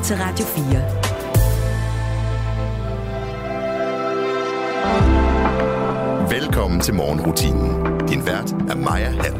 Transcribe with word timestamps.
lytter 0.00 0.04
til 0.04 0.16
Radio 0.16 0.44
4. 0.44 0.56
Velkommen 6.40 6.80
til 6.80 6.94
morgenrutinen. 6.94 7.98
Din 8.08 8.26
vært 8.26 8.52
er 8.52 8.76
Maja 8.76 9.10
Hall. 9.10 9.34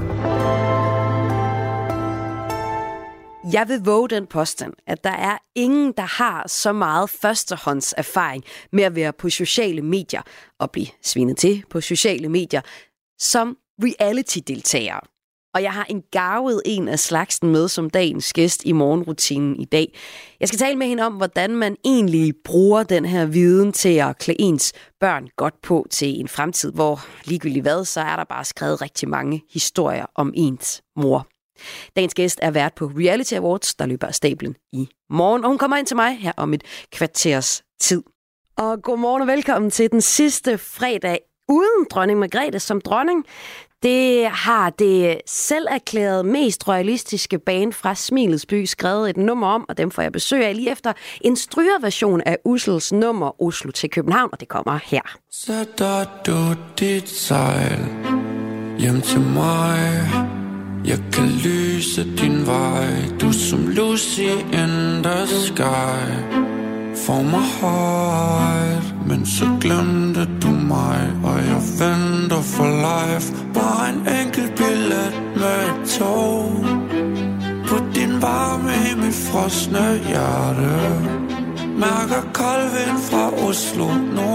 Jeg 3.53 3.69
vil 3.69 3.81
våge 3.85 4.09
den 4.09 4.27
påstand, 4.27 4.73
at 4.87 5.05
der 5.05 5.11
er 5.11 5.39
ingen, 5.55 5.93
der 5.97 6.23
har 6.23 6.49
så 6.49 6.73
meget 6.73 7.11
førstehånds 7.11 7.95
erfaring 7.97 8.45
med 8.73 8.85
at 8.85 8.95
være 8.95 9.13
på 9.13 9.31
sociale 9.31 9.83
medier 9.83 10.23
og 10.59 10.71
blive 10.71 10.87
svinet 11.03 11.37
til 11.37 11.65
på 11.71 11.81
sociale 11.81 12.29
medier, 12.29 12.61
som 13.19 13.57
reality-deltagere. 13.83 15.01
Og 15.55 15.63
jeg 15.63 15.73
har 15.73 15.87
en 15.91 16.03
gavet 16.11 16.63
en 16.65 16.89
af 16.89 16.99
slagsen 16.99 17.53
med 17.53 17.69
som 17.69 17.91
dagens 17.91 18.33
gæst 18.33 18.65
i 18.65 18.73
morgenrutinen 18.73 19.57
i 19.57 19.65
dag. 19.65 19.99
Jeg 20.41 20.49
skal 20.49 20.59
tale 20.59 20.77
med 20.77 20.87
hende 20.87 21.03
om, 21.03 21.13
hvordan 21.13 21.57
man 21.57 21.77
egentlig 21.85 22.35
bruger 22.45 22.83
den 22.83 23.05
her 23.05 23.27
viden 23.27 23.73
til 23.73 23.95
at 23.95 24.19
klæde 24.19 24.41
ens 24.41 24.73
børn 25.01 25.29
godt 25.37 25.63
på 25.63 25.87
til 25.91 26.21
en 26.21 26.29
fremtid, 26.29 26.73
hvor 26.73 27.01
ligegyldigt 27.25 27.63
hvad, 27.63 27.85
så 27.85 28.01
er 28.01 28.17
der 28.17 28.25
bare 28.25 28.45
skrevet 28.45 28.83
rigtig 28.83 29.09
mange 29.09 29.43
historier 29.53 30.07
om 30.15 30.33
ens 30.37 30.83
mor. 30.97 31.27
Dagens 31.97 32.15
gæst 32.15 32.39
er 32.43 32.51
vært 32.51 32.75
på 32.75 32.87
Reality 32.87 33.35
Awards, 33.35 33.75
der 33.75 33.87
løber 33.87 34.07
af 34.07 34.15
stablen 34.15 34.57
i 34.73 34.89
morgen, 35.11 35.45
og 35.45 35.49
hun 35.49 35.59
kommer 35.59 35.77
ind 35.77 35.87
til 35.87 35.97
mig 35.97 36.19
her 36.19 36.33
om 36.37 36.55
et 36.55 36.63
kvarters 36.93 37.63
tid. 37.81 38.03
Og 38.57 38.83
godmorgen 38.83 39.23
og 39.23 39.29
velkommen 39.29 39.71
til 39.71 39.91
den 39.91 40.01
sidste 40.01 40.59
fredag 40.59 41.19
uden 41.49 41.87
dronning 41.91 42.19
Margrethe 42.19 42.61
som 42.61 42.81
dronning. 42.81 43.27
Det 43.83 44.27
har 44.27 44.71
det 44.71 45.21
selv 45.27 45.67
erklæret 45.71 46.27
mest 46.27 46.69
royalistiske 46.69 47.39
band 47.39 47.73
fra 47.73 47.95
Smilets 47.95 48.47
By 48.47 48.65
skrevet 48.65 49.11
et 49.11 49.17
nummer 49.17 49.47
om, 49.47 49.67
og 49.69 49.79
dem 49.79 49.91
får 49.91 50.03
jeg 50.03 50.13
besøg 50.13 50.45
af 50.45 50.57
lige 50.57 50.71
efter 50.73 50.93
en 51.21 51.37
strygerversion 51.37 52.21
af 52.27 52.39
Ussels 52.45 52.93
nummer 52.93 53.43
Oslo 53.43 53.71
til 53.71 53.91
København, 53.91 54.29
og 54.33 54.41
det 54.41 54.49
kommer 54.49 54.79
her. 54.85 55.01
Sætter 55.31 56.05
du 56.27 56.61
dit 56.79 57.09
sejl 57.09 57.87
hjem 58.79 59.01
til 59.01 59.21
mig. 59.21 60.11
Jeg 60.85 60.99
kan 61.13 61.29
lyse 61.45 62.17
din 62.17 62.47
vej. 62.47 62.87
Du 63.21 63.33
som 63.33 63.67
Lucy 63.69 64.21
in 64.53 65.03
the 65.03 65.27
sky 65.27 66.41
for 67.07 67.23
mig 67.23 67.47
højt. 67.61 68.95
Men 69.07 69.27
så 69.27 69.47
glemte 69.61 70.29
du 70.43 70.51
mig 70.51 71.13
Og 71.25 71.37
jeg 71.37 71.63
venter 71.79 72.43
for 72.43 72.69
life. 72.89 73.35
Bare 73.55 73.89
en 73.89 74.09
enkelt 74.21 74.55
billet 74.57 75.11
med 75.37 75.59
et 75.71 75.89
tog. 75.99 76.65
På 77.69 77.77
din 77.95 78.23
varme 78.23 78.73
i 78.91 78.95
mit 79.03 79.15
frosne 79.15 80.01
hjerte. 80.09 81.21
Mærker 81.85 82.23
kold 82.33 82.67
vind 82.77 82.99
fra 83.11 83.49
Oslo 83.49 83.87
nu 84.17 84.33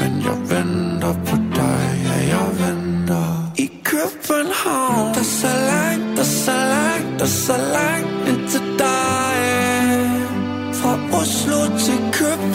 Men 0.00 0.12
jeg 0.26 0.38
venter 0.50 1.14
på 1.26 1.36
dig, 1.36 1.82
ja 2.04 2.16
jeg 2.34 2.48
venter. 2.64 3.52
I 3.58 3.70
København 3.84 5.14
Der 5.14 5.20
er 5.20 5.24
så 5.24 5.52
langt, 5.72 6.16
der 6.16 6.22
er 6.22 6.26
så 6.44 6.52
langt, 6.52 7.18
der 7.18 7.24
er 7.24 7.28
så 7.28 7.56
langt 7.56 8.28
Indtil 8.28 8.60
dig. 8.78 8.85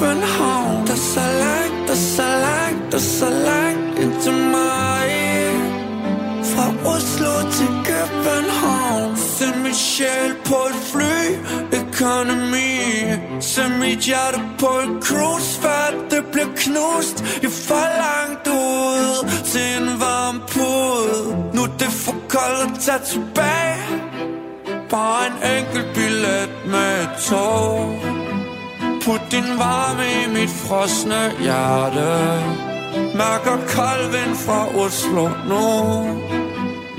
København. 0.01 0.87
Der 0.87 0.93
er 0.93 1.05
så 1.15 1.25
langt, 1.45 1.87
der 1.87 1.93
er 1.93 2.05
så 2.17 2.27
langt, 2.47 2.91
der 2.91 2.97
er 2.97 3.01
så 3.19 3.29
langt 3.29 3.99
ind 3.99 4.21
til 4.23 4.33
mig. 4.33 5.07
Fra 6.51 6.65
Oslo 6.93 7.33
til 7.55 7.71
København. 7.89 9.17
Send 9.17 9.55
mit 9.63 9.75
sjæl 9.75 10.33
på 10.45 10.55
et 10.71 10.79
fly, 10.91 11.19
economy. 11.81 12.71
Send 13.41 13.73
mit 13.79 13.99
hjerte 13.99 14.39
på 14.59 14.71
et 14.83 15.03
cruise, 15.03 15.59
før 15.61 15.85
det 16.11 16.25
bliver 16.31 16.51
knust. 16.55 17.17
Jeg 17.43 17.51
for 17.51 17.87
langt 18.05 18.47
ud 18.47 19.29
til 19.51 19.67
en 19.81 19.99
varm 19.99 20.41
pud 20.51 21.33
Nu 21.53 21.61
er 21.61 21.73
det 21.79 21.91
for 22.03 22.15
koldt 22.29 22.71
at 22.71 22.79
tage 22.79 23.03
tilbage. 23.11 23.77
Bare 24.89 25.27
en 25.27 25.37
enkelt 25.57 25.93
billet 25.95 26.49
med 26.65 27.03
et 27.03 27.09
tog. 27.29 28.20
Put 29.11 29.31
din 29.31 29.57
varme 29.59 30.05
i 30.23 30.27
mit 30.27 30.49
frosne 30.49 31.21
hjerte. 31.45 32.11
Mærker 33.19 33.57
kold 33.75 34.05
vind 34.15 34.35
fra 34.45 34.61
Oslo 34.83 35.25
nu. 35.49 35.65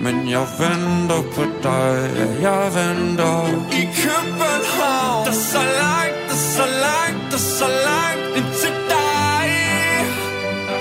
Men 0.04 0.16
jeg 0.30 0.46
venter 0.58 1.22
på 1.34 1.42
dig, 1.62 1.94
ja, 2.18 2.26
jeg 2.46 2.64
venter. 2.78 3.36
I 3.80 3.82
København. 4.02 5.24
Der 5.26 5.32
er 5.36 5.44
så 5.52 5.62
langt, 5.80 6.18
der 6.28 6.36
er 6.40 6.44
så 6.56 6.66
langt, 6.86 7.22
der 7.32 7.38
er 7.42 7.48
så 7.58 7.68
langt 7.88 8.24
ind 8.38 8.50
til 8.60 8.74
dig. 8.94 9.46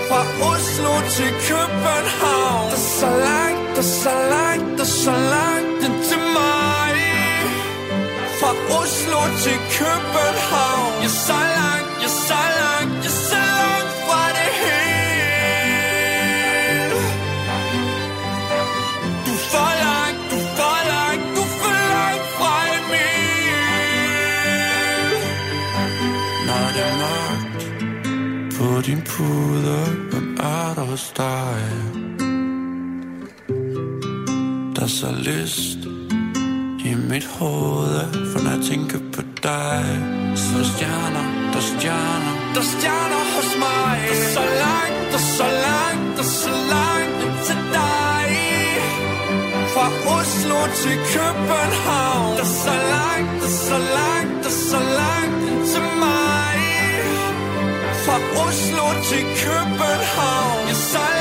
Fra 0.09 0.21
Oslo 0.51 0.93
til 1.15 1.31
København. 1.47 2.69
Der 2.71 2.79
er 2.81 2.87
så 2.99 3.09
langt, 3.29 3.75
der 3.75 3.83
er 3.87 3.93
så 4.03 4.13
langt, 4.35 4.77
der 4.77 4.83
er 4.83 4.93
så 5.05 5.15
langt 5.35 5.85
ind 5.85 5.97
til 6.09 6.19
mig 6.37 6.91
fra 8.41 8.53
Oslo 8.79 9.22
til 9.44 9.57
København. 9.78 10.94
Jeg 11.03 11.12
er 11.13 11.19
så 11.28 11.40
langt, 11.59 11.90
jeg 12.03 12.12
er 12.12 12.18
så 12.29 12.41
langt, 12.62 12.94
jeg 13.06 13.12
er 13.13 13.19
så 13.31 13.44
langt 13.59 13.91
fra 14.06 14.22
det 14.38 14.50
hele. 14.62 15.02
Du 19.25 19.31
er 19.40 19.44
for 19.53 19.72
langt, 19.85 20.22
du 20.31 20.38
er 20.46 20.50
for 20.59 20.78
langt, 20.94 21.25
du 21.35 21.41
er 21.47 21.53
for 21.62 21.75
langt 21.96 22.25
fra 22.38 22.53
Emil. 22.78 23.91
Når 26.47 26.66
det 26.75 26.84
er 26.91 26.96
mørkt 27.03 27.63
på 28.58 28.68
din 28.88 29.02
pude, 29.12 29.79
hvem 30.12 30.28
er 30.40 30.68
der 30.78 30.85
hos 30.91 31.06
dig? 31.18 31.62
Der 34.75 34.84
er 34.84 34.94
så 35.00 35.12
lyst 35.29 35.80
i 36.85 36.93
mit 36.95 37.25
hoved 37.25 38.31
For 38.31 38.39
når 38.43 38.51
jeg 38.51 38.63
tænker 38.71 38.99
på 39.13 39.21
dig 39.43 39.85
Så 40.35 40.53
er 40.63 40.67
stjerner, 40.73 41.25
der 41.53 41.61
stjerner. 41.71 42.33
Der 42.55 42.63
stjerner 42.73 43.23
hos 43.35 43.49
mig. 43.65 43.97
Der 44.09 44.15
er 44.17 44.33
så 44.37 44.43
langt, 44.63 45.01
der 45.11 45.19
er 45.23 45.27
så 45.37 45.47
langt 45.67 46.17
Der 46.17 46.23
er 46.23 46.33
så 46.43 46.53
langt 46.73 47.19
til 47.47 47.59
dig. 47.77 48.27
Fra 49.73 49.87
Oslo 50.17 50.59
til 50.81 50.97
København. 51.13 52.31
Der 52.37 52.45
er 52.49 52.53
så 52.65 52.75
langt, 52.93 53.31
der 53.41 53.49
er 53.51 53.57
så 53.69 53.77
langt 53.97 54.35
Der 54.43 54.51
er 54.55 54.59
så 54.71 54.79
langt 55.01 55.39
til 55.71 55.85
mig. 56.03 56.57
Fra 58.05 58.17
Oslo 58.45 58.85
til 59.09 59.23
København. 59.43 60.61
Jeg 60.69 60.77
er 60.77 60.83
så 60.93 61.03
langt, 61.09 61.20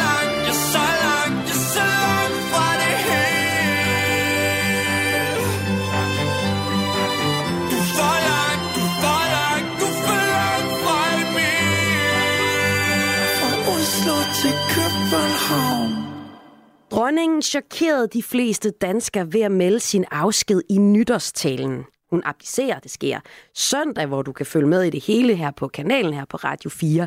Dronningen 17.11 17.43
chokerede 17.43 18.09
de 18.09 18.23
fleste 18.23 18.71
danskere 18.71 19.33
ved 19.33 19.41
at 19.41 19.53
melde 19.53 19.81
sin 19.81 20.05
afsked 20.11 20.63
i 20.69 20.79
nytårstalen. 20.79 21.85
Hun 22.11 22.23
abdicerer, 22.25 22.79
det 22.79 22.91
sker 22.91 23.21
søndag, 23.55 24.07
hvor 24.07 24.23
du 24.23 24.33
kan 24.33 24.47
følge 24.47 24.67
med 24.67 24.83
i 24.83 24.91
det 24.91 25.05
hele 25.05 25.35
her 25.35 25.51
på 25.51 25.69
kanalen 25.69 26.15
her 26.15 26.25
på 26.25 26.37
Radio 26.37 26.71
4. 26.71 27.07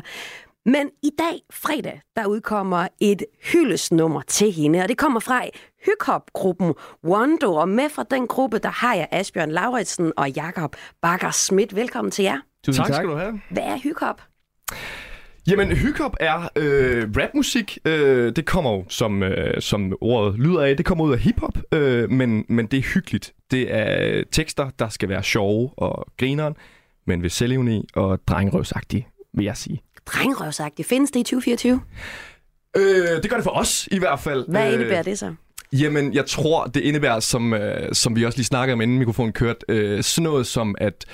Men 0.66 0.90
i 1.02 1.10
dag, 1.18 1.40
fredag, 1.52 2.00
der 2.16 2.26
udkommer 2.26 2.88
et 3.00 3.22
hyldesnummer 3.52 4.22
til 4.26 4.52
hende, 4.52 4.82
og 4.82 4.88
det 4.88 4.98
kommer 4.98 5.20
fra 5.20 5.42
Hykhop-gruppen 5.86 6.74
Wando, 7.04 7.54
og 7.54 7.68
med 7.68 7.88
fra 7.90 8.04
den 8.10 8.26
gruppe, 8.26 8.58
der 8.58 8.70
har 8.70 8.94
jeg 8.94 9.08
Asbjørn 9.10 9.50
Lauritsen 9.50 10.12
og 10.16 10.30
Jakob 10.30 10.76
Bakker 11.02 11.30
Schmidt. 11.30 11.76
Velkommen 11.76 12.10
til 12.10 12.22
jer. 12.22 12.38
Tusind 12.64 12.84
tak. 12.84 12.92
tak 12.92 12.96
skal 12.96 13.08
du 13.08 13.16
have. 13.16 13.40
Hvad 13.50 13.62
er 13.62 13.78
Hykhop? 13.78 14.22
Jamen, 15.46 15.76
hyphop 15.76 16.16
er 16.20 16.48
øh, 16.56 17.08
rapmusik. 17.16 17.78
Øh, 17.84 18.36
det 18.36 18.46
kommer 18.46 18.70
jo, 18.70 18.84
som, 18.88 19.22
øh, 19.22 19.60
som 19.60 19.92
ordet 20.00 20.38
lyder 20.38 20.62
af, 20.62 20.76
det 20.76 20.86
kommer 20.86 21.04
ud 21.04 21.12
af 21.12 21.18
hiphop, 21.18 21.58
øh, 21.72 22.10
men, 22.10 22.44
men 22.48 22.66
det 22.66 22.78
er 22.78 22.82
hyggeligt. 22.82 23.32
Det 23.50 23.74
er 23.74 24.22
tekster, 24.32 24.70
der 24.78 24.88
skal 24.88 25.08
være 25.08 25.22
sjove 25.22 25.70
og 25.76 26.06
grineren, 26.18 26.54
men 27.06 27.22
ved 27.22 27.30
selvivni 27.30 27.88
og 27.94 28.18
drengerøvsagtige, 28.28 29.08
vil 29.34 29.44
jeg 29.44 29.56
sige. 29.56 29.82
Drengerøvsagtige. 30.06 30.86
Findes 30.86 31.10
det 31.10 31.20
i 31.20 31.22
2024? 31.22 31.80
Øh, 32.76 32.82
det 33.22 33.30
gør 33.30 33.36
det 33.36 33.44
for 33.44 33.58
os 33.58 33.88
i 33.92 33.98
hvert 33.98 34.20
fald. 34.20 34.44
Hvad 34.48 34.72
indebærer 34.72 35.02
det 35.02 35.18
så? 35.18 35.34
Jamen, 35.72 36.14
jeg 36.14 36.26
tror, 36.26 36.64
det 36.64 36.80
indebærer, 36.80 37.20
som, 37.20 37.54
øh, 37.54 37.92
som 37.92 38.16
vi 38.16 38.24
også 38.24 38.38
lige 38.38 38.46
snakkede 38.46 38.72
om, 38.72 38.80
inden 38.80 38.98
mikrofonen 38.98 39.32
kørte, 39.32 39.60
øh, 39.68 40.02
sådan 40.02 40.22
noget 40.22 40.46
som, 40.46 40.74
at 40.78 41.04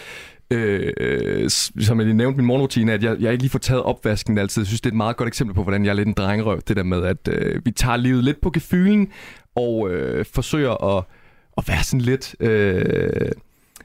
øh, 0.50 1.50
som 1.50 1.98
jeg 1.98 2.06
lige 2.06 2.16
nævnte 2.16 2.36
min 2.36 2.46
morgenrutine, 2.46 2.92
at 2.92 3.02
jeg, 3.02 3.16
jeg 3.20 3.32
ikke 3.32 3.42
lige 3.42 3.50
får 3.50 3.58
taget 3.58 3.82
opvasken 3.82 4.38
altid. 4.38 4.62
Jeg 4.62 4.66
synes, 4.66 4.80
det 4.80 4.86
er 4.86 4.92
et 4.92 4.96
meget 4.96 5.16
godt 5.16 5.26
eksempel 5.26 5.54
på, 5.54 5.62
hvordan 5.62 5.84
jeg 5.84 5.90
er 5.90 5.94
lidt 5.94 6.08
en 6.08 6.14
drengerøv. 6.14 6.60
Det 6.68 6.76
der 6.76 6.82
med, 6.82 7.04
at 7.04 7.28
øh, 7.28 7.60
vi 7.64 7.70
tager 7.70 7.96
livet 7.96 8.24
lidt 8.24 8.40
på 8.40 8.50
gefylen 8.50 9.08
og 9.56 9.90
øh, 9.90 10.24
forsøger 10.34 10.96
at, 10.96 11.04
at 11.58 11.68
være 11.68 11.84
sådan 11.84 12.00
lidt... 12.00 12.34
Øh, 12.40 13.30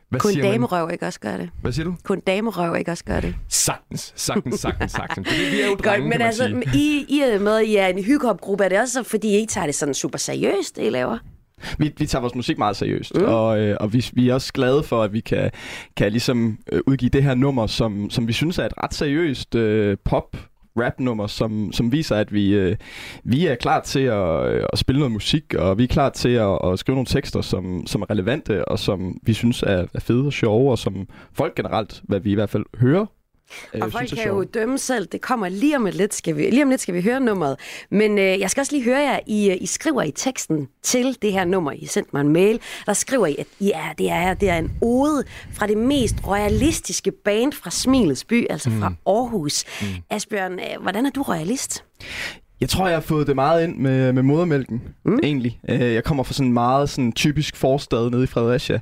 Hvad 0.09 0.35
man? 0.35 0.43
damerøv 0.43 0.89
ikke 0.93 1.05
også 1.05 1.19
gøre 1.19 1.37
det? 1.37 1.49
Hvad 1.61 1.71
siger 1.71 1.85
du? 1.85 2.13
En 2.13 2.19
damerøv 2.19 2.75
ikke 2.75 2.91
også 2.91 3.03
gøre 3.03 3.21
det? 3.21 3.35
Sagtens, 3.49 4.13
sagtens, 4.15 4.59
sagtens, 4.59 4.91
sagtens. 4.91 5.27
Fordi 5.29 5.41
vi 5.51 5.61
er 5.61 5.65
jo 5.65 5.71
Godt, 5.71 5.85
drenge, 5.85 6.03
men 6.03 6.11
kan 6.11 6.19
man 6.19 6.27
altså, 6.27 6.61
sige. 6.73 6.79
I, 6.79 7.05
I 7.09 7.19
er 7.19 7.39
med, 7.39 7.57
at 7.57 7.65
I 7.65 7.75
er 7.75 7.87
en 7.87 8.03
hyggehop-gruppe. 8.03 8.63
Er 8.63 8.69
det 8.69 8.79
også, 8.79 9.03
fordi 9.03 9.27
I 9.27 9.35
ikke 9.35 9.51
tager 9.51 9.65
det 9.65 9.75
sådan 9.75 9.93
super 9.93 10.17
seriøst, 10.17 10.75
det 10.75 10.85
I 10.85 10.89
laver? 10.89 11.17
Vi, 11.77 11.93
vi 11.97 12.05
tager 12.05 12.21
vores 12.21 12.35
musik 12.35 12.57
meget 12.57 12.75
seriøst, 12.75 13.15
mm. 13.15 13.25
og, 13.25 13.59
øh, 13.59 13.77
og 13.79 13.93
vi, 13.93 14.05
vi 14.13 14.29
er 14.29 14.33
også 14.33 14.53
glade 14.53 14.83
for, 14.83 15.03
at 15.03 15.13
vi 15.13 15.19
kan, 15.19 15.51
kan 15.97 16.11
ligesom 16.11 16.57
øh, 16.71 16.81
udgive 16.87 17.09
det 17.09 17.23
her 17.23 17.35
nummer, 17.35 17.67
som, 17.67 18.09
som 18.09 18.27
vi 18.27 18.33
synes 18.33 18.59
er 18.59 18.65
et 18.65 18.73
ret 18.83 18.93
seriøst 18.93 19.55
øh, 19.55 19.97
pop 20.03 20.37
rap-nummer, 20.77 21.27
som, 21.27 21.71
som 21.71 21.91
viser, 21.91 22.15
at 22.15 22.33
vi, 22.33 22.53
øh, 22.53 22.75
vi 23.23 23.47
er 23.47 23.55
klar 23.55 23.81
til 23.81 23.99
at, 23.99 24.47
øh, 24.47 24.63
at 24.73 24.79
spille 24.79 24.99
noget 24.99 25.11
musik, 25.11 25.53
og 25.53 25.77
vi 25.77 25.83
er 25.83 25.87
klar 25.87 26.09
til 26.09 26.29
at, 26.29 26.59
at 26.63 26.79
skrive 26.79 26.95
nogle 26.95 27.05
tekster, 27.05 27.41
som, 27.41 27.87
som 27.87 28.01
er 28.01 28.09
relevante, 28.09 28.67
og 28.67 28.79
som 28.79 29.17
vi 29.23 29.33
synes 29.33 29.63
er, 29.63 29.85
er 29.93 29.99
fede 29.99 30.25
og 30.25 30.33
sjove, 30.33 30.71
og 30.71 30.77
som 30.77 31.07
folk 31.33 31.55
generelt, 31.55 32.01
hvad 32.03 32.19
vi 32.19 32.31
i 32.31 32.35
hvert 32.35 32.49
fald 32.49 32.65
hører, 32.77 33.05
øh, 33.73 33.81
Og 33.83 33.91
folk 33.91 34.09
kan 34.09 34.27
jo 34.27 34.43
dømme 34.43 34.77
selv. 34.77 35.07
Det 35.07 35.21
kommer 35.21 35.49
lige 35.49 35.75
om 35.75 35.85
lidt, 35.85 36.13
skal 36.13 36.37
vi, 36.37 36.49
lige 36.49 36.63
om 36.63 36.69
lidt 36.69 36.81
skal 36.81 36.93
vi 36.93 37.01
høre 37.01 37.19
nummeret. 37.19 37.59
Men 37.91 38.17
øh, 38.17 38.39
jeg 38.39 38.51
skal 38.51 38.61
også 38.61 38.71
lige 38.71 38.83
høre 38.83 38.99
jer. 38.99 39.19
I, 39.27 39.49
øh, 39.49 39.57
I 39.61 39.65
skriver 39.65 40.03
i 40.03 40.11
teksten 40.11 40.67
til 40.83 41.17
det 41.21 41.31
her 41.31 41.45
nummer. 41.45 41.71
I 41.71 41.85
sendte 41.85 42.09
mig 42.13 42.21
en 42.21 42.29
mail. 42.29 42.59
Der 42.85 42.93
skriver 42.93 43.27
I, 43.27 43.35
at 43.35 43.47
er, 43.73 43.93
det, 43.93 44.09
er, 44.09 44.33
det 44.33 44.49
er 44.49 44.57
en 44.57 44.71
ode 44.81 45.23
fra 45.53 45.67
det 45.67 45.77
mest 45.77 46.15
royalistiske 46.27 47.11
band 47.11 47.53
fra 47.53 47.71
Smilets 47.71 48.23
by, 48.23 48.47
altså 48.49 48.69
fra 48.69 48.93
Aarhus. 49.05 49.63
Mm. 49.81 49.87
Asbjørn, 50.09 50.59
øh, 50.59 50.81
hvordan 50.81 51.05
er 51.05 51.09
du 51.09 51.21
royalist? 51.21 51.83
Jeg 52.61 52.69
tror, 52.69 52.87
jeg 52.87 52.95
har 52.95 53.01
fået 53.01 53.27
det 53.27 53.35
meget 53.35 53.63
ind 53.63 53.77
med, 53.77 54.13
med 54.13 54.23
modermælken, 54.23 54.81
mm. 55.05 55.19
egentlig. 55.23 55.59
Øh, 55.69 55.93
Jeg 55.93 56.03
kommer 56.03 56.23
fra 56.23 56.33
sådan 56.33 56.47
en 56.47 56.53
meget 56.53 56.89
sådan, 56.89 57.11
typisk 57.11 57.55
forstad 57.55 58.09
nede 58.09 58.23
i 58.23 58.27
Fredericia, 58.27 58.79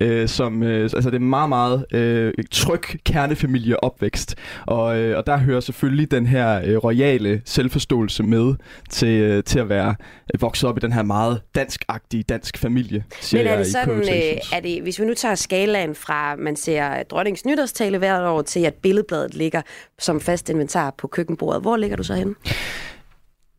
øh, 0.00 0.28
som, 0.28 0.62
øh, 0.62 0.82
altså 0.82 1.10
det 1.10 1.16
er 1.16 1.20
meget, 1.20 1.48
meget 1.48 1.86
øh, 1.92 2.32
tryg 2.50 2.82
kernefamilieopvækst. 3.04 4.34
Og, 4.66 4.98
øh, 4.98 5.18
og 5.18 5.26
der 5.26 5.36
hører 5.36 5.60
selvfølgelig 5.60 6.10
den 6.10 6.26
her 6.26 6.60
øh, 6.64 6.76
royale 6.76 7.42
selvforståelse 7.44 8.22
med 8.22 8.54
til, 8.90 9.08
øh, 9.08 9.44
til 9.44 9.58
at 9.58 9.68
være 9.68 9.94
øh, 10.34 10.42
vokset 10.42 10.68
op 10.68 10.76
i 10.76 10.80
den 10.80 10.92
her 10.92 11.02
meget 11.02 11.40
dansk-agtige 11.54 12.22
dansk 12.22 12.58
familie, 12.58 13.04
siger 13.20 13.42
Men 13.44 13.52
er 13.52 13.56
det 13.56 13.66
sådan, 13.66 13.98
øh, 14.00 14.38
er 14.52 14.60
det, 14.60 14.82
hvis 14.82 15.00
vi 15.00 15.04
nu 15.04 15.14
tager 15.14 15.34
skalaen 15.34 15.94
fra, 15.94 16.36
man 16.36 16.56
ser 16.56 17.02
dronningens 17.02 17.44
nytårstale 17.44 17.98
hvert 17.98 18.22
år, 18.22 18.42
til 18.42 18.60
at 18.60 18.74
billedbladet 18.74 19.34
ligger 19.34 19.62
som 19.98 20.20
fast 20.20 20.50
inventar 20.50 20.94
på 20.98 21.06
køkkenbordet, 21.06 21.62
hvor 21.62 21.76
ligger 21.76 21.96
du 21.96 22.02
så 22.02 22.14
henne? 22.14 22.34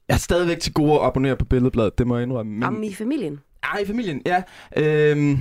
Jeg 0.08 0.14
er 0.14 0.20
stadigvæk 0.20 0.60
til 0.60 0.74
gode 0.74 0.94
at 0.94 1.06
abonnere 1.06 1.36
på 1.36 1.46
billedbladet, 1.46 1.98
det 1.98 2.08
må 2.08 2.16
jeg 2.16 2.24
indrømme. 2.24 2.54
Men... 2.54 2.64
Om 2.64 2.84
i 2.84 2.94
familien? 2.94 3.40
Ah, 3.64 3.82
i 3.82 3.86
familien, 3.86 4.22
ja. 4.26 4.44
Øhm, 4.78 5.40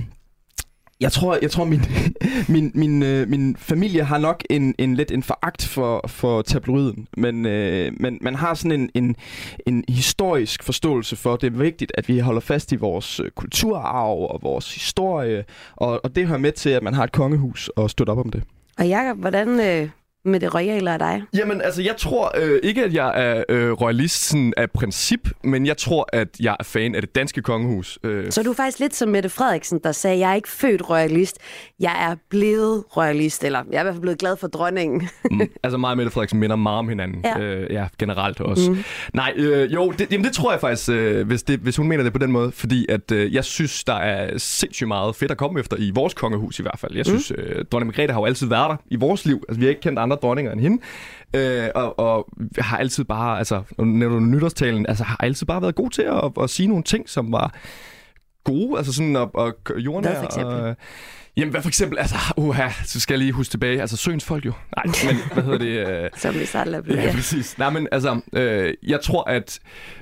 jeg 0.99 1.11
tror, 1.11 1.37
jeg 1.41 1.51
tror 1.51 1.65
min, 1.65 1.81
min, 2.53 2.71
min, 2.75 3.03
øh, 3.03 3.29
min 3.29 3.55
familie 3.55 4.03
har 4.03 4.17
nok 4.17 4.43
en, 4.49 4.75
en 4.77 4.95
lidt 4.95 5.11
en 5.11 5.23
foragt 5.23 5.65
for, 5.65 6.07
for 6.07 6.41
tabloiden, 6.41 7.07
men, 7.17 7.45
øh, 7.45 7.91
men 7.99 8.17
man 8.21 8.35
har 8.35 8.53
sådan 8.53 8.79
en, 8.79 8.89
en, 8.93 9.15
en 9.67 9.83
historisk 9.89 10.63
forståelse 10.63 11.15
for, 11.15 11.33
at 11.33 11.41
det 11.41 11.47
er 11.47 11.57
vigtigt, 11.57 11.91
at 11.95 12.07
vi 12.07 12.19
holder 12.19 12.41
fast 12.41 12.71
i 12.71 12.75
vores 12.75 13.19
øh, 13.19 13.31
kulturarv 13.31 14.17
og 14.31 14.39
vores 14.43 14.75
historie, 14.75 15.45
og, 15.75 16.01
og 16.03 16.15
det 16.15 16.27
hører 16.27 16.39
med 16.39 16.51
til, 16.51 16.69
at 16.69 16.83
man 16.83 16.93
har 16.93 17.03
et 17.03 17.11
kongehus 17.11 17.69
og 17.75 17.89
støtte 17.89 18.11
op 18.11 18.17
om 18.17 18.29
det. 18.29 18.43
Og 18.77 18.87
Jacob, 18.87 19.17
hvordan 19.17 19.59
øh, 19.59 19.89
med 20.25 20.39
det 20.39 20.53
royale 20.55 20.89
er 20.91 20.97
dig? 20.97 21.23
Jamen, 21.33 21.61
altså, 21.61 21.81
jeg 21.81 21.97
tror 21.97 22.31
øh, 22.41 22.59
ikke, 22.63 22.83
at 22.83 22.93
jeg 22.93 23.11
er 23.15 23.43
øh, 23.49 23.71
royalist 23.71 24.27
sådan 24.29 24.53
af 24.57 24.71
princip, 24.71 25.29
men 25.43 25.65
jeg 25.65 25.77
tror, 25.77 26.09
at 26.13 26.27
jeg 26.39 26.55
er 26.59 26.63
fan 26.63 26.95
af 26.95 27.01
det 27.01 27.15
danske 27.15 27.41
kongehus. 27.41 27.99
Øh, 28.03 28.31
Så 28.31 28.41
er 28.41 28.45
du 28.45 28.53
faktisk 28.53 28.79
lidt 28.79 28.95
som 28.95 29.09
Mette 29.09 29.29
Frederiksen, 29.29 29.79
der 29.83 29.91
sagde, 29.91 30.19
jeg 30.19 30.31
er 30.31 30.35
ikke 30.35 30.49
født 30.49 30.89
royalist, 30.89 31.37
jeg 31.79 32.09
er 32.11 32.15
blevet 32.29 32.83
royalist, 32.97 33.43
eller 33.43 33.63
jeg 33.71 33.77
er 33.77 33.81
i 33.81 33.83
hvert 33.83 33.93
fald 33.93 34.01
blevet 34.01 34.19
glad 34.19 34.37
for 34.37 34.47
dronningen. 34.47 35.09
mm, 35.31 35.41
altså, 35.63 35.77
mig 35.77 35.91
og 35.91 35.97
Mette 35.97 36.11
Frederiksen 36.11 36.39
minder 36.39 36.55
meget 36.55 36.79
om 36.79 36.89
hinanden. 36.89 37.21
Ja. 37.25 37.39
Øh, 37.39 37.73
ja 37.73 37.87
generelt 37.99 38.41
også. 38.41 38.71
Mm. 38.71 38.77
Nej, 39.13 39.33
øh, 39.35 39.73
jo, 39.73 39.91
det, 39.91 40.11
jamen, 40.11 40.25
det 40.25 40.33
tror 40.33 40.51
jeg 40.51 40.59
faktisk, 40.61 40.89
øh, 40.89 41.27
hvis, 41.27 41.43
det, 41.43 41.59
hvis 41.59 41.75
hun 41.77 41.87
mener 41.87 42.03
det 42.03 42.13
på 42.13 42.19
den 42.19 42.31
måde, 42.31 42.51
fordi 42.51 42.85
at 42.89 43.11
øh, 43.11 43.33
jeg 43.33 43.45
synes, 43.45 43.83
der 43.83 43.93
er 43.93 44.37
sindssygt 44.37 44.87
meget 44.87 45.15
fedt 45.15 45.31
at 45.31 45.37
komme 45.37 45.59
efter 45.59 45.77
i 45.79 45.91
vores 45.95 46.13
kongehus 46.13 46.59
i 46.59 46.61
hvert 46.61 46.79
fald. 46.79 46.95
Jeg 46.95 47.05
synes, 47.05 47.31
øh, 47.37 47.65
dronning 47.71 47.87
Margrethe 47.87 48.13
har 48.13 48.19
jo 48.21 48.25
altid 48.25 48.47
været 48.47 48.69
der 48.69 48.75
i 48.91 48.95
vores 48.95 49.25
liv. 49.25 49.43
Altså, 49.49 49.59
vi 49.59 49.65
har 49.65 49.69
ikke 49.69 49.81
kendt 49.81 49.99
andre 49.99 50.14
dronninger 50.21 50.51
end 50.51 50.61
hende. 50.61 50.81
Øh, 51.35 51.69
og, 51.75 51.99
og 51.99 52.27
har 52.57 52.77
altid 52.77 53.03
bare, 53.03 53.37
altså, 53.37 53.61
når 53.77 54.09
du 54.09 54.19
nytårstalen, 54.19 54.85
altså, 54.87 55.03
har 55.03 55.17
altid 55.19 55.45
bare 55.45 55.61
været 55.61 55.75
god 55.75 55.89
til 55.89 56.01
at, 56.01 56.43
at 56.43 56.49
sige 56.49 56.67
nogle 56.67 56.83
ting, 56.83 57.09
som 57.09 57.31
var 57.31 57.53
gode, 58.43 58.77
altså 58.77 58.93
sådan 58.93 59.15
at, 59.15 59.29
at 59.37 59.53
jordnære. 59.77 60.13
Hvad 60.13 60.21
for 60.21 60.25
eksempel? 60.25 60.55
Og, 60.55 60.75
jamen, 61.37 61.51
hvad 61.51 61.61
for 61.61 61.67
eksempel, 61.69 61.99
altså, 61.99 62.15
uha, 62.37 62.69
så 62.85 62.99
skal 62.99 63.13
jeg 63.13 63.19
lige 63.19 63.31
huske 63.31 63.51
tilbage, 63.51 63.81
altså 63.81 63.97
Søens 63.97 64.25
folk 64.25 64.45
jo. 64.45 64.51
Nej, 64.75 64.85
men 65.05 65.15
hvad 65.33 65.43
hedder 65.43 65.57
det? 65.57 66.03
Øh, 66.03 66.09
som 66.21 66.33
vi 66.33 66.45
starter 66.45 66.81
Ja, 66.89 67.03
ja. 67.03 67.11
præcis. 67.11 67.57
Nej, 67.57 67.69
men 67.69 67.87
altså, 67.91 68.19
øh, 68.33 68.73
jeg 68.83 69.01
tror, 69.01 69.29
at 69.29 69.59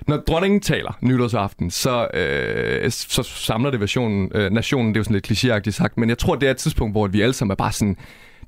når 0.08 0.18
dronningen 0.18 0.62
taler 0.62 0.98
nytårsaften, 1.02 1.72
så, 1.72 2.08
øh, 2.14 2.92
så 2.92 3.24
samler 3.24 3.72
det 3.72 3.80
versionen, 3.80 4.32
øh, 4.36 4.52
nationen, 4.52 4.88
det 4.88 4.96
er 4.96 5.00
jo 5.00 5.04
sådan 5.04 5.14
lidt 5.14 5.32
klichéagtigt 5.32 5.72
sagt, 5.72 5.98
men 5.98 6.10
jeg 6.10 6.18
tror, 6.18 6.36
det 6.36 6.48
er 6.48 6.52
et 6.52 6.58
tidspunkt, 6.58 6.94
hvor 6.94 7.08
vi 7.08 7.22
alle 7.22 7.34
sammen 7.34 7.52
er 7.52 7.56
bare 7.56 7.72
sådan, 7.72 7.98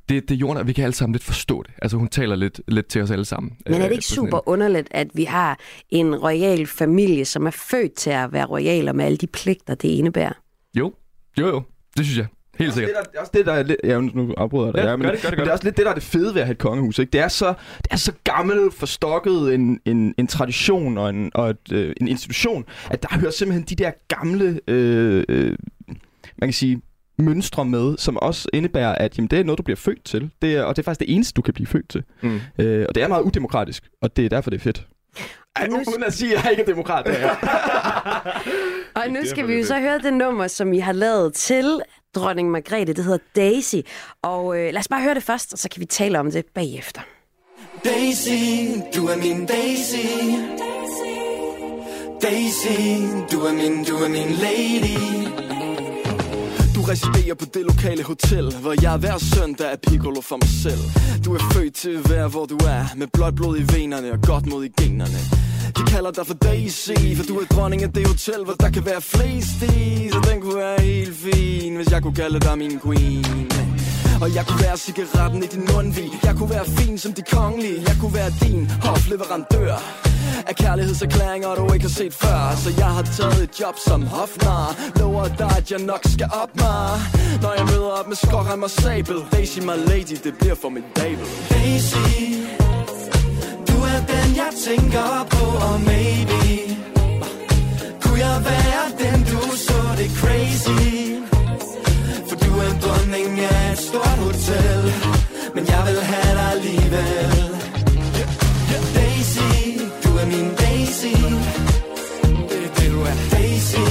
det, 0.09 0.29
det 0.29 0.31
er 0.31 0.35
jorden, 0.39 0.57
og 0.57 0.67
vi 0.67 0.73
kan 0.73 0.83
alle 0.83 0.93
sammen 0.93 1.13
lidt 1.13 1.23
forstå 1.23 1.63
det. 1.63 1.71
Altså, 1.81 1.97
hun 1.97 2.07
taler 2.07 2.35
lidt, 2.35 2.61
lidt 2.67 2.87
til 2.87 3.01
os 3.01 3.11
alle 3.11 3.25
sammen. 3.25 3.51
Men 3.65 3.73
er 3.73 3.79
det 3.79 3.85
øh, 3.85 3.91
ikke 3.91 4.05
sådan 4.05 4.23
en- 4.23 4.27
super 4.27 4.49
underligt, 4.49 4.87
at 4.91 5.07
vi 5.13 5.23
har 5.23 5.59
en 5.89 6.15
royal 6.15 6.67
familie, 6.67 7.25
som 7.25 7.45
er 7.45 7.51
født 7.51 7.93
til 7.93 8.09
at 8.09 8.33
være 8.33 8.45
royal, 8.45 8.87
og 8.89 8.95
med 8.95 9.05
alle 9.05 9.17
de 9.17 9.27
pligter, 9.27 9.75
det 9.75 9.87
indebærer? 9.87 10.33
Jo, 10.77 10.93
jo, 11.39 11.47
jo. 11.47 11.63
Det 11.97 12.05
synes 12.05 12.17
jeg. 12.17 12.27
Helt 12.59 12.73
sikkert. 12.73 12.91
Det 13.11 13.15
er, 13.15 13.19
også 13.19 13.31
det, 13.35 13.45
der 13.45 13.53
er 13.53 13.63
lidt... 13.63 13.77
Ja, 13.83 13.99
nu 13.99 14.33
afbryder 14.37 14.65
jeg 14.65 14.73
dig. 14.73 14.83
Ja, 14.83 14.95
men, 14.95 15.03
gør 15.05 15.11
det, 15.11 15.21
gør 15.21 15.29
det, 15.29 15.37
gør 15.37 15.37
men 15.37 15.39
det 15.45 15.47
er 15.49 15.51
også 15.53 15.63
lidt 15.63 15.77
det, 15.77 15.85
der 15.85 15.91
er 15.91 15.95
det 15.95 16.03
fede 16.03 16.33
ved 16.33 16.41
at 16.41 16.47
have 16.47 16.51
et 16.51 16.57
kongehus. 16.57 16.99
Ikke? 16.99 17.11
Det, 17.11 17.21
er 17.21 17.27
så, 17.27 17.53
det 17.77 17.87
er 17.91 17.95
så 17.95 18.11
gammelt, 18.23 18.73
forstokket 18.73 19.53
en, 19.53 19.79
en, 19.85 20.13
en 20.17 20.27
tradition 20.27 20.97
og, 20.97 21.09
en, 21.09 21.31
og 21.33 21.49
et, 21.49 21.71
øh, 21.71 21.93
en 22.01 22.07
institution, 22.07 22.65
at 22.91 23.03
der 23.03 23.19
hører 23.19 23.31
simpelthen 23.31 23.63
de 23.63 23.75
der 23.83 23.91
gamle... 24.07 24.59
Øh, 24.67 25.23
øh, 25.29 25.57
man 26.37 26.49
kan 26.49 26.53
sige 26.53 26.81
mønstre 27.17 27.65
med, 27.65 27.97
som 27.97 28.17
også 28.17 28.49
indebærer, 28.53 28.95
at 28.95 29.17
jamen, 29.17 29.27
det 29.27 29.39
er 29.39 29.43
noget, 29.43 29.57
du 29.57 29.63
bliver 29.63 29.77
født 29.77 30.03
til. 30.05 30.29
Det 30.41 30.53
er, 30.55 30.63
og 30.63 30.75
det 30.75 30.81
er 30.81 30.83
faktisk 30.83 30.99
det 31.07 31.13
eneste, 31.15 31.33
du 31.33 31.41
kan 31.41 31.53
blive 31.53 31.67
født 31.67 31.89
til. 31.89 32.03
Mm. 32.21 32.39
Øh, 32.59 32.85
og 32.89 32.95
det 32.95 33.03
er 33.03 33.07
meget 33.07 33.21
udemokratisk, 33.23 33.83
og 34.01 34.17
det 34.17 34.25
er 34.25 34.29
derfor, 34.29 34.49
det 34.49 34.57
er 34.57 34.61
fedt. 34.63 34.87
Ej, 35.55 35.67
nu- 35.67 35.77
uden 35.87 36.03
at 36.03 36.13
sige, 36.13 36.37
at 36.37 36.43
jeg 36.43 36.51
ikke 36.51 36.61
er 36.63 36.65
demokrat. 36.67 37.05
Det 37.05 37.15
er. 37.23 37.29
Og 38.95 39.09
nu 39.15 39.19
skal 39.25 39.47
vi 39.47 39.53
jo 39.53 39.65
så 39.65 39.79
høre 39.79 39.99
det 39.99 40.13
nummer, 40.13 40.47
som 40.47 40.73
I 40.73 40.79
har 40.79 40.91
lavet 40.93 41.33
til 41.33 41.79
dronning 42.15 42.51
Margrethe. 42.51 42.93
Det 42.93 43.03
hedder 43.03 43.17
Daisy. 43.35 43.75
Og 44.21 44.57
øh, 44.59 44.65
lad 44.73 44.77
os 44.79 44.87
bare 44.87 45.01
høre 45.01 45.13
det 45.15 45.23
først, 45.23 45.53
og 45.53 45.59
så 45.59 45.69
kan 45.69 45.79
vi 45.79 45.85
tale 45.85 46.19
om 46.19 46.31
det 46.31 46.45
bagefter. 46.53 47.01
Daisy, 47.85 48.29
du 48.95 49.05
er 49.07 49.17
min 49.17 49.45
Daisy. 49.45 50.05
Daisy, 52.21 52.79
du 53.31 53.39
er 53.39 53.53
min, 53.53 53.83
du 53.83 53.95
er 53.95 54.09
min 54.09 54.31
lady. 54.45 55.25
Residerer 56.87 57.35
på 57.35 57.45
det 57.45 57.63
lokale 57.63 58.03
hotel 58.03 58.55
Hvor 58.61 58.75
jeg 58.81 58.97
hver 58.97 59.17
søndag 59.17 59.67
er 59.73 59.75
piccolo 59.87 60.21
for 60.21 60.37
mig 60.37 60.49
selv. 60.65 60.83
Du 61.25 61.33
er 61.33 61.39
født 61.53 61.73
til 61.73 61.89
at 61.89 62.09
være 62.09 62.27
hvor 62.27 62.45
du 62.45 62.55
er 62.55 62.83
Med 62.95 63.07
blåt 63.13 63.35
blod 63.35 63.57
i 63.57 63.65
venerne 63.75 64.11
og 64.11 64.19
godt 64.21 64.45
mod 64.45 64.63
i 64.65 64.71
generne. 64.81 65.19
De 65.77 65.83
kalder 65.93 66.11
dig 66.11 66.27
for 66.27 66.33
Daisy 66.33 66.91
For 67.17 67.23
du 67.23 67.39
er 67.39 67.45
dronning 67.45 67.83
af 67.83 67.91
det 67.93 68.07
hotel 68.07 68.43
Hvor 68.45 68.53
der 68.53 68.69
kan 68.69 68.85
være 68.85 69.01
flest 69.01 69.61
i. 69.77 70.09
Så 70.13 70.19
den 70.29 70.41
kunne 70.41 70.55
være 70.55 70.81
helt 70.81 71.15
fin 71.15 71.75
Hvis 71.75 71.91
jeg 71.91 72.01
kunne 72.01 72.15
kalde 72.15 72.39
dig 72.39 72.57
min 72.57 72.79
queen 72.79 73.64
og 74.21 74.35
jeg 74.35 74.45
kunne 74.47 74.61
være 74.67 74.77
cigaretten 74.77 75.43
i 75.43 75.47
din 75.47 75.63
mundvig. 75.73 76.09
Jeg 76.23 76.35
kunne 76.35 76.49
være 76.49 76.65
fin 76.65 76.97
som 76.97 77.13
de 77.13 77.21
kongelige. 77.21 77.77
Jeg 77.87 77.95
kunne 78.01 78.13
være 78.13 78.31
din 78.41 78.71
hofleverandør 78.81 79.75
Af 80.47 80.55
kærlighedserklæringer 80.55 81.55
du 81.55 81.73
ikke 81.73 81.85
har 81.85 81.95
set 82.01 82.13
før. 82.13 82.55
Så 82.63 82.69
jeg 82.77 82.91
har 82.97 83.03
taget 83.03 83.43
et 83.43 83.59
job 83.61 83.75
som 83.87 84.01
hofnar. 84.07 84.75
Lover 84.99 85.27
dig 85.27 85.51
at 85.57 85.71
jeg 85.71 85.79
nok 85.79 86.01
skal 86.05 86.29
op 86.43 86.51
mig. 86.55 86.89
Når 87.41 87.53
jeg 87.57 87.65
møder 87.65 87.91
op 87.99 88.07
med 88.07 88.15
skrårem 88.15 88.63
og 88.63 88.69
sabel. 88.69 89.17
Daisy 89.31 89.59
my 89.59 89.77
lady, 89.91 90.15
det 90.23 90.33
bliver 90.39 90.55
for 90.55 90.69
mit 90.69 90.87
babel. 90.95 91.27
Daisy 91.49 92.05
Du 93.67 93.77
er 93.93 93.99
den 94.13 94.35
jeg 94.41 94.51
tænker 94.67 95.27
på 95.29 95.45
Og 95.67 95.81
maybe 95.81 96.41
Kunne 98.01 98.19
jeg 98.19 98.37
være 98.51 98.85
den 99.03 99.19
du 99.23 99.39
så 99.67 99.79
det 99.97 100.09
crazy? 100.19 101.34
Dronning 102.83 103.39
af 103.39 103.71
et 103.71 103.77
stort 103.77 104.17
hotel. 104.27 104.81
Men 105.55 105.63
jeg 105.67 105.81
vil 105.87 105.99
have 106.11 106.31
dig 106.39 106.51
alligevel. 106.55 107.55
Daisy, 108.95 109.79
du 110.03 110.09
er 110.21 110.25
min 110.25 110.49
Daisy. 110.63 111.15
Det 112.49 112.59
er 112.65 112.71
det 112.77 112.91
du 112.91 112.99
er 113.01 113.15
Daisy, 113.31 113.85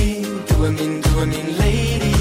du 0.51 0.65
er 0.65 0.71
min, 0.71 1.03
du 1.03 1.13
er 1.23 1.27
min 1.35 1.49
lady. 1.61 2.15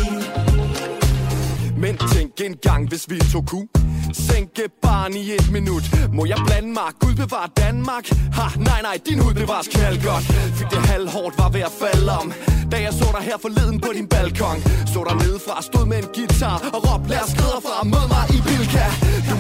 Men 1.78 1.98
tænk 1.98 2.32
en 2.42 2.56
gang, 2.62 2.90
hvis 2.90 3.10
vi 3.10 3.20
to 3.34 3.42
kunne 3.42 3.68
Sænke 4.14 4.64
barn 4.82 5.14
i 5.14 5.32
et 5.32 5.52
minut. 5.52 5.84
Må 6.14 6.26
jeg 6.26 6.38
blande 6.46 6.74
mig? 6.74 6.90
Gud 7.00 7.16
bevar 7.16 7.52
Danmark. 7.58 8.06
Ha, 8.38 8.46
nej, 8.60 8.82
nej, 8.82 8.98
din 9.08 9.20
hud 9.20 9.34
bevares 9.34 9.68
knaldgodt. 9.68 10.24
Fik 10.58 10.70
det 10.70 10.82
halvhårdt 10.92 11.38
var 11.38 11.50
ved 11.50 11.62
at 11.62 11.74
falde 11.82 12.12
om. 12.22 12.34
Da 12.72 12.78
jeg 12.82 12.94
så 12.94 13.08
dig 13.16 13.24
her 13.30 13.38
forleden 13.46 13.80
på 13.80 13.90
din 13.98 14.08
balkon. 14.08 14.58
Så 14.94 15.00
der 15.08 15.16
nedefra, 15.24 15.62
stod 15.62 15.86
med 15.86 15.98
en 16.04 16.10
guitar 16.16 16.58
Og 16.76 16.80
råb, 16.86 17.02
lad 17.10 17.22
os 17.26 17.34
fra, 17.66 17.84
mød 17.94 18.06
mig 18.14 18.26
i 18.38 18.40
Bilka 18.48 18.88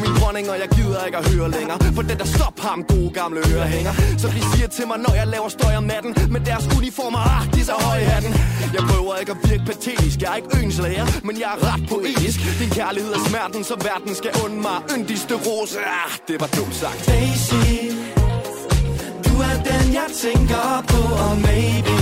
min 0.03 0.13
dronning, 0.19 0.45
og 0.53 0.57
jeg 0.63 0.69
gider 0.77 1.01
ikke 1.07 1.17
at 1.21 1.25
høre 1.33 1.47
længere. 1.57 1.77
For 1.97 2.03
den 2.09 2.17
der 2.21 2.29
stop 2.37 2.57
ham, 2.67 2.79
gode 2.93 3.11
gamle 3.19 3.39
ørehænger. 3.51 3.93
Så 4.21 4.27
de 4.35 4.41
siger 4.51 4.67
til 4.77 4.85
mig, 4.87 4.97
når 5.05 5.13
jeg 5.19 5.27
laver 5.35 5.49
støj 5.57 5.73
om 5.81 5.85
natten 5.93 6.11
Med 6.35 6.41
deres 6.49 6.65
uniformer, 6.77 7.21
ah, 7.35 7.43
de 7.53 7.59
er 7.63 7.67
så 7.71 7.75
høje 7.87 8.05
hatten. 8.13 8.31
Jeg 8.75 8.83
prøver 8.89 9.13
ikke 9.21 9.33
at 9.35 9.41
virke 9.49 9.63
patetisk 9.71 10.17
Jeg 10.21 10.31
er 10.33 10.37
ikke 10.41 10.51
øens 10.57 10.77
men 11.27 11.35
jeg 11.41 11.49
er 11.55 11.59
ret 11.69 11.83
poetisk. 11.89 12.39
Din 12.61 12.69
kærlighed 12.79 13.11
er 13.13 13.23
smerten, 13.29 13.63
så 13.63 13.75
verden 13.89 14.15
skal 14.15 14.31
und 14.43 14.55
mig 14.65 14.77
Yndigste 14.93 15.35
rose, 15.45 15.79
ah, 15.79 16.11
det 16.27 16.35
var 16.41 16.49
dumt 16.57 16.75
sagt. 16.81 16.99
Daisy 17.07 17.63
Du 19.25 19.33
er 19.49 19.55
den, 19.69 19.85
jeg 19.99 20.09
tænker 20.23 20.83
på, 20.91 21.01
og 21.25 21.33
maybe 21.47 21.93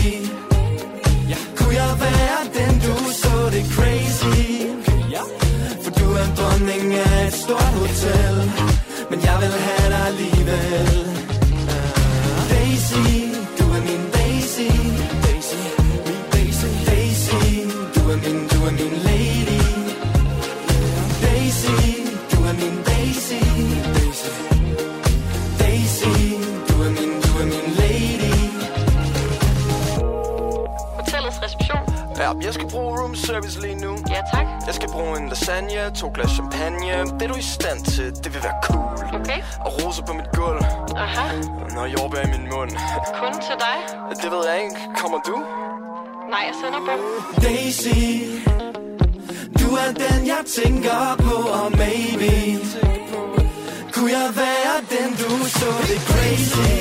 hotel 7.91 8.36
Men 9.10 9.19
jeg 9.24 9.38
vil 9.41 9.53
have 9.67 9.89
dig 9.93 10.05
alligevel. 10.07 10.88
Daisy, 12.51 13.03
du 13.60 13.65
er 13.77 13.81
min 13.88 14.03
Daisy. 14.17 14.69
Daisy, 15.25 15.62
min 16.07 16.21
Daisy 16.33 16.69
Daisy, 16.89 17.41
du 17.95 18.01
er 18.13 18.17
min, 18.24 18.38
du 18.51 18.57
er 18.67 18.71
min 18.79 18.93
lady. 19.07 19.62
Daisy, 21.25 21.77
du 22.31 22.38
er 22.50 22.53
min 22.62 22.75
Daisy. 22.89 23.41
Daisy 23.95 24.31
Daisy, 25.60 26.13
du 26.69 26.75
er 26.86 26.91
min, 26.98 27.12
du 27.24 27.31
er 27.41 27.45
min 27.53 27.67
lady. 27.81 28.33
Hotellets 30.98 31.38
reception. 31.43 31.81
Ja, 32.17 32.31
jeg 32.45 32.53
skal 32.53 32.69
bruge 32.69 33.01
room 33.01 33.15
service 33.15 33.62
lige 33.62 33.75
nu. 33.75 33.91
Ja, 34.10 34.21
tak. 34.33 34.50
Jeg 34.68 34.75
skal 34.75 34.89
bruge 34.91 35.18
en 35.20 35.30
lasagne, 35.30 35.91
to 35.96 36.12
glas 36.13 36.32
champagne 36.32 36.88
Det 37.20 37.22
er 37.22 37.27
du 37.27 37.36
i 37.36 37.41
stand 37.58 37.80
til, 37.86 38.08
det 38.24 38.34
vil 38.34 38.44
være 38.44 38.58
cool 38.63 39.22
Okay. 39.22 39.39
Og 39.65 39.70
roser 39.77 40.03
på 40.06 40.13
mit 40.13 40.30
gulv 40.38 40.62
Aha. 40.96 41.27
Når 41.75 41.86
jordbær 41.86 42.22
i 42.27 42.30
min 42.36 42.46
mund 42.53 42.72
Kun 43.22 43.34
til 43.48 43.56
dig. 43.65 43.77
Det 44.24 44.32
ved 44.32 44.41
jeg 44.50 44.58
ikke, 44.63 44.80
kommer 45.01 45.20
du? 45.30 45.36
Nej, 46.34 46.44
jeg 46.50 46.56
sender 46.62 46.82
på. 46.88 46.94
Daisy 47.41 48.00
Du 49.60 49.68
er 49.84 49.89
den, 50.03 50.20
jeg 50.34 50.41
tænker 50.60 51.00
på 51.25 51.36
Og 51.60 51.68
maybe 51.82 52.34
Kunne 53.94 54.12
jeg 54.20 54.30
være 54.44 54.75
den, 54.94 55.10
du 55.22 55.30
så 55.60 55.72
det 55.89 56.00
crazy 56.10 56.72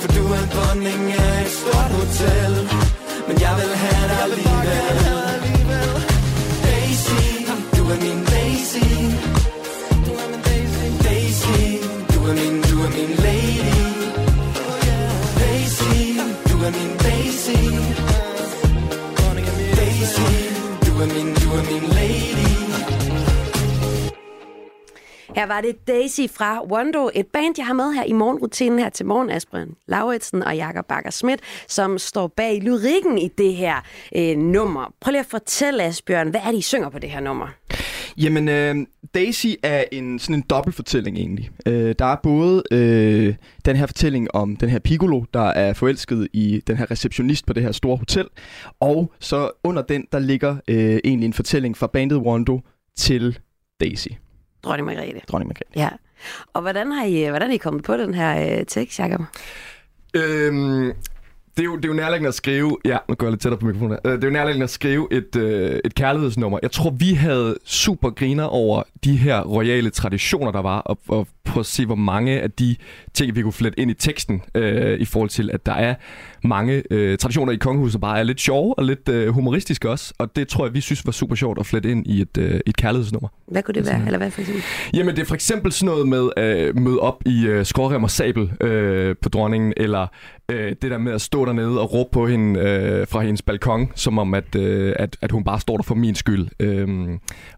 For 0.00 0.08
du 0.16 0.24
er 0.38 0.44
dronning 0.54 1.02
af 1.12 1.42
et 1.44 1.50
stort 1.60 1.90
hotel 2.00 2.52
Men 3.28 3.40
jeg 3.40 3.54
vil 3.60 3.72
have 3.84 4.08
dig 4.10 4.22
alligevel 4.22 5.11
du 7.92 7.96
er 7.96 8.00
min 8.00 8.24
Daisy. 8.24 8.84
Daisy. 11.04 11.58
Du 12.14 12.18
er 12.28 12.34
min, 12.40 12.62
du 12.62 12.76
er 12.86 12.90
min 12.98 13.12
lady. 13.24 13.72
Daisy. 15.40 15.92
Du 16.48 16.56
er 16.66 16.70
min 16.78 16.92
Daisy. 17.06 17.58
Daisy, 19.76 20.30
du 20.86 20.92
er 21.02 21.06
min, 21.14 21.34
du 21.34 21.48
er 21.58 21.64
min 21.72 21.88
lady. 21.88 22.52
Her 25.36 25.46
var 25.46 25.60
det 25.60 25.86
Daisy 25.86 26.20
fra 26.30 26.64
Wando, 26.66 27.10
et 27.14 27.26
band, 27.26 27.54
jeg 27.58 27.66
har 27.66 27.74
med 27.74 27.92
her 27.92 28.04
i 28.04 28.12
morgenrutinen 28.12 28.78
her 28.78 28.88
til 28.88 29.06
morgen, 29.06 29.30
Asbjørn 29.30 29.74
Lauritsen 29.86 30.42
og 30.42 30.56
Jakob 30.56 30.86
Bakker 30.86 31.10
Schmidt, 31.10 31.40
som 31.68 31.98
står 31.98 32.26
bag 32.26 32.60
lyrikken 32.62 33.18
i 33.18 33.28
det 33.28 33.54
her 33.54 33.76
øh, 34.16 34.36
nummer. 34.36 34.92
Prøv 35.00 35.10
lige 35.10 35.20
at 35.20 35.26
fortælle, 35.26 35.82
Asbjørn, 35.82 36.28
hvad 36.28 36.40
er 36.46 36.50
det, 36.50 36.58
I 36.58 36.62
synger 36.62 36.88
på 36.88 36.98
det 36.98 37.10
her 37.10 37.20
nummer? 37.20 37.46
Jamen, 38.16 38.48
øh, 38.48 38.76
Daisy 39.14 39.46
er 39.62 39.84
en 39.92 40.18
sådan 40.18 40.34
en 40.34 40.44
dobbeltfortælling 40.50 41.16
egentlig. 41.16 41.50
Øh, 41.66 41.94
der 41.98 42.04
er 42.04 42.16
både 42.22 42.62
øh, 42.70 43.34
den 43.64 43.76
her 43.76 43.86
fortælling 43.86 44.34
om 44.34 44.56
den 44.56 44.68
her 44.68 44.78
Piccolo, 44.78 45.24
der 45.34 45.40
er 45.48 45.72
forelsket 45.72 46.28
i 46.32 46.62
den 46.66 46.76
her 46.76 46.90
receptionist 46.90 47.46
på 47.46 47.52
det 47.52 47.62
her 47.62 47.72
store 47.72 47.96
hotel, 47.96 48.28
og 48.80 49.12
så 49.20 49.50
under 49.64 49.82
den, 49.82 50.06
der 50.12 50.18
ligger 50.18 50.56
øh, 50.68 51.00
egentlig 51.04 51.26
en 51.26 51.32
fortælling 51.32 51.76
fra 51.76 51.86
bandet 51.86 52.18
Wando 52.18 52.60
til 52.96 53.38
Daisy, 53.80 54.08
Dronning 54.64 54.86
Margrethe. 54.86 55.20
dronning 55.28 55.48
Margrethe. 55.48 55.80
Ja. 55.80 55.88
Og 56.52 56.62
hvordan 56.62 56.92
har 56.92 57.04
I, 57.04 57.24
hvordan 57.28 57.50
er 57.50 57.54
I 57.54 57.56
kommet 57.56 57.84
på 57.84 57.96
den 57.96 58.14
her 58.14 58.58
øh, 58.58 58.66
tekst, 58.66 58.98
Jacob? 58.98 59.20
Øhm, 60.14 60.92
det 61.56 61.62
er, 61.62 61.64
jo, 61.64 61.76
det 61.76 61.84
er 61.84 61.88
jo 61.88 61.94
nærliggende 61.94 62.28
at 62.28 62.34
skrive... 62.34 62.78
Ja, 62.84 62.96
nu 63.08 63.14
går 63.14 63.26
jeg 63.26 63.30
lidt 63.30 63.42
tættere 63.42 63.60
på 63.60 63.66
mikrofonen 63.66 63.92
her. 63.92 64.12
Øh, 64.12 64.16
det 64.16 64.24
er 64.24 64.28
jo 64.28 64.32
nærliggende 64.32 64.64
at 64.64 64.70
skrive 64.70 65.08
et, 65.10 65.36
øh, 65.36 65.80
et 65.84 65.94
kærlighedsnummer. 65.94 66.58
Jeg 66.62 66.70
tror, 66.70 66.90
vi 66.90 67.12
havde 67.12 67.56
super 67.64 68.10
griner 68.10 68.44
over 68.44 68.82
de 69.04 69.16
her 69.16 69.40
royale 69.40 69.90
traditioner, 69.90 70.52
der 70.52 70.62
var, 70.62 70.78
og, 70.78 70.98
og 71.08 71.28
prøve 71.44 71.60
at 71.60 71.66
se, 71.66 71.86
hvor 71.86 71.94
mange 71.94 72.40
af 72.40 72.50
de 72.50 72.76
ting, 73.14 73.36
vi 73.36 73.42
kunne 73.42 73.52
flette 73.52 73.80
ind 73.80 73.90
i 73.90 73.94
teksten, 73.94 74.42
øh, 74.54 75.00
i 75.00 75.04
forhold 75.04 75.30
til, 75.30 75.50
at 75.52 75.66
der 75.66 75.72
er 75.72 75.94
mange 76.44 76.82
øh, 76.90 77.18
traditioner 77.18 77.52
i 77.52 77.56
kongehuset, 77.56 78.00
bare 78.00 78.18
er 78.18 78.22
lidt 78.22 78.40
sjove 78.40 78.78
og 78.78 78.84
lidt 78.84 79.08
øh, 79.08 79.28
humoristiske 79.28 79.90
også. 79.90 80.14
Og 80.18 80.36
det 80.36 80.48
tror 80.48 80.66
jeg, 80.66 80.74
vi 80.74 80.80
synes 80.80 81.06
var 81.06 81.12
super 81.12 81.34
sjovt 81.34 81.58
at 81.58 81.66
flette 81.66 81.90
ind 81.90 82.06
i 82.06 82.20
et, 82.20 82.38
øh, 82.38 82.60
et 82.66 82.76
kærlighedsnummer. 82.76 83.28
Hvad 83.46 83.62
kunne 83.62 83.74
det 83.74 83.86
være? 83.86 84.06
Eller 84.06 84.18
hvad 84.18 84.30
for 84.30 84.40
eksempel? 84.40 84.64
Jamen, 84.94 85.16
det 85.16 85.22
er 85.22 85.26
for 85.26 85.34
eksempel 85.34 85.72
sådan 85.72 85.86
noget 85.86 86.08
med 86.08 86.30
at 86.36 86.56
øh, 86.56 86.78
møde 86.78 86.98
op 86.98 87.22
i 87.26 87.46
øh, 87.46 87.66
skrårem 87.66 88.04
og 88.04 88.10
sabel 88.10 88.52
øh, 88.60 89.16
på 89.22 89.28
dronningen, 89.28 89.72
eller 89.76 90.06
øh, 90.48 90.76
det 90.82 90.90
der 90.90 90.98
med 90.98 91.12
at 91.12 91.20
stå 91.20 91.44
dernede 91.44 91.80
og 91.80 91.92
råbe 91.92 92.10
på 92.12 92.26
hende 92.26 92.60
øh, 92.60 93.06
fra 93.06 93.20
hendes 93.20 93.42
balkon, 93.42 93.92
som 93.94 94.18
om, 94.18 94.34
at, 94.34 94.54
øh, 94.54 94.94
at, 94.98 95.16
at 95.20 95.32
hun 95.32 95.44
bare 95.44 95.60
står 95.60 95.76
der 95.76 95.82
for 95.82 95.94
min 95.94 96.14
skyld. 96.14 96.48
Øh, 96.60 96.88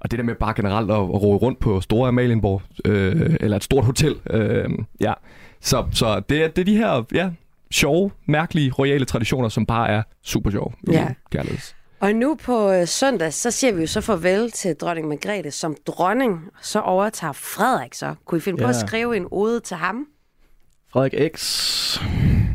og 0.01 0.11
det 0.11 0.19
der 0.19 0.25
med 0.25 0.35
bare 0.35 0.55
generelt 0.57 0.91
at, 0.91 0.97
at 0.97 1.23
råbe 1.23 1.37
rundt 1.37 1.59
på 1.61 1.81
Store 1.81 2.09
Amalienborg, 2.09 2.63
øh, 2.85 3.37
eller 3.41 3.57
et 3.57 3.65
stort 3.65 3.85
hotel. 3.85 4.15
Øh, 4.31 4.71
ja. 5.01 5.13
Så, 5.61 5.85
så 5.93 6.23
det, 6.29 6.45
er, 6.45 6.49
det 6.49 6.59
er 6.59 6.65
de 6.65 6.77
her 6.77 7.05
ja, 7.15 7.31
sjove, 7.75 8.11
mærkelige, 8.27 8.71
royale 8.73 9.05
traditioner, 9.05 9.49
som 9.49 9.67
bare 9.67 9.89
er 9.89 10.03
super 10.23 10.51
sjove 10.51 10.73
Ja. 10.93 11.09
kærligheds. 11.31 11.77
Og 12.01 12.13
nu 12.15 12.35
på 12.35 12.73
øh, 12.73 12.89
søndag, 12.89 13.33
så 13.33 13.51
siger 13.51 13.73
vi 13.73 13.81
jo 13.81 13.87
så 13.87 14.01
farvel 14.01 14.51
til 14.51 14.75
dronning 14.77 15.09
Margrethe 15.09 15.51
som 15.51 15.77
dronning. 15.87 16.41
Så 16.63 16.81
overtager 16.81 17.33
Frederik 17.33 17.95
så. 17.95 18.15
Kunne 18.25 18.39
I 18.39 18.41
finde 18.41 18.63
på 18.63 18.69
at 18.69 18.75
Ja. 18.75 18.87
skrive 18.87 19.17
en 19.17 19.27
ode 19.31 19.61
til 19.61 19.77
ham? 19.77 20.07
Frederik 20.93 21.37
X. 21.37 21.99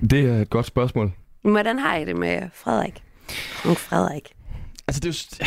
Det 0.09 0.19
er 0.29 0.41
et 0.41 0.49
godt 0.49 0.65
spørgsmål. 0.65 1.11
Hvordan 1.41 1.79
har 1.79 1.95
I 1.95 2.05
det 2.05 2.15
med 2.15 2.41
Frederik? 2.53 3.03
Frederik. 3.63 4.33
Altså, 4.87 4.99
det 4.99 5.09
er 5.09 5.43
jo, 5.43 5.45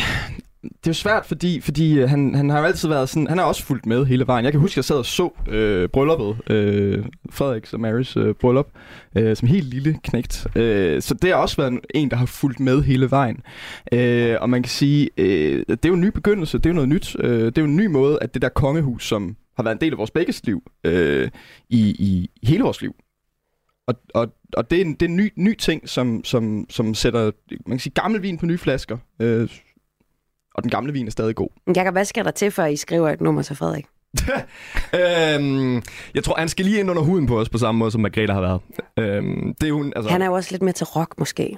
det 0.63 0.69
er 0.69 0.89
jo 0.89 0.93
svært, 0.93 1.25
fordi, 1.25 1.61
fordi 1.61 1.99
øh, 1.99 2.09
han, 2.09 2.35
han 2.35 2.49
har 2.49 2.59
jo 2.59 2.65
altid 2.65 2.89
været 2.89 3.09
sådan... 3.09 3.27
Han 3.27 3.37
har 3.37 3.45
også 3.45 3.63
fulgt 3.63 3.85
med 3.85 4.05
hele 4.05 4.27
vejen. 4.27 4.45
Jeg 4.45 4.53
kan 4.53 4.61
huske, 4.61 4.73
at 4.73 4.77
jeg 4.77 4.85
sad 4.85 4.95
og 4.95 5.05
så 5.05 5.29
øh, 5.49 5.89
brylluppet. 5.89 6.37
Øh, 6.55 7.05
Frederiks 7.31 7.73
og 7.73 7.79
Marys 7.79 8.17
øh, 8.17 8.35
bryllup. 8.35 8.67
Øh, 9.17 9.35
som 9.35 9.47
helt 9.47 9.65
lille 9.65 9.97
knægt. 10.03 10.47
Øh, 10.55 11.01
så 11.01 11.13
det 11.13 11.29
har 11.29 11.37
også 11.37 11.57
været 11.57 11.79
en, 11.93 12.11
der 12.11 12.17
har 12.17 12.25
fulgt 12.25 12.59
med 12.59 12.81
hele 12.81 13.11
vejen. 13.11 13.41
Øh, 13.91 14.35
og 14.41 14.49
man 14.49 14.63
kan 14.63 14.69
sige, 14.69 15.09
øh, 15.17 15.65
det 15.69 15.85
er 15.85 15.89
jo 15.89 15.93
en 15.93 16.01
ny 16.01 16.09
begyndelse. 16.09 16.57
Det 16.57 16.65
er 16.65 16.69
jo 16.69 16.75
noget 16.75 16.89
nyt. 16.89 17.15
Øh, 17.19 17.45
det 17.45 17.57
er 17.57 17.61
jo 17.61 17.67
en 17.67 17.75
ny 17.75 17.85
måde, 17.85 18.17
at 18.21 18.33
det 18.33 18.41
der 18.41 18.49
kongehus, 18.49 19.07
som 19.07 19.35
har 19.55 19.63
været 19.63 19.75
en 19.75 19.81
del 19.81 19.91
af 19.91 19.97
vores 19.97 20.11
begges 20.11 20.45
liv, 20.45 20.63
øh, 20.83 21.29
i, 21.69 21.79
i 21.79 22.29
hele 22.43 22.63
vores 22.63 22.81
liv, 22.81 22.95
og, 23.87 23.95
og, 24.13 24.33
og 24.57 24.71
det 24.71 24.77
er 24.77 24.81
en, 24.85 24.93
det 24.93 25.01
er 25.01 25.09
en 25.09 25.15
ny, 25.15 25.31
ny 25.35 25.55
ting, 25.55 25.89
som, 25.89 26.23
som, 26.23 26.65
som 26.69 26.93
sætter 26.93 27.31
man 27.49 27.77
kan 27.77 27.79
sige, 27.79 27.93
gammel 27.93 28.21
vin 28.21 28.37
på 28.37 28.45
nye 28.45 28.57
flasker. 28.57 28.97
Øh, 29.19 29.49
og 30.55 30.63
den 30.63 30.71
gamle 30.71 30.93
vin 30.93 31.07
er 31.07 31.11
stadig 31.11 31.35
god. 31.35 31.49
Jakob, 31.75 31.93
hvad 31.93 32.05
skal 32.05 32.25
der 32.25 32.31
til, 32.31 32.51
før 32.51 32.65
I 32.65 32.75
skriver 32.75 33.09
et 33.09 33.21
nummer 33.21 33.41
til 33.41 33.55
Frederik? 33.55 33.85
øhm, 34.93 35.81
jeg 36.15 36.23
tror, 36.23 36.35
han 36.37 36.49
skal 36.49 36.65
lige 36.65 36.79
ind 36.79 36.89
under 36.89 37.01
huden 37.03 37.25
på 37.27 37.39
os 37.39 37.49
på 37.49 37.57
samme 37.57 37.79
måde, 37.79 37.91
som 37.91 38.01
Margrethe 38.01 38.33
har 38.33 38.41
været. 38.41 38.61
Øhm, 38.99 39.53
det, 39.53 39.63
er 39.63 39.69
jo, 39.69 39.91
altså, 39.95 40.11
Han 40.11 40.21
er 40.21 40.25
jo 40.25 40.33
også 40.33 40.51
lidt 40.51 40.61
med 40.61 40.73
til 40.73 40.85
rock, 40.85 41.13
måske. 41.19 41.57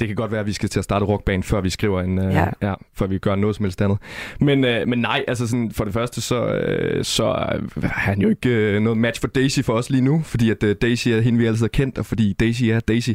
det 0.00 0.08
kan 0.08 0.16
godt 0.16 0.30
være, 0.30 0.40
at 0.40 0.46
vi 0.46 0.52
skal 0.52 0.68
til 0.68 0.78
at 0.78 0.84
starte 0.84 1.04
rockband, 1.04 1.42
før 1.42 1.60
vi 1.60 1.70
skriver 1.70 2.00
en, 2.02 2.18
øh, 2.18 2.34
Ja. 2.34 2.46
ja. 2.62 2.74
før 2.94 3.06
vi 3.06 3.18
gør 3.18 3.34
noget 3.34 3.56
som 3.56 3.64
helst 3.64 3.82
andet. 3.82 3.98
Men, 4.40 4.64
øh, 4.64 4.88
men 4.88 4.98
nej, 4.98 5.24
altså 5.28 5.46
sådan, 5.46 5.70
for 5.70 5.84
det 5.84 5.92
første, 5.94 6.20
så, 6.20 6.46
øh, 6.46 7.04
så 7.04 7.24
er 7.24 7.58
han 7.88 8.20
jo 8.20 8.28
ikke 8.28 8.48
øh, 8.48 8.80
noget 8.82 8.98
match 8.98 9.20
for 9.20 9.28
Daisy 9.28 9.60
for 9.60 9.72
os 9.72 9.90
lige 9.90 10.02
nu, 10.04 10.22
fordi 10.24 10.50
at 10.50 10.62
øh, 10.62 10.76
Daisy 10.82 11.08
er 11.08 11.20
hende, 11.20 11.38
vi 11.38 11.46
altid 11.46 11.62
har 11.62 11.68
kendt, 11.68 11.98
og 11.98 12.06
fordi 12.06 12.32
Daisy 12.32 12.62
er 12.64 12.80
Daisy. 12.80 13.10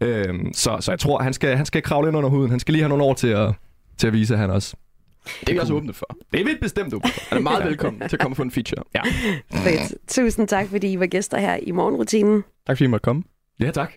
Øhm, 0.00 0.52
så, 0.52 0.76
så 0.80 0.92
jeg 0.92 0.98
tror, 0.98 1.22
han 1.22 1.32
skal, 1.32 1.56
han 1.56 1.66
skal 1.66 1.82
kravle 1.82 2.08
ind 2.08 2.16
under 2.16 2.30
huden. 2.30 2.50
Han 2.50 2.60
skal 2.60 2.72
lige 2.72 2.82
have 2.82 2.88
nogle 2.88 3.04
år 3.04 3.14
til 3.14 3.28
at, 3.28 3.52
til 3.98 4.06
at 4.06 4.12
vise, 4.12 4.34
at 4.34 4.40
han 4.40 4.50
også... 4.50 4.76
Det 5.40 5.48
er 5.48 5.52
vi 5.52 5.58
også 5.58 5.74
åbne 5.74 5.92
for. 5.92 6.16
Det 6.32 6.40
er 6.40 6.44
vi 6.44 6.56
bestemt 6.60 6.94
åbne 6.94 7.10
Han 7.28 7.38
er 7.38 7.42
meget 7.42 7.64
velkommen 7.64 8.08
til 8.08 8.16
at 8.16 8.20
komme 8.20 8.32
og 8.32 8.36
få 8.36 8.42
en 8.42 8.50
feature. 8.50 8.82
Ja. 8.94 9.02
Fedt. 9.52 10.08
Tusind 10.08 10.48
tak, 10.48 10.68
fordi 10.68 10.92
I 10.92 11.00
var 11.00 11.06
gæster 11.06 11.38
her 11.38 11.56
i 11.62 11.70
morgenrutinen. 11.70 12.44
Tak 12.66 12.76
fordi 12.76 12.84
I 12.84 12.86
måtte 12.86 13.04
komme. 13.04 13.22
Ja, 13.60 13.70
tak. 13.70 13.92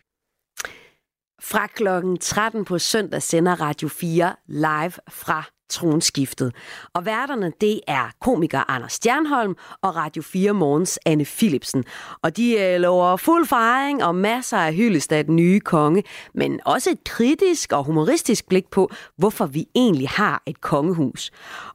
Fra 1.42 1.68
klokken 1.68 2.18
13 2.18 2.66
på 2.66 2.80
søndag 2.80 3.22
sender 3.22 3.62
Radio 3.62 3.88
4 3.88 4.36
live 4.48 4.94
fra 5.10 5.44
tronskiftet. 5.70 6.56
Og 6.94 7.06
værterne, 7.06 7.52
det 7.62 7.82
er 7.88 8.12
komiker 8.22 8.72
Anders 8.72 8.94
Stjernholm 8.94 9.56
og 9.82 9.96
Radio 9.96 10.22
4 10.22 10.54
Morgens 10.54 11.00
Anne 11.06 11.26
Philipsen. 11.26 11.84
Og 12.22 12.38
de 12.38 12.60
øh, 12.60 12.80
lover 12.80 13.18
fuld 13.18 13.48
fejring 13.48 14.04
og 14.04 14.16
masser 14.16 14.58
af 14.58 14.74
hyldest 14.74 15.12
af 15.12 15.26
den 15.26 15.36
nye 15.36 15.60
konge, 15.60 16.04
men 16.34 16.60
også 16.66 16.90
et 16.90 17.04
kritisk 17.04 17.72
og 17.74 17.84
humoristisk 17.84 18.48
blik 18.48 18.70
på, 18.72 18.92
hvorfor 19.18 19.46
vi 19.46 19.66
egentlig 19.76 20.10
har 20.10 20.44
et 20.46 20.62
kongehus. 20.62 21.32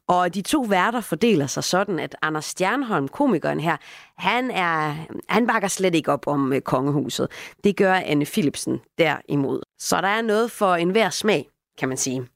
Og 0.08 0.34
de 0.34 0.42
to 0.42 0.60
værter 0.68 1.00
fordeler 1.00 1.46
sig 1.46 1.64
sådan, 1.64 1.98
at 1.98 2.16
Anders 2.22 2.44
Stjernholm, 2.44 3.08
komikeren 3.08 3.60
her, 3.60 3.76
han, 4.18 4.50
er, 4.50 4.94
han 5.28 5.46
bakker 5.46 5.68
slet 5.68 5.94
ikke 5.94 6.12
op 6.12 6.26
om 6.26 6.52
øh, 6.52 6.60
kongehuset. 6.60 7.28
Det 7.64 7.76
gør 7.76 7.94
Anne 7.94 8.24
Philipsen 8.24 8.80
derimod. 8.98 9.60
Så 9.78 10.00
der 10.00 10.08
er 10.08 10.22
noget 10.22 10.50
for 10.50 10.74
enhver 10.74 11.10
smag, 11.10 11.48
kan 11.78 11.88
man 11.88 11.96
sige. 11.96 12.26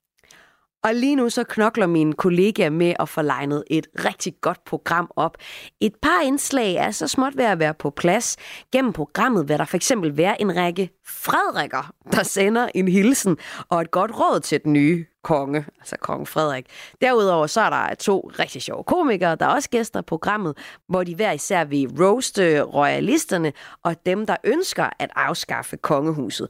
Og 0.87 0.95
lige 0.95 1.17
nu 1.17 1.31
så 1.31 1.45
knokler 1.45 1.87
mine 1.87 2.13
kollegaer 2.13 2.71
med 2.71 2.95
at 3.01 3.09
få 3.09 3.23
legnet 3.23 3.65
et 3.71 3.87
rigtig 4.05 4.35
godt 4.41 4.65
program 4.65 5.11
op. 5.17 5.37
Et 5.81 5.95
par 6.03 6.21
indslag 6.25 6.75
er 6.75 6.91
så 6.91 7.09
småt 7.09 7.37
ved 7.37 7.45
at 7.45 7.59
være 7.59 7.75
på 7.75 7.91
plads. 7.91 8.37
Gennem 8.73 8.93
programmet 8.93 9.49
vil 9.49 9.59
der 9.59 9.65
for 9.65 9.77
eksempel 9.77 10.17
være 10.17 10.41
en 10.41 10.57
række 10.57 10.91
Frederikker, 11.07 11.93
der 12.13 12.23
sender 12.23 12.69
en 12.75 12.89
hilsen 12.89 13.37
og 13.69 13.81
et 13.81 13.91
godt 13.91 14.11
råd 14.11 14.41
til 14.41 14.61
den 14.65 14.73
nye 14.73 15.05
konge, 15.25 15.65
altså 15.79 15.97
kong 16.01 16.29
Frederik. 16.29 16.67
Derudover 17.01 17.47
så 17.47 17.61
er 17.61 17.71
der 17.71 17.95
to 17.95 18.31
rigtig 18.39 18.63
sjove 18.63 18.85
komikere, 18.85 19.37
der 19.37 19.47
også 19.47 19.71
gæster 19.71 20.01
programmet, 20.01 20.59
hvor 20.89 21.05
de 21.05 21.15
hver 21.15 21.33
især 21.33 21.65
vil 21.65 21.89
roaste 22.01 22.63
royalisterne 22.63 23.53
og 23.85 24.07
dem, 24.07 24.27
der 24.27 24.37
ønsker 24.45 24.91
at 24.99 25.11
afskaffe 25.17 25.77
kongehuset. 25.77 26.49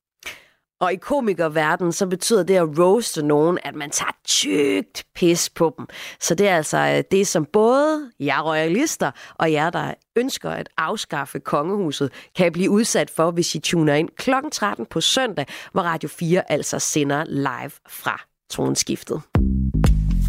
Og 0.80 0.92
i 0.92 0.96
komikerverdenen, 0.96 1.92
så 1.92 2.06
betyder 2.06 2.42
det 2.42 2.54
at 2.54 2.78
roaste 2.78 3.22
nogen, 3.22 3.58
at 3.64 3.74
man 3.74 3.90
tager 3.90 4.10
tykt 4.24 5.04
pis 5.14 5.50
på 5.50 5.74
dem. 5.78 5.86
Så 6.20 6.34
det 6.34 6.48
er 6.48 6.56
altså 6.56 6.78
øh, 6.78 7.04
det, 7.10 7.26
som 7.26 7.46
både 7.52 8.10
jer 8.20 8.42
royalister 8.42 9.10
og 9.34 9.52
jer, 9.52 9.70
der 9.70 9.94
ønsker 10.16 10.50
at 10.50 10.68
afskaffe 10.78 11.40
kongehuset, 11.40 12.12
kan 12.36 12.52
blive 12.52 12.70
udsat 12.70 13.10
for, 13.10 13.30
hvis 13.30 13.54
I 13.54 13.58
tuner 13.58 13.94
ind 13.94 14.08
kl. 14.16 14.30
13 14.52 14.86
på 14.90 15.00
søndag, 15.00 15.46
hvor 15.72 15.82
Radio 15.82 16.08
4 16.08 16.52
altså 16.52 16.78
sender 16.78 17.24
live 17.24 17.70
fra 17.88 18.20
tronskiftet. 18.50 19.22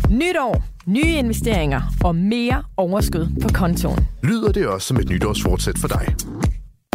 Nytår, 0.10 0.64
nye 0.86 1.16
investeringer 1.18 1.82
og 2.04 2.16
mere 2.16 2.64
overskud 2.78 3.28
på 3.42 3.50
kontoen. 3.54 4.08
Lyder 4.24 4.52
det 4.52 4.68
også 4.68 4.88
som 4.88 4.98
et 4.98 5.10
nytårsfortsæt 5.10 5.78
for 5.78 5.88
dig? 5.88 6.16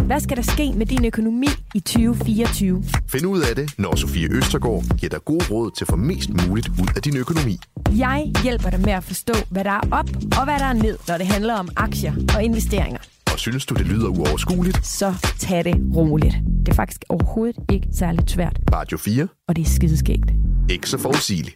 Hvad 0.05 0.19
skal 0.19 0.37
der 0.37 0.43
ske 0.43 0.71
med 0.75 0.85
din 0.85 1.05
økonomi 1.05 1.47
i 1.75 1.79
2024? 1.79 2.83
Find 3.07 3.25
ud 3.25 3.41
af 3.41 3.55
det, 3.55 3.73
når 3.77 3.95
Sofie 3.95 4.27
Østergaard 4.31 4.83
giver 4.97 5.09
dig 5.09 5.25
gode 5.25 5.45
råd 5.51 5.71
til 5.77 5.83
at 5.83 5.87
få 5.89 5.95
mest 5.95 6.29
muligt 6.47 6.67
ud 6.67 6.87
af 6.95 7.01
din 7.01 7.17
økonomi. 7.17 7.59
Jeg 7.97 8.31
hjælper 8.43 8.69
dig 8.69 8.81
med 8.81 8.93
at 8.93 9.03
forstå, 9.03 9.33
hvad 9.49 9.63
der 9.63 9.71
er 9.71 9.81
op 9.91 10.09
og 10.39 10.43
hvad 10.43 10.59
der 10.59 10.65
er 10.65 10.73
ned, 10.73 10.97
når 11.07 11.17
det 11.17 11.27
handler 11.27 11.53
om 11.53 11.69
aktier 11.75 12.13
og 12.35 12.43
investeringer. 12.43 12.99
Og 13.33 13.39
synes 13.39 13.65
du, 13.65 13.73
det 13.75 13.85
lyder 13.85 14.07
uoverskueligt? 14.07 14.85
Så 14.85 15.13
tag 15.39 15.63
det 15.63 15.75
roligt. 15.95 16.35
Det 16.59 16.69
er 16.69 16.73
faktisk 16.75 17.03
overhovedet 17.09 17.55
ikke 17.71 17.87
særligt 17.93 18.31
svært, 18.31 18.59
Radio 18.73 18.97
4. 18.97 19.27
og 19.47 19.55
det 19.55 19.61
er 19.61 19.69
skideskægt. 19.69 20.31
Ikke 20.69 20.89
så 20.89 20.97
forudsigeligt. 20.97 21.55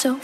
So 0.00 0.16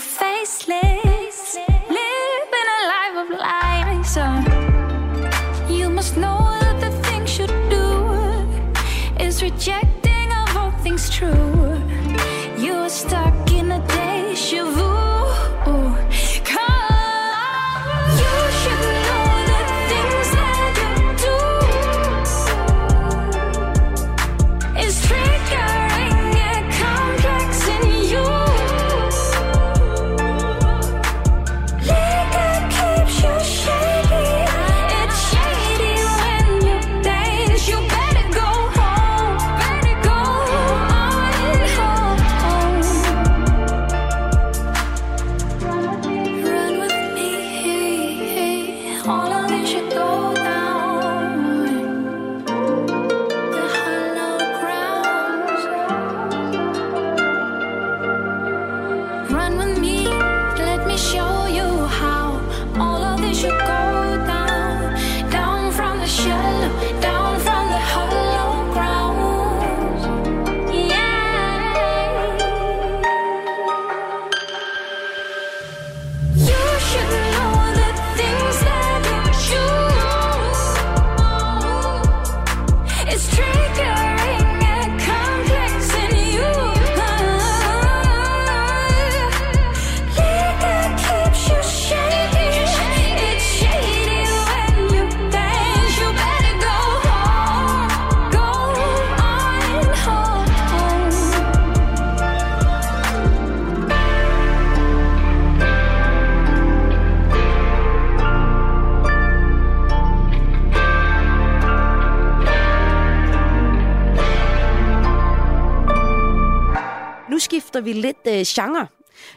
lidt 117.96 118.16
øh, 118.28 118.44
genre. 118.46 118.86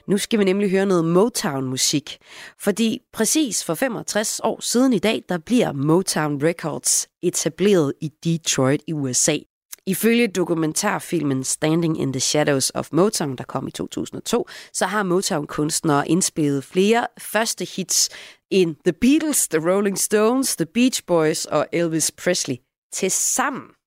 Nu 0.07 0.17
skal 0.17 0.39
vi 0.39 0.43
nemlig 0.43 0.71
høre 0.71 0.85
noget 0.85 1.05
Motown-musik. 1.05 2.17
Fordi 2.59 2.99
præcis 3.13 3.63
for 3.63 3.73
65 3.73 4.41
år 4.43 4.61
siden 4.61 4.93
i 4.93 4.99
dag, 4.99 5.23
der 5.29 5.37
bliver 5.37 5.71
Motown 5.71 6.43
Records 6.43 7.07
etableret 7.21 7.93
i 8.01 8.11
Detroit 8.23 8.81
i 8.87 8.93
USA. 8.93 9.37
Ifølge 9.85 10.27
dokumentarfilmen 10.27 11.43
Standing 11.43 11.99
in 12.01 12.13
the 12.13 12.19
Shadows 12.19 12.71
of 12.75 12.89
Motown, 12.91 13.35
der 13.35 13.43
kom 13.43 13.67
i 13.67 13.71
2002, 13.71 14.47
så 14.73 14.85
har 14.85 15.03
Motown-kunstnere 15.03 16.07
indspillet 16.07 16.63
flere 16.63 17.07
første 17.19 17.65
hits 17.65 18.09
end 18.49 18.75
The 18.85 18.93
Beatles, 18.93 19.47
The 19.47 19.71
Rolling 19.71 19.97
Stones, 19.97 20.55
The 20.55 20.65
Beach 20.65 21.03
Boys 21.07 21.45
og 21.45 21.67
Elvis 21.71 22.11
Presley 22.11 22.55
til 22.93 23.11
sammen. 23.11 23.78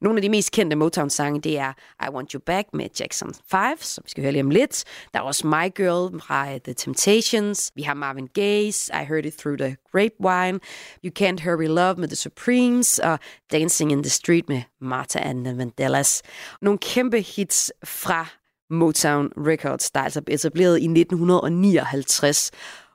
Nogle 0.00 0.18
af 0.18 0.22
de 0.22 0.28
mest 0.28 0.52
kendte 0.52 0.76
Motown-sange, 0.76 1.40
det 1.40 1.58
er 1.58 1.72
I 2.06 2.10
Want 2.10 2.32
You 2.32 2.40
Back 2.46 2.68
med 2.72 2.88
Jackson 3.00 3.34
5, 3.50 3.60
som 3.80 4.04
vi 4.04 4.10
skal 4.10 4.22
høre 4.22 4.32
lige 4.32 4.42
om 4.42 4.50
lidt. 4.50 4.84
Der 5.14 5.18
er 5.20 5.22
også 5.22 5.46
My 5.46 5.74
Girl 5.74 6.20
fra 6.20 6.52
øh, 6.52 6.60
The 6.60 6.74
Temptations. 6.74 7.72
Vi 7.74 7.82
har 7.82 7.94
Marvin 7.94 8.28
Gaye's 8.38 9.02
I 9.02 9.04
Heard 9.04 9.24
It 9.24 9.34
Through 9.38 9.58
the 9.58 9.76
Grapevine. 9.92 10.60
You 11.04 11.12
Can't 11.18 11.44
Hurry 11.44 11.66
Love 11.66 11.94
med 11.94 12.08
The 12.08 12.16
Supremes. 12.16 12.98
Og 12.98 13.18
Dancing 13.52 13.92
in 13.92 14.02
the 14.02 14.10
Street 14.10 14.48
med 14.48 14.62
Martha 14.80 15.28
and 15.28 15.44
the 15.44 15.56
Vandellas. 15.56 16.22
Nogle 16.62 16.78
kæmpe 16.78 17.20
hits 17.20 17.72
fra 17.84 18.26
Motown 18.70 19.32
Records, 19.36 19.90
der 19.90 20.00
er 20.00 20.04
altså 20.04 20.22
etableret 20.28 20.78
i 20.78 20.84
1959. 20.84 22.50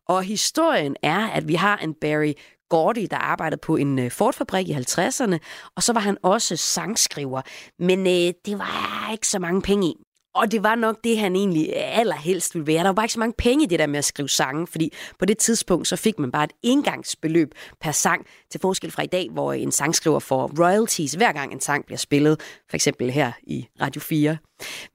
Og 0.08 0.24
historien 0.24 0.96
er, 1.04 1.28
at 1.28 1.48
vi 1.48 1.56
har 1.56 1.78
en 1.78 1.94
Barry 1.94 2.34
Gordy, 2.70 3.08
der 3.12 3.18
arbejdede 3.18 3.62
på 3.62 3.76
en 3.76 4.00
øh, 4.00 4.12
Ford-fabrik 4.12 4.70
i 4.70 4.74
50'erne, 4.74 5.38
og 5.76 5.84
så 5.84 5.94
var 5.94 6.02
han 6.02 6.18
også 6.24 6.56
sangskriver. 6.56 7.42
Men 7.80 8.00
øh, 8.00 8.34
det 8.46 8.60
var 8.60 9.10
ikke 9.12 9.28
så 9.28 9.40
mange 9.40 9.62
penge 9.62 9.88
i. 9.88 10.07
Og 10.38 10.52
det 10.52 10.64
var 10.64 10.76
nok 10.76 10.98
det, 11.04 11.20
han 11.20 11.36
egentlig 11.36 11.76
allerhelst 11.76 12.56
ville 12.56 12.68
være. 12.68 12.78
Der 12.78 12.84
var 12.84 12.94
bare 12.94 13.06
ikke 13.06 13.14
så 13.14 13.20
mange 13.20 13.36
penge 13.38 13.64
i 13.64 13.68
det 13.68 13.80
der 13.80 13.88
med 13.88 13.98
at 13.98 14.06
skrive 14.06 14.30
sange, 14.30 14.68
fordi 14.68 14.94
på 15.20 15.26
det 15.26 15.38
tidspunkt, 15.38 15.88
så 15.88 15.96
fik 15.96 16.20
man 16.20 16.32
bare 16.32 16.44
et 16.44 16.52
engangsbeløb 16.64 17.52
per 17.82 17.92
sang, 17.92 18.26
til 18.52 18.60
forskel 18.62 18.92
fra 18.92 19.04
i 19.04 19.08
dag, 19.08 19.30
hvor 19.32 19.54
en 19.54 19.72
sangskriver 19.72 20.20
får 20.20 20.52
royalties, 20.60 21.14
hver 21.14 21.32
gang 21.32 21.54
en 21.54 21.62
sang 21.62 21.86
bliver 21.86 21.98
spillet, 21.98 22.40
for 22.70 22.76
eksempel 22.76 23.12
her 23.12 23.32
i 23.44 23.68
Radio 23.82 24.02
4. 24.02 24.38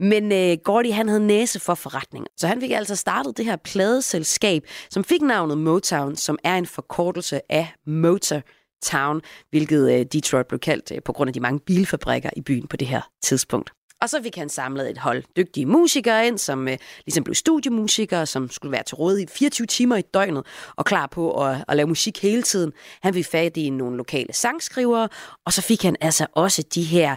Men 0.01 0.33
øh, 0.33 0.57
Gordy, 0.65 0.93
han 0.93 1.09
havde 1.09 1.27
næse 1.27 1.61
for 1.61 1.75
forretning, 1.75 2.27
så 2.37 2.47
han 2.47 2.61
fik 2.61 2.71
altså 2.71 2.97
startet 2.97 3.37
det 3.37 3.45
her 3.45 3.57
pladeselskab, 3.57 4.63
som 4.91 5.05
fik 5.05 5.23
navnet 5.23 5.59
Motown, 5.59 6.17
som 6.17 6.39
er 6.45 6.57
en 6.57 6.67
forkortelse 6.67 7.53
af 7.53 7.73
Motor 7.87 8.41
Town, 8.83 9.21
hvilket 9.51 9.93
øh, 9.93 10.07
Detroit 10.13 10.47
blev 10.47 10.59
kaldt 10.61 10.93
øh, 10.95 11.03
på 11.05 11.13
grund 11.13 11.29
af 11.29 11.35
de 11.35 11.41
mange 11.41 11.61
bilfabrikker 11.61 12.31
i 12.37 12.41
byen 12.41 12.67
på 12.67 12.77
det 12.77 12.89
her 12.89 13.01
tidspunkt. 13.23 13.73
Og 14.03 14.09
så 14.09 14.23
fik 14.23 14.37
han 14.37 14.49
samlet 14.49 14.91
et 14.91 14.99
hold 14.99 15.23
dygtige 15.37 15.67
musikere 15.67 16.27
ind, 16.27 16.39
som 16.39 16.69
øh, 16.69 16.79
ligesom 17.07 17.25
blev 17.25 17.35
studiemusikere, 17.35 18.27
som 18.27 18.51
skulle 18.51 18.73
være 18.73 18.83
til 18.83 18.95
rådighed 18.95 19.29
24 19.29 19.67
timer 19.67 19.97
i 19.97 20.03
døgnet 20.03 20.47
og 20.77 20.85
klar 20.85 21.07
på 21.07 21.45
at, 21.45 21.65
at 21.69 21.77
lave 21.77 21.87
musik 21.89 22.23
hele 22.23 22.43
tiden. 22.43 22.73
Han 23.03 23.15
fik 23.15 23.27
fat 23.27 23.57
i 23.57 23.71
nogle 23.71 23.97
lokale 23.97 24.33
sangskrivere, 24.33 25.09
og 25.47 25.53
så 25.53 25.63
fik 25.63 25.83
han 25.83 25.97
altså 26.01 26.27
også 26.33 26.63
de 26.75 26.83
her 26.83 27.17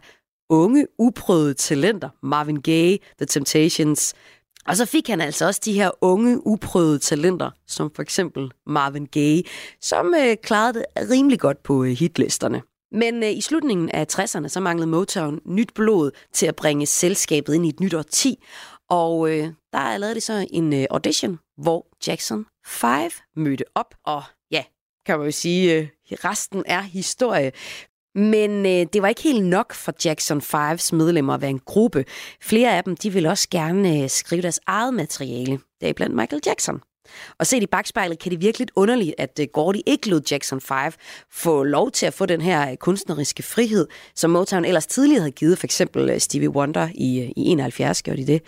unge, 0.49 0.87
uprøvede 0.99 1.53
talenter. 1.53 2.09
Marvin 2.23 2.61
Gaye, 2.61 2.97
The 3.17 3.25
Temptations. 3.25 4.13
Og 4.67 4.77
så 4.77 4.85
fik 4.85 5.07
han 5.07 5.21
altså 5.21 5.45
også 5.45 5.61
de 5.65 5.73
her 5.73 5.91
unge, 6.01 6.47
uprøvede 6.47 6.99
talenter, 6.99 7.51
som 7.67 7.91
for 7.95 8.01
eksempel 8.01 8.51
Marvin 8.67 9.05
Gaye, 9.05 9.43
som 9.81 10.13
øh, 10.17 10.37
klarede 10.43 10.73
det 10.73 10.85
rimelig 11.11 11.39
godt 11.39 11.63
på 11.63 11.83
øh, 11.83 11.91
hitlisterne. 11.91 12.61
Men 12.95 13.23
øh, 13.23 13.31
i 13.31 13.41
slutningen 13.41 13.89
af 13.89 14.05
60'erne, 14.11 14.47
så 14.47 14.59
manglede 14.59 14.87
Motown 14.87 15.39
nyt 15.45 15.73
blod 15.73 16.11
til 16.33 16.45
at 16.45 16.55
bringe 16.55 16.85
selskabet 16.85 17.53
ind 17.53 17.65
i 17.65 17.69
et 17.69 17.79
nyt 17.79 17.93
årti. 17.93 18.43
Og 18.89 19.29
øh, 19.29 19.47
der 19.73 19.97
lavede 19.97 20.15
de 20.15 20.21
så 20.21 20.47
en 20.51 20.73
øh, 20.73 20.85
audition, 20.89 21.39
hvor 21.57 21.87
Jackson 22.07 22.45
5 22.65 23.11
mødte 23.35 23.63
op. 23.75 23.95
Og 24.05 24.23
ja, 24.51 24.63
kan 25.05 25.17
man 25.17 25.25
jo 25.27 25.31
sige, 25.31 25.73
øh, 25.75 25.87
resten 26.11 26.63
er 26.65 26.81
historie. 26.81 27.51
Men 28.15 28.65
øh, 28.65 28.85
det 28.93 29.01
var 29.01 29.07
ikke 29.07 29.23
helt 29.23 29.45
nok 29.45 29.73
for 29.73 29.93
Jackson 30.05 30.39
5's 30.39 30.95
medlemmer 30.95 31.33
at 31.33 31.41
være 31.41 31.49
en 31.49 31.59
gruppe. 31.59 32.05
Flere 32.41 32.77
af 32.77 32.83
dem 32.83 32.97
de 32.97 33.13
ville 33.13 33.29
også 33.29 33.47
gerne 33.51 34.03
øh, 34.03 34.09
skrive 34.09 34.41
deres 34.41 34.59
eget 34.67 34.93
materiale. 34.93 35.59
deriblandt 35.81 36.15
Michael 36.15 36.41
Jackson. 36.45 36.81
Og 37.39 37.47
set 37.47 37.63
i 37.63 37.65
bagspejlet 37.65 38.19
kan 38.19 38.31
det 38.31 38.41
virke 38.41 38.57
lidt 38.57 38.71
underligt, 38.75 39.15
at 39.17 39.39
øh, 39.41 39.47
Gordy 39.53 39.79
ikke 39.85 40.09
lod 40.09 40.21
Jackson 40.31 40.61
5 40.61 40.91
få 41.31 41.63
lov 41.63 41.91
til 41.91 42.05
at 42.05 42.13
få 42.13 42.25
den 42.25 42.41
her 42.41 42.71
øh, 42.71 42.77
kunstneriske 42.77 43.43
frihed, 43.43 43.87
som 44.15 44.31
Motown 44.31 44.65
ellers 44.65 44.87
tidligere 44.87 45.21
havde 45.21 45.31
givet, 45.31 45.57
for 45.57 45.67
eksempel 45.67 46.09
øh, 46.09 46.19
Stevie 46.19 46.49
Wonder 46.49 46.89
i, 46.95 47.33
i 47.35 47.41
71 47.41 48.03
gjorde 48.03 48.21
de 48.21 48.27
det. 48.27 48.41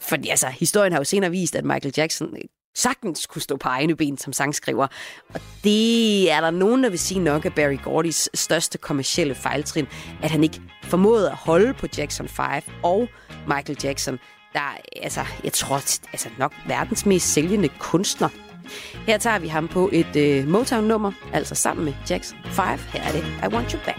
Fordi 0.00 0.28
altså, 0.28 0.46
historien 0.46 0.92
har 0.92 1.00
jo 1.00 1.04
senere 1.04 1.30
vist, 1.30 1.56
at 1.56 1.64
Michael 1.64 1.94
Jackson 1.96 2.34
sagtens 2.74 3.26
kunne 3.26 3.42
stå 3.42 3.56
på 3.56 3.68
egne 3.68 3.96
ben 3.96 4.18
som 4.18 4.32
sangskriver. 4.32 4.86
Og 5.34 5.40
det 5.64 6.30
er 6.30 6.40
der 6.40 6.50
nogen, 6.50 6.82
der 6.82 6.90
vil 6.90 6.98
sige 6.98 7.20
nok 7.20 7.44
af 7.44 7.54
Barry 7.54 7.78
Gordys 7.82 8.28
største 8.34 8.78
kommercielle 8.78 9.34
fejltrin, 9.34 9.86
at 10.22 10.30
han 10.30 10.44
ikke 10.44 10.60
formåede 10.84 11.30
at 11.30 11.36
holde 11.36 11.74
på 11.74 11.86
Jackson 11.98 12.28
5 12.28 12.46
og 12.82 13.08
Michael 13.48 13.78
Jackson, 13.84 14.18
der 14.52 14.76
altså, 15.02 15.24
jeg 15.44 15.52
tror, 15.52 15.76
altså 16.12 16.28
nok 16.38 16.52
verdens 16.66 17.06
mest 17.06 17.32
sælgende 17.32 17.68
kunstner. 17.68 18.28
Her 19.06 19.18
tager 19.18 19.38
vi 19.38 19.48
ham 19.48 19.68
på 19.68 19.90
et 19.92 20.16
øh, 20.16 20.48
Motown-nummer, 20.48 21.12
altså 21.32 21.54
sammen 21.54 21.84
med 21.84 21.92
Jackson 22.10 22.38
5. 22.44 22.54
Her 22.92 23.02
er 23.02 23.12
det 23.12 23.24
I 23.42 23.54
Want 23.54 23.72
You 23.72 23.78
Back. 23.84 23.98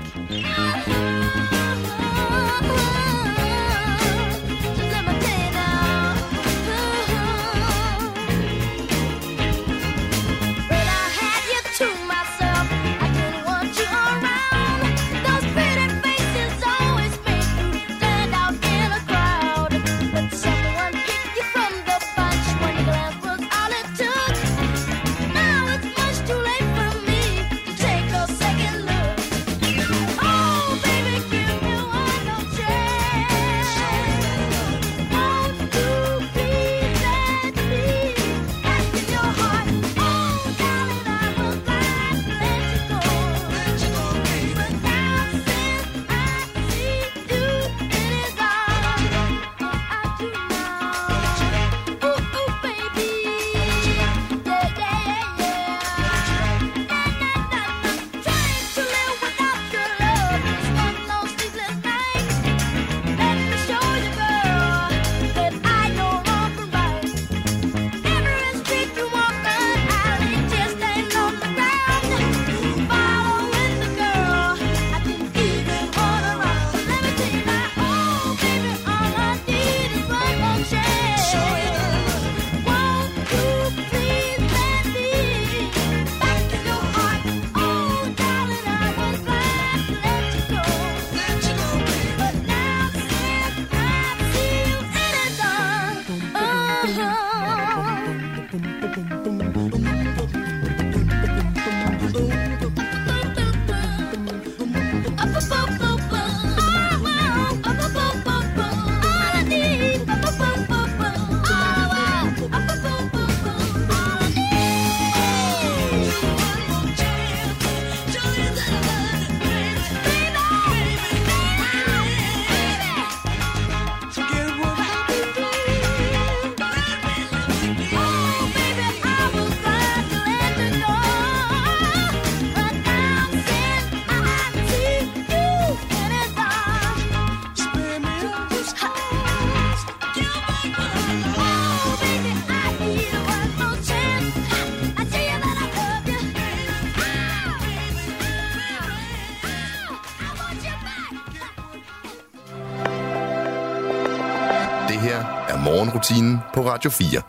Radio 156.71 156.91
4. 156.91 157.21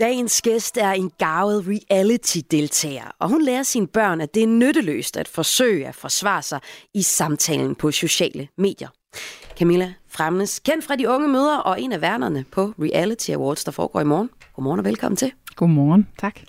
Dagens 0.00 0.42
gæst 0.42 0.76
er 0.76 0.90
en 0.90 1.10
gavet 1.18 1.64
reality-deltager, 1.68 3.10
og 3.18 3.28
hun 3.28 3.42
lærer 3.42 3.62
sine 3.62 3.86
børn, 3.86 4.20
at 4.20 4.34
det 4.34 4.42
er 4.42 4.46
nytteløst 4.46 5.16
at 5.16 5.28
forsøge 5.28 5.88
at 5.88 5.94
forsvare 5.94 6.42
sig 6.42 6.60
i 6.94 7.02
samtalen 7.02 7.74
på 7.74 7.90
sociale 7.90 8.48
medier. 8.58 8.88
Camilla 9.58 9.94
Fremnes, 10.08 10.58
kendt 10.58 10.84
fra 10.84 10.96
de 10.96 11.08
unge 11.08 11.28
møder 11.28 11.58
og 11.58 11.82
en 11.82 11.92
af 11.92 12.00
værnerne 12.00 12.44
på 12.52 12.72
Reality 12.78 13.30
Awards, 13.30 13.64
der 13.64 13.72
foregår 13.72 14.00
i 14.00 14.04
morgen. 14.04 14.30
Godmorgen 14.54 14.78
og 14.78 14.84
velkommen 14.84 15.16
til. 15.16 15.32
Godmorgen, 15.56 16.08
tak. 16.18 16.40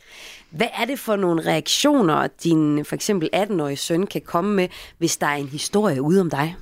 Hvad 0.50 0.68
er 0.74 0.86
det 0.86 1.00
for 1.00 1.16
nogle 1.16 1.46
reaktioner, 1.46 2.28
din 2.44 2.86
for 2.86 2.96
eksempel 2.96 3.30
18-årige 3.36 3.78
søn 3.78 4.08
kan 4.08 4.22
komme 4.22 4.56
med, 4.56 4.68
hvis 4.98 5.18
der 5.18 5.28
er 5.28 5.36
en 5.36 5.48
historie 5.48 6.02
ude 6.02 6.22
om 6.22 6.30
dig? 6.30 6.56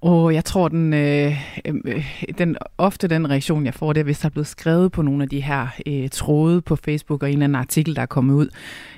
Og 0.00 0.34
jeg 0.34 0.44
tror, 0.44 0.68
den, 0.68 0.94
øh, 0.94 1.32
øh, 1.64 2.04
den, 2.38 2.56
ofte 2.78 3.08
den 3.08 3.30
reaktion, 3.30 3.64
jeg 3.64 3.74
får, 3.74 3.92
det 3.92 4.00
er, 4.00 4.04
hvis 4.04 4.18
der 4.18 4.26
er 4.26 4.30
blevet 4.30 4.46
skrevet 4.46 4.92
på 4.92 5.02
nogle 5.02 5.22
af 5.22 5.28
de 5.28 5.40
her 5.40 5.66
øh, 5.86 6.08
tråde 6.08 6.60
på 6.60 6.76
Facebook 6.76 7.22
og 7.22 7.28
en 7.28 7.32
eller 7.32 7.44
anden 7.44 7.56
artikel, 7.56 7.96
der 7.96 8.02
er 8.02 8.06
kommet 8.06 8.34
ud. 8.34 8.48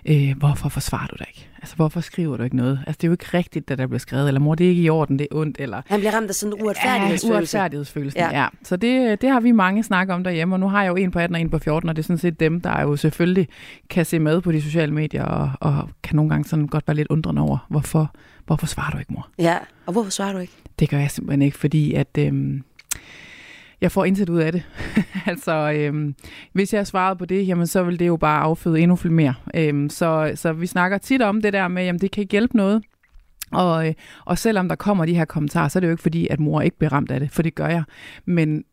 Øh, 0.07 0.37
hvorfor 0.37 0.69
forsvarer 0.69 1.07
du 1.07 1.17
dig 1.19 1.27
ikke? 1.29 1.51
Altså, 1.63 1.77
hvorfor 1.77 2.01
skriver 2.01 2.37
du 2.37 2.43
ikke 2.43 2.57
noget? 2.57 2.81
Altså, 2.87 2.99
det 3.01 3.05
er 3.05 3.09
jo 3.09 3.13
ikke 3.13 3.27
rigtigt, 3.35 3.69
det 3.69 3.79
der 3.79 3.87
bliver 3.87 3.99
skrevet. 3.99 4.29
Eller 4.29 4.41
mor, 4.41 4.55
det 4.55 4.65
er 4.65 4.69
ikke 4.69 4.83
i 4.83 4.89
orden, 4.89 5.19
det 5.19 5.27
er 5.31 5.37
ondt. 5.37 5.57
Eller... 5.61 5.83
Han 5.87 6.01
bliver 6.01 6.13
ramt 6.15 6.29
af 6.29 6.35
sådan 6.35 6.55
en 6.57 6.63
uretfærdighedsfølelse. 6.63 7.29
Ja, 7.29 7.63
uretfærdighedsfølelse, 7.63 8.19
ja. 8.19 8.41
ja. 8.41 8.47
Så 8.63 8.77
det, 8.77 9.21
det 9.21 9.31
har 9.31 9.41
vi 9.41 9.53
mange 9.53 9.83
snakket 9.83 10.15
om 10.15 10.25
derhjemme, 10.25 10.55
og 10.55 10.61
nu 10.61 10.69
har 10.69 10.83
jeg 10.83 10.91
jo 10.91 10.97
en 10.97 11.11
på 11.11 11.19
18 11.19 11.35
og 11.35 11.41
en 11.41 11.51
på 11.51 11.59
14, 11.59 11.89
og 11.89 11.97
det 11.97 12.03
er 12.03 12.05
sådan 12.05 12.19
set 12.19 12.41
dem, 12.41 12.61
der 12.61 12.83
jo 12.83 12.97
selvfølgelig 12.97 13.49
kan 13.91 14.05
se 14.05 14.19
med 14.19 14.41
på 14.41 14.53
de 14.53 14.63
sociale 14.63 14.95
medier, 14.95 15.25
og, 15.25 15.51
og 15.61 15.89
kan 16.03 16.17
nogle 16.17 16.31
gange 16.31 16.49
sådan 16.49 16.67
godt 16.67 16.89
være 16.89 16.97
lidt 16.97 17.09
undrende 17.09 17.43
over, 17.43 17.67
hvorfor, 17.69 18.15
hvorfor 18.51 18.67
svarer 18.67 18.91
du 18.91 18.99
ikke, 18.99 19.13
mor? 19.13 19.29
Ja, 19.39 19.59
og 19.87 19.93
hvorfor 19.93 20.11
svarer 20.11 20.33
du 20.33 20.39
ikke? 20.39 20.53
Det 20.79 20.91
gør 20.91 20.99
jeg 20.99 21.11
simpelthen 21.11 21.43
ikke, 21.43 21.59
fordi 21.59 21.95
at... 21.95 22.19
Øhm, 22.19 22.63
jeg 23.81 23.93
får 23.93 24.05
intet 24.05 24.29
ud 24.29 24.39
af 24.39 24.53
det. 24.53 24.63
altså, 25.27 25.73
øhm, 25.77 26.15
hvis 26.53 26.75
jeg 26.75 26.87
svarede 26.87 27.17
på 27.17 27.25
det, 27.25 27.47
jamen, 27.47 27.67
så 27.67 27.83
vil 27.83 27.99
det 27.99 28.07
jo 28.07 28.17
bare 28.17 28.43
afføde 28.43 28.81
endnu 28.81 28.99
mere. 29.05 29.35
Øhm, 29.55 29.91
så, 29.91 30.33
så 30.35 30.53
vi 30.53 30.67
snakker 30.67 30.99
tit 30.99 31.23
om 31.23 31.43
det 31.43 31.53
der 31.53 31.69
med, 31.69 31.85
jamen 31.85 32.01
det 32.01 32.11
kan 32.11 32.21
ikke 32.21 32.33
hjælpe 32.33 32.57
noget. 32.57 32.83
Og, 33.53 33.89
øh, 33.89 33.95
og 34.25 34.39
selvom 34.39 34.69
der 34.69 34.77
kommer 34.77 35.07
de 35.07 35.15
her 35.15 35.25
kommentarer, 35.25 35.69
så 35.69 35.79
er 35.79 35.81
det 35.81 35.87
jo 35.87 35.93
ikke 35.93 36.03
fordi, 36.03 36.29
at 36.29 36.41
mor 36.41 36.61
ikke 36.61 36.79
bliver 36.79 36.93
ramt 36.93 37.11
af 37.11 37.21
det, 37.21 37.31
for 37.31 37.43
det 37.43 37.55
gør 37.55 37.69
jeg. 37.69 37.83
Men 38.25 38.65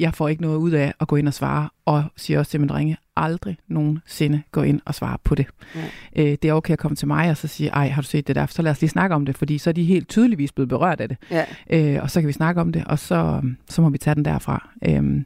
jeg 0.00 0.14
får 0.14 0.28
ikke 0.28 0.42
noget 0.42 0.56
ud 0.56 0.70
af 0.70 0.94
at 1.00 1.08
gå 1.08 1.16
ind 1.16 1.28
og 1.28 1.34
svare, 1.34 1.68
og 1.84 2.04
siger 2.16 2.38
også 2.38 2.50
til 2.50 2.60
min 2.60 2.68
drenge, 2.68 2.96
aldrig 3.16 3.56
nogensinde 3.68 4.42
gå 4.52 4.62
ind 4.62 4.80
og 4.84 4.94
svare 4.94 5.18
på 5.24 5.34
det. 5.34 5.46
Ja. 5.74 5.80
Øh, 6.16 6.36
det 6.42 6.44
er 6.44 6.52
okay 6.52 6.72
at 6.72 6.78
komme 6.78 6.96
til 6.96 7.08
mig 7.08 7.30
og 7.30 7.36
så 7.36 7.48
sige, 7.48 7.70
ej, 7.70 7.88
har 7.88 8.02
du 8.02 8.08
set 8.08 8.28
det 8.28 8.36
der? 8.36 8.46
Så 8.46 8.62
lad 8.62 8.70
os 8.70 8.80
lige 8.80 8.90
snakke 8.90 9.14
om 9.14 9.26
det, 9.26 9.36
fordi 9.36 9.58
så 9.58 9.70
er 9.70 9.74
de 9.74 9.84
helt 9.84 10.08
tydeligvis 10.08 10.52
blevet 10.52 10.68
berørt 10.68 11.00
af 11.00 11.08
det. 11.08 11.18
Ja. 11.30 11.44
Øh, 11.70 12.02
og 12.02 12.10
så 12.10 12.20
kan 12.20 12.28
vi 12.28 12.32
snakke 12.32 12.60
om 12.60 12.72
det, 12.72 12.84
og 12.84 12.98
så, 12.98 13.42
så 13.68 13.82
må 13.82 13.88
vi 13.88 13.98
tage 13.98 14.14
den 14.14 14.24
derfra. 14.24 14.70
Øh, 14.84 15.22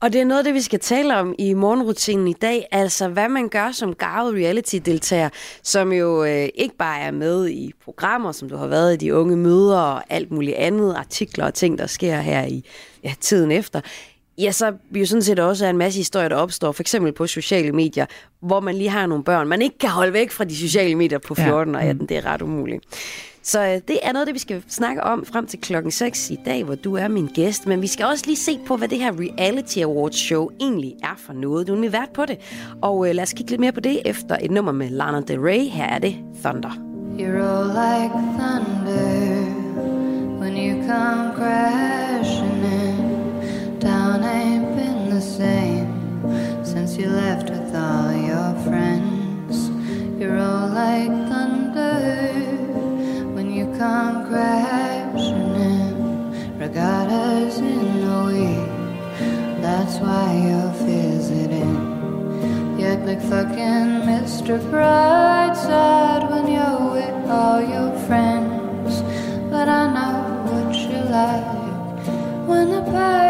og 0.00 0.12
det 0.12 0.20
er 0.20 0.24
noget 0.24 0.38
af 0.38 0.44
det, 0.44 0.54
vi 0.54 0.60
skal 0.60 0.80
tale 0.80 1.16
om 1.16 1.34
i 1.38 1.54
morgenrutinen 1.54 2.28
i 2.28 2.32
dag, 2.32 2.66
altså 2.70 3.08
hvad 3.08 3.28
man 3.28 3.48
gør 3.48 3.72
som 3.72 3.94
garvet 3.94 4.34
reality-deltager, 4.34 5.28
som 5.62 5.92
jo 5.92 6.24
øh, 6.24 6.48
ikke 6.54 6.76
bare 6.76 7.00
er 7.00 7.10
med 7.10 7.48
i 7.48 7.72
programmer, 7.84 8.32
som 8.32 8.48
du 8.48 8.56
har 8.56 8.66
været 8.66 8.94
i 8.94 8.96
de 8.96 9.14
unge 9.14 9.36
møder 9.36 9.78
og 9.78 10.02
alt 10.08 10.30
muligt 10.30 10.56
andet, 10.56 10.94
artikler 10.94 11.44
og 11.44 11.54
ting, 11.54 11.78
der 11.78 11.86
sker 11.86 12.20
her 12.20 12.44
i 12.44 12.64
ja, 13.04 13.14
tiden 13.20 13.50
efter. 13.50 13.80
Ja, 14.38 14.52
så 14.52 14.72
jo 14.90 15.06
sådan 15.06 15.22
set 15.22 15.38
også 15.38 15.66
er 15.66 15.70
en 15.70 15.78
masse 15.78 15.98
historier, 15.98 16.28
der 16.28 16.36
opstår, 16.36 16.72
for 16.72 16.82
eksempel 16.82 17.12
på 17.12 17.26
sociale 17.26 17.72
medier, 17.72 18.06
hvor 18.40 18.60
man 18.60 18.74
lige 18.74 18.90
har 18.90 19.06
nogle 19.06 19.24
børn, 19.24 19.48
man 19.48 19.62
ikke 19.62 19.78
kan 19.78 19.90
holde 19.90 20.12
væk 20.12 20.30
fra 20.30 20.44
de 20.44 20.56
sociale 20.56 20.94
medier 20.94 21.18
på 21.18 21.34
14 21.34 21.74
ja. 21.74 21.80
og 21.80 21.86
18, 21.86 22.06
det 22.08 22.16
er 22.16 22.26
ret 22.26 22.42
umuligt. 22.42 22.84
Så 23.42 23.60
øh, 23.60 23.80
det 23.88 23.98
er 24.02 24.12
noget 24.12 24.26
det, 24.26 24.34
vi 24.34 24.38
skal 24.38 24.62
snakke 24.68 25.02
om 25.02 25.24
frem 25.24 25.46
til 25.46 25.60
klokken 25.60 25.92
6 25.92 26.30
i 26.30 26.38
dag, 26.44 26.64
hvor 26.64 26.74
du 26.74 26.96
er 26.96 27.08
min 27.08 27.26
gæst. 27.26 27.66
Men 27.66 27.82
vi 27.82 27.86
skal 27.86 28.06
også 28.06 28.24
lige 28.26 28.36
se 28.36 28.58
på, 28.66 28.76
hvad 28.76 28.88
det 28.88 28.98
her 28.98 29.12
Reality 29.12 29.78
Awards 29.78 30.16
show 30.16 30.48
egentlig 30.60 30.94
er 31.02 31.14
for 31.26 31.32
noget. 31.32 31.66
Du 31.66 31.84
er 31.84 31.90
vært 31.90 32.10
på 32.14 32.26
det. 32.26 32.38
Og 32.82 33.08
øh, 33.08 33.14
lad 33.14 33.22
os 33.22 33.32
kigge 33.32 33.50
lidt 33.50 33.60
mere 33.60 33.72
på 33.72 33.80
det 33.80 34.00
efter 34.04 34.36
et 34.42 34.50
nummer 34.50 34.72
med 34.72 34.90
Lana 34.90 35.20
Del 35.20 35.40
Rey. 35.40 35.68
Her 35.68 35.84
er 35.84 35.98
det 35.98 36.16
Thunder. 36.44 36.70
You're 37.18 37.42
all 37.42 37.66
like 37.66 38.12
thunder 38.38 39.44
when 40.40 40.56
you 40.56 40.86
come 40.86 41.34
crashing 41.36 42.64
in. 42.64 42.96
Down 43.80 44.24
ain't 44.24 44.76
been 44.76 45.10
the 45.10 45.20
same 45.20 45.88
since 46.64 46.96
you 46.98 47.08
left 47.08 47.50
with 47.50 47.74
all 47.74 48.12
your 48.30 48.54
friends. 48.66 49.70
You're 50.18 50.38
all 50.38 50.68
like 50.68 51.10
thunder 51.28 51.51
regattas 56.72 57.58
in 57.58 58.00
the 58.00 58.18
week. 58.32 59.60
That's 59.60 59.98
why 59.98 60.32
you're 60.46 60.72
visiting. 60.88 61.74
You 62.78 62.86
act 62.86 63.04
like 63.04 63.20
fucking 63.20 64.08
Mr. 64.08 64.58
Brightside 64.70 66.30
when 66.30 66.46
you're 66.48 66.92
with 66.96 67.30
all 67.30 67.60
your 67.60 67.92
friends. 68.06 69.02
But 69.50 69.68
I 69.68 69.84
know 69.96 70.16
what 70.50 70.74
you 70.74 71.00
like 71.12 72.48
when 72.48 72.70
the 72.70 72.82
party 72.90 73.21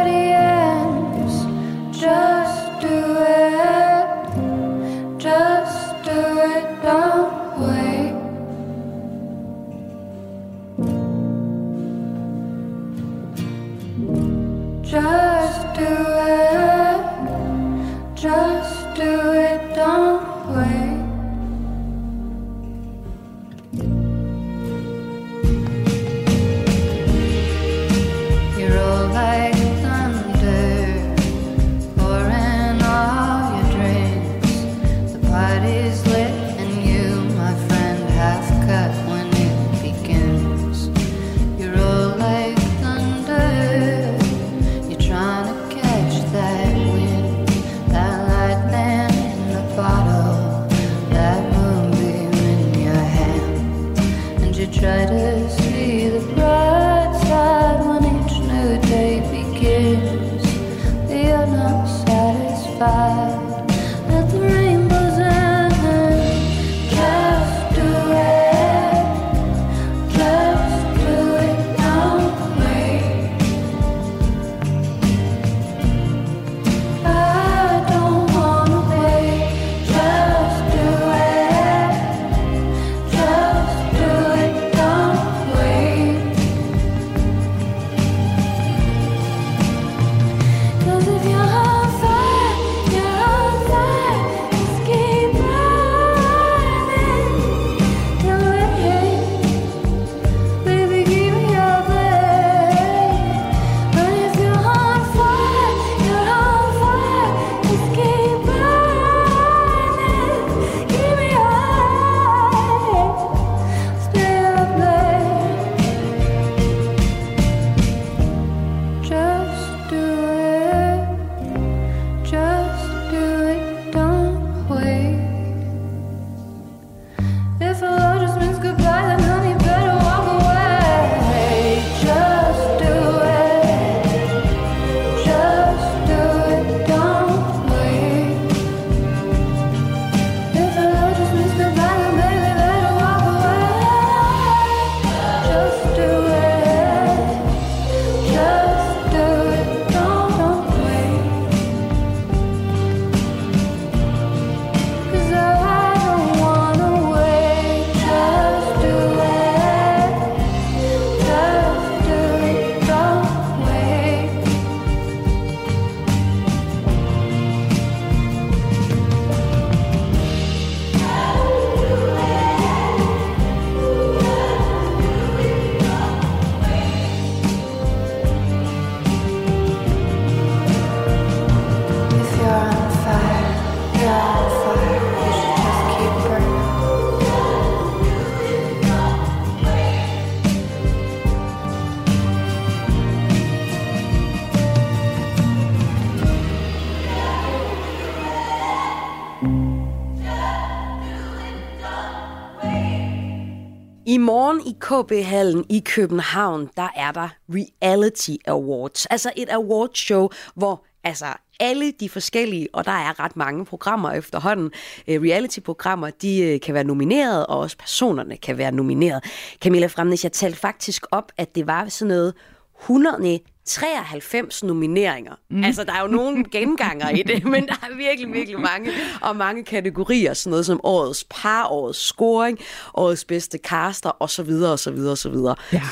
I 204.12 204.18
morgen 204.18 204.60
i 204.66 204.76
KB-hallen 204.80 205.64
i 205.68 205.82
København, 205.84 206.68
der 206.76 206.88
er 206.96 207.12
der 207.12 207.28
Reality 207.48 208.30
Awards. 208.46 209.06
Altså 209.06 209.32
et 209.36 209.48
awardshow, 209.50 210.28
hvor 210.54 210.84
altså 211.04 211.26
alle 211.60 211.92
de 212.00 212.08
forskellige, 212.08 212.68
og 212.72 212.84
der 212.84 212.92
er 212.92 213.20
ret 213.20 213.36
mange 213.36 213.64
programmer 213.64 214.10
efterhånden, 214.10 214.70
øh, 215.08 215.22
reality-programmer, 215.22 216.10
de 216.10 216.40
øh, 216.40 216.60
kan 216.60 216.74
være 216.74 216.84
nomineret, 216.84 217.46
og 217.46 217.58
også 217.58 217.76
personerne 217.78 218.36
kan 218.36 218.58
være 218.58 218.72
nomineret. 218.72 219.24
Camilla 219.60 219.86
Fremnes, 219.86 220.24
jeg 220.24 220.32
talte 220.32 220.58
faktisk 220.58 221.06
op, 221.10 221.32
at 221.36 221.54
det 221.54 221.66
var 221.66 221.88
sådan 221.88 222.08
noget 222.08 222.34
100, 222.80 223.40
93 223.66 224.62
nomineringer. 224.62 225.32
Mm. 225.50 225.64
Altså, 225.64 225.84
der 225.84 225.92
er 225.92 226.00
jo 226.00 226.06
nogle 226.06 226.44
genganger 226.52 227.08
i 227.10 227.22
det, 227.22 227.44
men 227.44 227.66
der 227.66 227.74
er 227.82 227.96
virkelig, 227.96 228.32
virkelig 228.32 228.60
mange, 228.60 228.90
og 229.20 229.36
mange 229.36 229.64
kategorier, 229.64 230.34
sådan 230.34 230.50
noget 230.50 230.66
som 230.66 230.80
årets 230.82 231.24
par, 231.30 231.66
årets 231.66 231.98
scoring, 231.98 232.58
årets 232.94 233.24
bedste 233.24 233.58
caster, 233.58 234.10
osv., 234.20 234.50
osv., 234.50 234.98
osv. 234.98 235.34
Ja. 235.72 235.82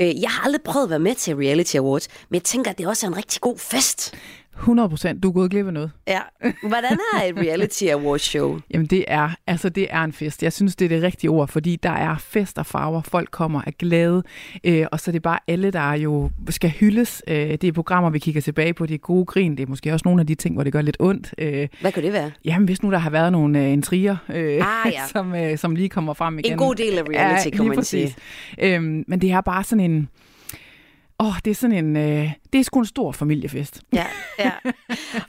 Øh, 0.00 0.20
Jeg 0.22 0.30
har 0.30 0.44
aldrig 0.44 0.62
prøvet 0.62 0.84
at 0.84 0.90
være 0.90 0.98
med 0.98 1.14
til 1.14 1.34
Reality 1.36 1.76
Awards, 1.76 2.08
men 2.28 2.34
jeg 2.34 2.42
tænker, 2.42 2.70
at 2.70 2.78
det 2.78 2.86
også 2.86 3.06
er 3.06 3.10
en 3.10 3.16
rigtig 3.16 3.40
god 3.40 3.58
fest. 3.58 4.14
100 4.58 4.88
procent. 4.88 5.22
Du 5.22 5.28
er 5.28 5.32
gået 5.32 5.50
glip 5.50 5.66
af 5.66 5.72
noget. 5.72 5.90
Ja. 6.08 6.20
Hvordan 6.68 6.98
er 7.14 7.24
et 7.24 7.36
Reality 7.38 7.84
Awards 7.84 8.22
show? 8.22 8.58
Jamen 8.74 8.86
det 8.86 9.04
er, 9.08 9.30
altså 9.46 9.68
det 9.68 9.86
er 9.90 10.04
en 10.04 10.12
fest. 10.12 10.42
Jeg 10.42 10.52
synes, 10.52 10.76
det 10.76 10.84
er 10.84 10.88
det 10.88 11.02
rigtige 11.02 11.30
ord, 11.30 11.48
fordi 11.48 11.76
der 11.76 11.90
er 11.90 12.16
fest 12.18 12.58
og 12.58 12.66
farver. 12.66 13.02
Folk 13.02 13.30
kommer 13.30 13.60
er 13.66 13.70
glade, 13.78 14.22
øh, 14.64 14.86
og 14.92 15.00
så 15.00 15.10
er 15.10 15.12
det 15.12 15.22
bare 15.22 15.38
alle, 15.46 15.70
der 15.70 15.92
jo 15.92 16.30
skal 16.50 16.70
hyldes. 16.70 17.22
Øh, 17.28 17.36
det 17.36 17.64
er 17.64 17.72
programmer, 17.72 18.10
vi 18.10 18.18
kigger 18.18 18.40
tilbage 18.40 18.74
på. 18.74 18.86
Det 18.86 18.94
er 18.94 18.98
gode 18.98 19.24
grin. 19.24 19.56
Det 19.56 19.62
er 19.62 19.66
måske 19.66 19.92
også 19.92 20.02
nogle 20.06 20.20
af 20.20 20.26
de 20.26 20.34
ting, 20.34 20.54
hvor 20.54 20.62
det 20.64 20.72
gør 20.72 20.82
lidt 20.82 20.96
ondt. 21.00 21.34
Øh, 21.38 21.68
Hvad 21.80 21.92
kunne 21.92 22.02
det 22.02 22.12
være? 22.12 22.30
jamen 22.44 22.66
hvis 22.66 22.82
nu 22.82 22.90
der 22.90 22.98
har 22.98 23.10
været 23.10 23.32
nogle 23.32 23.58
øh, 23.64 23.72
intriger, 23.72 24.16
øh, 24.28 24.84
Ah, 24.84 24.92
ja. 24.92 25.00
som, 25.12 25.34
øh, 25.34 25.58
som 25.58 25.74
lige 25.74 25.88
kommer 25.88 26.14
frem 26.14 26.38
igen. 26.38 26.52
En 26.52 26.58
god 26.58 26.74
del 26.74 26.98
af 26.98 27.02
reality, 27.02 27.46
ja, 27.46 27.50
kan 27.56 27.66
man 27.66 27.76
præcis. 27.76 28.16
sige. 28.60 28.74
Øhm, 28.74 29.04
men 29.06 29.20
det 29.20 29.30
er 29.32 29.40
bare 29.40 29.64
sådan 29.64 29.90
en... 29.90 30.08
Åh, 31.20 31.34
det 31.44 31.50
er 31.50 31.54
sådan 31.54 31.84
en... 31.84 31.96
Øh, 31.96 32.32
det 32.52 32.58
er 32.58 32.64
sgu 32.64 32.78
en 32.78 32.86
stor 32.86 33.12
familiefest. 33.12 33.80
Ja, 33.92 34.06
ja. 34.38 34.50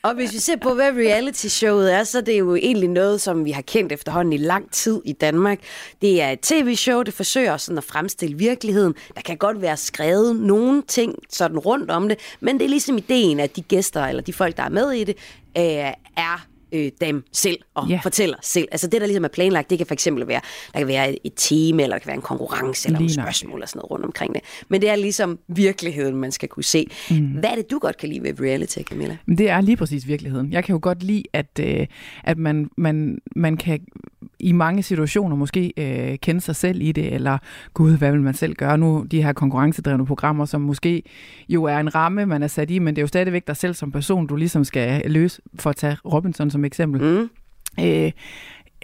Og 0.01 0.13
hvis 0.13 0.33
vi 0.33 0.37
ser 0.37 0.55
på, 0.57 0.73
hvad 0.73 0.91
reality-showet 0.91 1.93
er, 1.93 2.03
så 2.03 2.17
er 2.17 2.21
det 2.21 2.39
jo 2.39 2.55
egentlig 2.55 2.89
noget, 2.89 3.21
som 3.21 3.45
vi 3.45 3.51
har 3.51 3.61
kendt 3.61 3.91
efterhånden 3.91 4.33
i 4.33 4.37
lang 4.37 4.71
tid 4.71 5.01
i 5.05 5.13
Danmark. 5.13 5.59
Det 6.01 6.21
er 6.21 6.29
et 6.29 6.39
tv-show, 6.39 7.03
det 7.03 7.13
forsøger 7.13 7.57
sådan 7.57 7.77
at 7.77 7.83
fremstille 7.83 8.37
virkeligheden. 8.37 8.95
Der 9.15 9.21
kan 9.21 9.37
godt 9.37 9.61
være 9.61 9.77
skrevet 9.77 10.35
nogle 10.35 10.83
ting 10.87 11.15
sådan 11.29 11.59
rundt 11.59 11.91
om 11.91 12.09
det, 12.09 12.17
men 12.39 12.59
det 12.59 12.65
er 12.65 12.69
ligesom 12.69 12.97
ideen, 12.97 13.39
at 13.39 13.55
de 13.55 13.61
gæster 13.61 14.05
eller 14.05 14.21
de 14.21 14.33
folk, 14.33 14.57
der 14.57 14.63
er 14.63 14.69
med 14.69 14.91
i 14.91 15.03
det, 15.03 15.15
øh, 15.57 15.93
er 16.17 16.47
øh, 16.71 16.91
dem 17.01 17.23
selv 17.33 17.57
og 17.73 17.87
yeah. 17.89 18.03
fortæller 18.03 18.37
selv. 18.41 18.67
Altså 18.71 18.87
det, 18.87 19.01
der 19.01 19.07
ligesom 19.07 19.23
er 19.23 19.27
planlagt, 19.27 19.69
det 19.69 19.77
kan 19.77 19.87
for 19.87 19.93
eksempel 19.93 20.27
være, 20.27 20.41
der 20.73 20.79
kan 20.79 20.87
være 20.87 21.25
et 21.25 21.33
tema, 21.35 21.83
eller 21.83 21.95
der 21.95 21.99
kan 21.99 22.07
være 22.07 22.15
en 22.15 22.21
konkurrence, 22.21 22.87
eller 22.87 22.99
nogle 22.99 23.13
spørgsmål 23.13 23.61
og 23.61 23.69
sådan 23.69 23.77
noget 23.79 23.91
rundt 23.91 24.05
omkring 24.05 24.33
det. 24.33 24.41
Men 24.69 24.81
det 24.81 24.89
er 24.89 24.95
ligesom 24.95 25.39
virkeligheden, 25.47 26.15
man 26.15 26.31
skal 26.31 26.49
kunne 26.49 26.63
se. 26.63 26.87
Mm. 27.09 27.17
Hvad 27.17 27.49
er 27.49 27.55
det, 27.55 27.71
du 27.71 27.79
godt 27.79 27.97
kan 27.97 28.09
lide 28.09 28.23
ved 28.23 28.41
reality, 28.41 28.79
Camilla? 28.79 29.17
Det 29.27 29.49
er 29.49 29.61
lige 29.61 29.77
præcis 29.77 30.07
virkeligheden. 30.07 30.53
Jeg 30.53 30.63
kan 30.63 30.73
jo 30.73 30.79
godt 30.81 31.03
lide, 31.03 31.23
at, 31.33 31.59
øh, 31.59 31.87
at 32.23 32.37
man, 32.37 32.69
man, 32.77 33.19
man 33.35 33.57
kan 33.57 33.79
i 34.39 34.51
mange 34.51 34.83
situationer 34.83 35.35
måske 35.35 35.73
øh, 35.77 36.17
kende 36.17 36.41
sig 36.41 36.55
selv 36.55 36.81
i 36.81 36.91
det, 36.91 37.13
eller 37.13 37.37
gud, 37.73 37.97
hvad 37.97 38.11
vil 38.11 38.21
man 38.21 38.33
selv 38.33 38.55
gøre 38.55 38.77
nu? 38.77 39.05
De 39.11 39.23
her 39.23 39.33
konkurrencedrevne 39.33 40.05
programmer, 40.05 40.45
som 40.45 40.61
måske 40.61 41.03
jo 41.49 41.63
er 41.63 41.77
en 41.77 41.95
ramme, 41.95 42.25
man 42.25 42.43
er 42.43 42.47
sat 42.47 42.71
i, 42.71 42.79
men 42.79 42.95
det 42.95 43.01
er 43.01 43.03
jo 43.03 43.07
stadigvæk 43.07 43.47
dig 43.47 43.57
selv 43.57 43.73
som 43.73 43.91
person, 43.91 44.27
du 44.27 44.35
ligesom 44.35 44.63
skal 44.63 45.11
løse, 45.11 45.41
for 45.55 45.69
at 45.69 45.75
tage 45.75 45.97
Robinson 46.05 46.51
som 46.59 46.65
eksempel. 46.65 47.01
Mm. 47.01 47.29
Øh, 47.85 48.11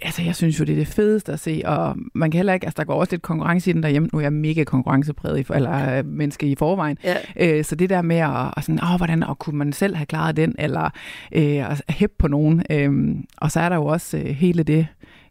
altså, 0.01 0.21
jeg 0.21 0.35
synes 0.35 0.59
jo, 0.59 0.65
det 0.65 0.73
er 0.73 0.77
det 0.77 0.87
fedeste 0.87 1.31
at 1.31 1.39
se, 1.39 1.61
og 1.65 1.95
man 2.13 2.31
kan 2.31 2.37
heller 2.37 2.53
ikke, 2.53 2.65
altså 2.65 2.75
der 2.77 2.83
går 2.83 2.93
også 2.93 3.13
lidt 3.13 3.21
konkurrence 3.21 3.69
i 3.69 3.73
den 3.73 3.83
derhjemme, 3.83 4.09
nu 4.13 4.19
er 4.19 4.23
jeg 4.23 4.33
mega 4.33 4.63
konkurrencepræget, 4.63 5.49
eller 5.55 5.97
øh, 5.97 6.05
menneske 6.05 6.47
i 6.47 6.55
forvejen, 6.55 6.97
Ja. 7.03 7.15
øh, 7.57 7.63
så 7.63 7.75
det 7.75 7.89
der 7.89 8.01
med 8.01 8.15
at, 8.17 8.53
at 8.57 8.63
sådan, 8.63 8.79
åh, 8.83 8.97
hvordan 8.97 9.23
og 9.23 9.39
kunne 9.39 9.57
man 9.57 9.73
selv 9.73 9.95
have 9.95 10.05
klaret 10.05 10.37
den, 10.37 10.55
eller 10.59 10.89
øh, 11.31 11.71
at 11.71 11.81
hæppe 11.89 12.15
på 12.19 12.27
nogen, 12.27 12.63
øh, 12.69 13.15
og 13.37 13.51
så 13.51 13.59
er 13.59 13.69
der 13.69 13.75
jo 13.75 13.85
også 13.85 14.17
øh, 14.17 14.25
hele 14.25 14.63
det 14.63 14.87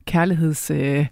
kærligheds, 0.07 0.71
øh, 0.71 1.07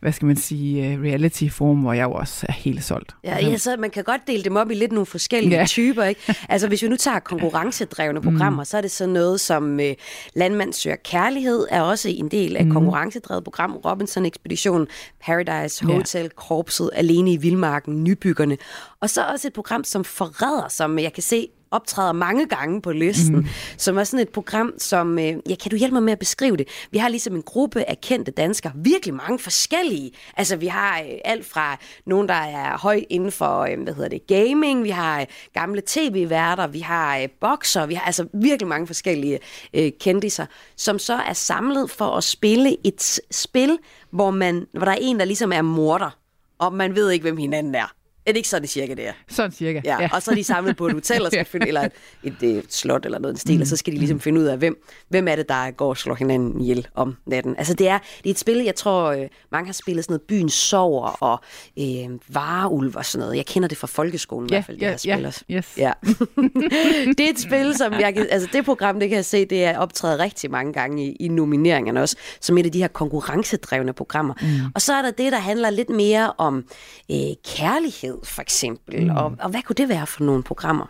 hvad 0.00 0.12
skal 0.12 0.26
man 0.26 0.36
sige, 0.36 0.88
øh, 0.88 1.02
reality-form, 1.02 1.80
hvor 1.80 1.92
jeg 1.92 2.04
jo 2.04 2.12
også 2.12 2.46
er 2.48 2.52
helt 2.52 2.84
solgt. 2.84 3.14
Ja, 3.24 3.46
ja, 3.46 3.56
så 3.58 3.76
man 3.78 3.90
kan 3.90 4.04
godt 4.04 4.20
dele 4.26 4.44
dem 4.44 4.56
op 4.56 4.70
i 4.70 4.74
lidt 4.74 4.92
nogle 4.92 5.06
forskellige 5.06 5.54
Ja. 5.54 5.60
ja. 5.60 5.66
typer. 5.66 6.04
Ikke? 6.04 6.34
Altså 6.48 6.68
hvis 6.68 6.82
vi 6.82 6.88
nu 6.88 6.96
tager 6.96 7.18
konkurrencedrevne 7.18 8.22
programmer, 8.30 8.62
mm. 8.62 8.64
så 8.64 8.76
er 8.76 8.80
det 8.80 8.90
sådan 8.90 9.14
noget 9.14 9.40
som 9.40 9.80
øh, 9.80 9.94
Landmand 10.34 10.72
søger 10.72 10.96
kærlighed, 11.04 11.66
er 11.70 11.80
også 11.80 12.08
en 12.08 12.28
del 12.28 12.56
af 12.56 12.64
mm. 12.66 12.72
konkurrencedrevet 12.72 13.44
program. 13.44 13.72
Robinson-ekspeditionen, 13.76 14.86
Paradise 15.22 15.86
Ja. 15.88 15.94
Hotel, 15.94 16.30
Korpset, 16.30 16.90
Alene 16.92 17.32
i 17.32 17.36
Vildmarken, 17.36 18.04
Nybyggerne. 18.04 18.56
Og 19.00 19.10
så 19.10 19.24
også 19.32 19.48
et 19.48 19.52
program 19.54 19.84
som 19.84 20.04
Forræder, 20.04 20.68
som 20.68 20.98
jeg 20.98 21.12
kan 21.12 21.22
se 21.22 21.48
optræder 21.76 22.12
mange 22.12 22.46
gange 22.46 22.82
på 22.82 22.92
listen, 22.92 23.36
mm. 23.36 23.46
som 23.76 23.98
er 23.98 24.04
sådan 24.04 24.22
et 24.22 24.28
program, 24.28 24.72
som, 24.78 25.18
øh, 25.18 25.24
ja, 25.24 25.54
kan 25.62 25.70
du 25.70 25.76
hjælpe 25.76 25.94
mig 25.94 26.02
med 26.02 26.12
at 26.12 26.18
beskrive 26.18 26.56
det? 26.56 26.68
Vi 26.90 26.98
har 26.98 27.08
ligesom 27.08 27.34
en 27.34 27.42
gruppe 27.42 27.90
af 27.90 28.00
kendte 28.00 28.30
danskere, 28.30 28.72
virkelig 28.74 29.14
mange 29.14 29.38
forskellige. 29.38 30.12
Altså, 30.36 30.56
vi 30.56 30.66
har 30.66 31.00
øh, 31.00 31.18
alt 31.24 31.46
fra 31.46 31.78
nogen, 32.06 32.28
der 32.28 32.34
er 32.34 32.78
højt 32.78 33.04
inden 33.10 33.32
for, 33.32 33.60
øh, 33.60 33.82
hvad 33.82 33.94
hedder 33.94 34.08
det, 34.08 34.26
gaming, 34.26 34.84
vi 34.84 34.90
har 34.90 35.20
øh, 35.20 35.26
gamle 35.54 35.82
tv-værter, 35.86 36.66
vi 36.66 36.80
har 36.80 37.18
øh, 37.18 37.28
bokser, 37.40 37.86
vi 37.86 37.94
har 37.94 38.06
altså 38.06 38.26
virkelig 38.34 38.68
mange 38.68 38.86
forskellige 38.86 39.38
øh, 39.74 39.92
kendiser, 40.00 40.46
som 40.76 40.98
så 40.98 41.14
er 41.14 41.32
samlet 41.32 41.90
for 41.90 42.16
at 42.16 42.24
spille 42.24 42.76
et 42.84 43.20
spil, 43.30 43.78
hvor, 44.10 44.30
man, 44.30 44.66
hvor 44.72 44.84
der 44.84 44.92
er 44.92 44.98
en, 45.00 45.18
der 45.18 45.24
ligesom 45.24 45.52
er 45.52 45.62
morder, 45.62 46.10
og 46.58 46.72
man 46.72 46.94
ved 46.94 47.10
ikke, 47.10 47.22
hvem 47.22 47.36
hinanden 47.36 47.74
er. 47.74 47.92
Er 48.26 48.32
det 48.32 48.36
ikke 48.36 48.48
sådan, 48.48 48.62
det 48.62 48.70
cirka 48.70 48.94
det 48.94 49.08
er? 49.08 49.12
Sådan 49.28 49.52
cirka. 49.52 49.80
Ja, 49.84 50.02
ja. 50.02 50.08
og 50.12 50.22
så 50.22 50.30
er 50.30 50.34
de 50.34 50.44
samlet 50.44 50.76
på 50.76 50.86
et 50.86 50.92
hotel, 50.92 51.22
og 51.22 51.32
skal 51.32 51.44
finde, 51.52 51.68
eller 51.68 51.80
et, 51.82 51.92
et, 52.22 52.42
et 52.42 52.74
slot 52.74 53.04
eller 53.04 53.18
noget 53.18 53.32
i 53.32 53.34
den 53.34 53.40
stil, 53.40 53.54
mm. 53.54 53.60
og 53.60 53.66
så 53.66 53.76
skal 53.76 53.92
de 53.92 53.98
ligesom 53.98 54.20
finde 54.20 54.40
ud 54.40 54.44
af, 54.44 54.58
hvem, 54.58 54.84
hvem 55.08 55.28
er 55.28 55.36
det, 55.36 55.48
der 55.48 55.70
går 55.70 55.88
og 55.88 55.96
slår 55.96 56.14
hinanden 56.14 56.60
ihjel 56.60 56.86
om 56.94 57.16
natten. 57.26 57.54
Altså 57.58 57.74
det 57.74 57.88
er, 57.88 57.98
det 57.98 58.26
er 58.26 58.30
et 58.30 58.38
spil, 58.38 58.56
jeg 58.56 58.74
tror, 58.74 59.10
øh, 59.10 59.28
mange 59.52 59.66
har 59.66 59.72
spillet 59.72 60.04
sådan 60.04 60.12
noget 60.12 60.22
Byen 60.22 60.48
Sover 60.48 61.08
og 61.22 61.40
øh, 61.78 62.34
Vareulv 62.34 62.96
og 62.96 63.04
sådan 63.04 63.24
noget. 63.24 63.36
Jeg 63.36 63.46
kender 63.46 63.68
det 63.68 63.78
fra 63.78 63.86
folkeskolen 63.86 64.50
i 64.50 64.52
Ja, 64.52 64.56
hvert 64.56 64.64
fald, 64.64 64.76
det 64.76 64.82
ja, 64.82 64.90
her 64.90 65.30
spil 65.30 65.44
ja, 65.48 65.56
yes. 65.56 65.74
Ja. 65.76 65.92
det 67.18 67.20
er 67.20 67.30
et 67.30 67.40
spil, 67.40 67.74
som 67.76 67.92
jeg 67.92 68.14
kan, 68.14 68.26
altså 68.30 68.48
det 68.52 68.64
program, 68.64 69.00
det 69.00 69.08
kan 69.08 69.16
jeg 69.16 69.24
se, 69.24 69.44
det 69.44 69.64
er 69.64 69.78
optrædet 69.78 70.18
rigtig 70.20 70.50
mange 70.50 70.72
gange 70.72 71.06
i, 71.06 71.16
i 71.20 71.28
nomineringerne 71.28 72.00
også, 72.00 72.16
som 72.40 72.58
et 72.58 72.66
af 72.66 72.72
de 72.72 72.78
her 72.78 72.88
konkurrencedrevne 72.88 73.92
programmer. 73.92 74.34
Mm. 74.40 74.46
Og 74.74 74.82
så 74.82 74.92
er 74.92 75.02
der 75.02 75.10
det, 75.10 75.32
der 75.32 75.38
handler 75.38 75.70
lidt 75.70 75.90
mere 75.90 76.32
om 76.38 76.64
øh, 77.10 77.16
kærlighed, 77.44 78.15
for 78.24 78.42
eksempel. 78.42 79.04
Mm. 79.04 79.10
Og, 79.10 79.36
og 79.40 79.50
hvad 79.50 79.62
kunne 79.62 79.74
det 79.74 79.88
være 79.88 80.06
for 80.06 80.24
nogle 80.24 80.42
programmer? 80.42 80.86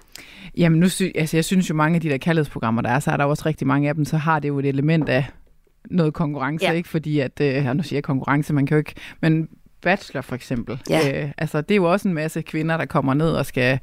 Jamen, 0.57 0.81
nu 0.81 0.89
sy- 0.89 1.03
altså, 1.15 1.37
jeg 1.37 1.45
synes 1.45 1.71
jo, 1.71 1.75
mange 1.75 1.95
af 1.95 2.01
de 2.01 2.09
der 2.09 2.19
kærlighedsprogrammer, 2.19 2.83
der 2.83 2.91
er, 2.91 3.01
så 3.01 3.11
er 3.11 3.17
der 3.17 3.25
også 3.25 3.43
rigtig 3.47 3.67
mange 3.67 3.89
af 3.89 3.95
dem, 3.95 4.05
så 4.05 4.17
har 4.17 4.39
det 4.39 4.49
jo 4.49 4.59
et 4.59 4.67
element 4.67 5.09
af 5.09 5.25
noget 5.91 6.15
konkurrence, 6.15 6.65
Ja. 6.67 6.73
ikke? 6.73 6.89
Fordi 6.89 7.19
at, 7.21 7.41
øh, 7.41 7.65
nu 7.77 7.83
siger 7.83 7.97
jeg 7.97 8.05
konkurrence, 8.05 8.53
man 8.53 8.67
kan 8.67 8.75
jo 8.75 8.79
ikke, 8.79 8.95
men 9.23 9.49
Bachelor 9.83 10.21
for 10.23 10.35
eksempel. 10.35 10.79
Ja. 10.91 11.23
Øh, 11.25 11.31
altså, 11.39 11.61
det 11.61 11.71
er 11.71 11.77
jo 11.77 11.93
også 11.93 12.09
en 12.09 12.15
masse 12.15 12.43
kvinder, 12.43 12.77
der 12.77 12.85
kommer 12.85 13.15
ned 13.15 13.31
og 13.31 13.47
skal 13.47 13.79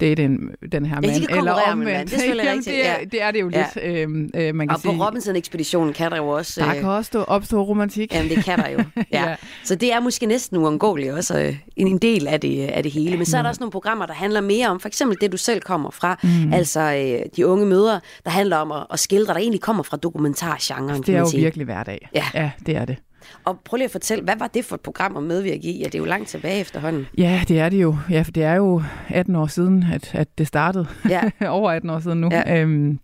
date 0.00 0.24
en, 0.24 0.50
den 0.72 0.86
her 0.86 1.00
mand. 1.00 1.26
konkurrere 1.26 1.76
med 1.76 1.86
en 1.86 1.92
mand. 1.92 2.08
Det 2.08 2.18
er 2.20 2.24
Jamen, 2.34 2.46
rigtigt, 2.46 2.66
det, 2.66 2.86
er, 2.86 2.92
ja. 2.92 3.04
det 3.12 3.22
er 3.22 3.30
det 3.30 3.40
jo 3.40 3.50
Ja. 3.50 3.66
lidt, 3.74 3.84
øhm, 3.84 4.30
øh, 4.34 4.54
man 4.54 4.68
kan 4.68 4.76
Og 4.76 4.82
på. 4.82 5.04
Robinson-ekspeditionen 5.04 5.92
kan 5.94 6.10
der 6.10 6.16
jo 6.16 6.28
også... 6.28 6.60
Der 6.60 6.68
øh, 6.68 6.74
kan 6.74 6.88
også 6.88 7.08
stå, 7.08 7.22
opstå 7.22 7.62
romantik. 7.62 8.14
Jamen, 8.14 8.30
det 8.30 8.44
kan 8.44 8.58
der 8.58 8.68
jo. 8.68 8.78
Ja. 9.12 9.28
Ja. 9.28 9.36
Så 9.64 9.74
det 9.74 9.92
er 9.92 10.00
måske 10.00 10.26
næsten 10.26 10.56
uundgåeligt 10.56 11.12
også 11.12 11.38
øh, 11.40 11.56
en 11.76 11.98
del 11.98 12.26
af 12.28 12.40
det, 12.40 12.66
af 12.66 12.82
det 12.82 12.92
hele. 12.92 13.16
Men 13.16 13.26
så 13.26 13.38
er 13.38 13.42
der 13.42 13.48
også 13.48 13.60
nogle 13.60 13.72
programmer, 13.72 14.06
der 14.06 14.14
handler 14.14 14.40
mere 14.40 14.68
om, 14.68 14.80
for 14.80 14.88
eksempel 14.88 15.16
det, 15.20 15.32
du 15.32 15.36
selv 15.36 15.60
kommer 15.60 15.90
fra. 15.90 16.18
Mm. 16.22 16.52
Altså 16.52 16.80
øh, 16.80 17.26
de 17.36 17.46
unge 17.46 17.66
mødre, 17.66 18.00
der 18.24 18.30
handler 18.30 18.56
om 18.56 18.72
at, 18.72 18.86
at 18.90 18.98
skildre, 18.98 19.34
der 19.34 19.40
egentlig 19.40 19.60
kommer 19.60 19.82
fra 19.82 19.96
dokumentargenren, 19.96 20.96
Det 20.96 21.04
kan 21.04 21.14
er 21.14 21.18
jo 21.20 21.30
virkelig 21.34 21.64
hverdag. 21.64 22.08
Ja. 22.14 22.24
ja, 22.34 22.50
det 22.66 22.76
er 22.76 22.84
det. 22.84 22.96
Og 23.44 23.60
prøv 23.64 23.76
lige 23.76 23.84
at 23.84 23.90
fortælle, 23.90 24.24
hvad 24.24 24.36
var 24.38 24.46
det 24.46 24.64
for 24.64 24.74
et 24.74 24.80
program 24.80 25.16
at 25.16 25.22
medvirke 25.22 25.62
i? 25.68 25.78
Ja, 25.78 25.84
det 25.84 25.94
er 25.94 25.98
jo 25.98 26.04
langt 26.04 26.28
tilbage 26.28 26.60
efterhånden. 26.60 27.06
Ja, 27.18 27.42
det 27.48 27.58
er 27.58 27.68
det 27.68 27.82
jo. 27.82 27.96
Ja, 28.10 28.22
for 28.22 28.30
det 28.32 28.42
er 28.44 28.54
jo 28.54 28.82
18 29.08 29.36
år 29.36 29.46
siden, 29.46 29.84
at, 29.92 30.14
at 30.14 30.38
det 30.38 30.46
startede. 30.46 30.86
Ja. 31.08 31.22
Over 31.48 31.70
18 31.70 31.90
år 31.90 31.98
siden 32.00 32.20
nu. 32.20 32.28
Ja. 32.32 32.60
Øhm, 32.60 32.98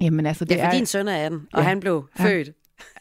jamen 0.00 0.26
altså, 0.26 0.44
det, 0.44 0.50
Det 0.50 0.60
er 0.60 0.64
er... 0.66 0.70
for 0.70 0.76
din 0.76 0.86
søn 0.86 1.08
er 1.08 1.16
18, 1.24 1.40
og 1.52 1.62
Ja. 1.62 1.68
han 1.68 1.80
blev 1.80 2.08
Han- 2.14 2.26
født. 2.30 2.48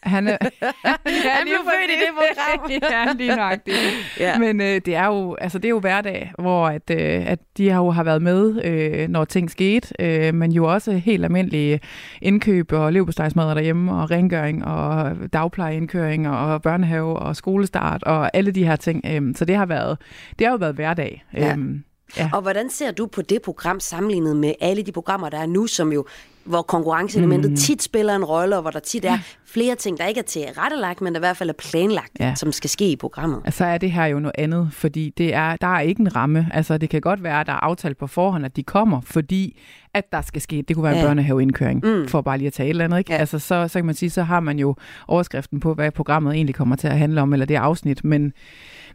Han, 0.03 0.27
er, 0.27 0.37
ja, 0.61 0.69
Han 1.05 1.43
blev 1.43 1.57
født 1.57 1.91
i 1.91 1.99
det 1.99 2.09
program. 2.15 2.71
ja, 2.91 3.13
lige 3.13 3.35
nøjagtigt. 3.35 3.77
Ja. 4.19 4.39
Men 4.39 4.61
øh, 4.61 4.81
det 4.85 4.95
er 4.95 5.05
jo 5.05 5.35
altså 5.41 5.57
det 5.57 5.65
er 5.65 5.69
jo 5.69 5.79
hverdag, 5.79 6.31
hvor 6.39 6.67
at, 6.67 6.89
øh, 6.91 7.31
at 7.31 7.39
de 7.57 7.69
har 7.69 7.79
jo 7.79 7.91
har 7.91 8.03
været 8.03 8.21
med, 8.21 8.65
øh, 8.65 9.07
når 9.09 9.25
ting 9.25 9.51
skete, 9.51 9.93
øh, 9.99 10.33
men 10.33 10.51
jo 10.51 10.73
også 10.73 10.91
helt 10.91 11.23
almindelige 11.23 11.79
indkøb 12.21 12.71
og 12.71 12.93
leverpostejsmadder 12.93 13.53
derhjemme 13.53 13.91
og 13.91 14.11
rengøring 14.11 14.65
og 14.65 15.15
dagplejeindkøring 15.33 16.29
og 16.29 16.61
børnehave 16.61 17.19
og 17.19 17.35
skolestart 17.35 18.03
og 18.03 18.37
alle 18.37 18.51
de 18.51 18.65
her 18.65 18.75
ting. 18.75 19.01
Øh, 19.05 19.35
så 19.35 19.45
det 19.45 19.55
har 19.55 19.65
været 19.65 19.97
det 20.39 20.47
har 20.47 20.51
jo 20.51 20.57
været 20.57 20.75
hverdag. 20.75 21.25
Ja. 21.33 21.51
Øhm, 21.51 21.83
ja. 22.17 22.29
Og 22.33 22.41
hvordan 22.41 22.69
ser 22.69 22.91
du 22.91 23.05
på 23.05 23.21
det 23.21 23.41
program 23.41 23.79
sammenlignet 23.79 24.35
med 24.37 24.53
alle 24.61 24.83
de 24.83 24.91
programmer, 24.91 25.29
der 25.29 25.37
er 25.37 25.45
nu, 25.45 25.67
som 25.67 25.93
jo 25.93 26.05
hvor 26.45 26.61
konkurrenceelementet 26.61 27.51
mm. 27.51 27.57
tit 27.57 27.83
spiller 27.83 28.15
en 28.15 28.25
rolle, 28.25 28.55
og 28.55 28.61
hvor 28.61 28.71
der 28.71 28.79
tit 28.79 29.05
er 29.05 29.17
flere 29.45 29.75
ting, 29.75 29.97
der 29.97 30.05
ikke 30.05 30.19
er 30.19 30.23
til 30.23 30.41
rettelagt, 30.57 31.01
men 31.01 31.13
der 31.13 31.19
i 31.19 31.21
hvert 31.21 31.37
fald 31.37 31.49
er 31.49 31.53
planlagt, 31.53 32.11
Ja. 32.19 32.35
som 32.35 32.51
skal 32.51 32.69
ske 32.69 32.91
i 32.91 32.95
programmet. 32.95 33.41
Altså 33.45 33.65
er 33.65 33.77
det 33.77 33.91
her 33.91 34.05
jo 34.05 34.19
noget 34.19 34.35
andet, 34.37 34.69
fordi 34.71 35.13
det 35.17 35.33
er, 35.33 35.55
der 35.55 35.67
er 35.67 35.79
ikke 35.79 36.01
en 36.01 36.15
ramme. 36.15 36.49
Altså 36.53 36.77
det 36.77 36.89
kan 36.89 37.01
godt 37.01 37.23
være, 37.23 37.39
at 37.39 37.47
der 37.47 37.53
er 37.53 37.57
aftalt 37.63 37.97
på 37.97 38.07
forhånd, 38.07 38.45
at 38.45 38.55
de 38.55 38.63
kommer, 38.63 39.01
fordi 39.01 39.59
at 39.93 40.11
der 40.11 40.21
skal 40.21 40.41
ske. 40.41 40.63
Det 40.67 40.75
kunne 40.75 40.83
være 40.83 40.93
en 40.93 40.99
Ja. 40.99 41.05
børnehaveindkøring, 41.05 41.81
mm. 41.83 42.07
for 42.07 42.21
bare 42.21 42.37
lige 42.37 42.47
at 42.47 42.53
tage 42.53 42.67
et 42.67 42.69
eller 42.69 42.85
andet. 42.85 42.97
Ikke? 42.99 43.13
Ja. 43.13 43.17
Altså 43.19 43.39
så, 43.39 43.67
så 43.67 43.79
kan 43.79 43.85
man 43.85 43.95
sige, 43.95 44.09
så 44.09 44.23
har 44.23 44.39
man 44.39 44.59
jo 44.59 44.75
overskriften 45.07 45.59
på, 45.59 45.73
hvad 45.73 45.91
programmet 45.91 46.33
egentlig 46.35 46.55
kommer 46.55 46.75
til 46.75 46.87
at 46.87 46.97
handle 46.97 47.21
om, 47.21 47.33
eller 47.33 47.45
det 47.45 47.55
afsnit. 47.55 48.03
Men, 48.03 48.33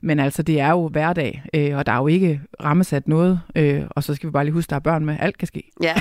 men 0.01 0.18
altså 0.20 0.42
det 0.42 0.61
er 0.61 0.70
jo 0.70 0.88
hverdag, 0.88 1.42
øh, 1.55 1.76
og 1.76 1.86
der 1.86 1.92
er 1.92 1.96
jo 1.96 2.07
ikke 2.07 2.40
rammesat 2.64 3.09
noget. 3.09 3.40
Øh, 3.57 3.82
og 3.90 4.05
så 4.05 4.14
skal 4.14 4.26
vi 4.26 4.30
bare 4.30 4.44
lige 4.44 4.53
huske, 4.55 4.70
der 4.70 4.76
er 4.76 4.80
børn 4.80 5.05
med. 5.05 5.16
Alt 5.20 5.38
kan 5.38 5.49
ske. 5.49 5.62
Ja. 5.82 5.94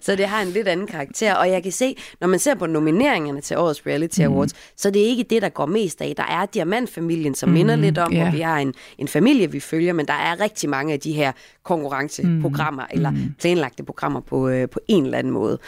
så 0.00 0.16
det 0.16 0.26
har 0.26 0.42
en 0.42 0.48
lidt 0.48 0.68
anden 0.68 0.86
karakter. 0.86 1.34
Og 1.34 1.50
jeg 1.50 1.62
kan 1.62 1.72
se, 1.72 1.96
når 2.20 2.28
man 2.28 2.38
ser 2.38 2.54
på 2.54 2.66
nomineringerne 2.66 3.40
til 3.40 3.56
årets 3.58 3.82
Reality 3.86 4.20
Mhm. 4.20 4.32
Awards, 4.32 4.54
så 4.76 4.90
det 4.90 5.02
er 5.02 5.06
ikke 5.06 5.24
det, 5.30 5.42
der 5.42 5.48
går 5.48 5.66
mest 5.66 6.00
af. 6.02 6.14
Der 6.16 6.22
er 6.22 6.46
Diamantfamilien, 6.46 7.34
som 7.34 7.48
minder 7.48 7.76
Mhm, 7.76 7.82
lidt 7.82 7.98
om, 7.98 8.12
ja. 8.12 8.22
hvor 8.22 8.30
vi 8.32 8.40
har 8.40 8.58
en, 8.58 8.74
en 8.98 9.08
familie, 9.08 9.50
vi 9.52 9.60
følger, 9.60 9.92
men 9.92 10.06
der 10.06 10.12
er 10.12 10.40
rigtig 10.40 10.70
mange 10.70 10.92
af 10.92 11.00
de 11.00 11.12
her 11.12 11.32
konkurrenceprogrammer, 11.62 12.82
Mhm. 12.82 12.90
eller 12.96 13.12
planlagte 13.40 13.82
programmer 13.84 14.20
på, 14.20 14.48
øh, 14.48 14.68
på 14.68 14.80
en 14.88 15.04
eller 15.04 15.18
anden 15.18 15.32
måde. 15.32 15.58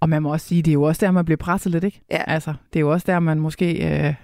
Og 0.00 0.08
man 0.08 0.22
må 0.22 0.32
også 0.32 0.46
sige, 0.46 0.62
det 0.62 0.70
er 0.70 0.72
jo 0.72 0.82
også 0.82 1.06
der, 1.06 1.10
man 1.12 1.24
bliver 1.24 1.36
presset 1.38 1.72
lidt, 1.72 1.84
ikke? 1.84 2.00
Ja. 2.10 2.22
Altså, 2.26 2.54
det 2.72 2.78
er 2.78 2.80
jo 2.80 2.92
også 2.92 3.04
der, 3.06 3.18
man 3.20 3.40
måske... 3.40 3.88
Øh, 4.06 4.14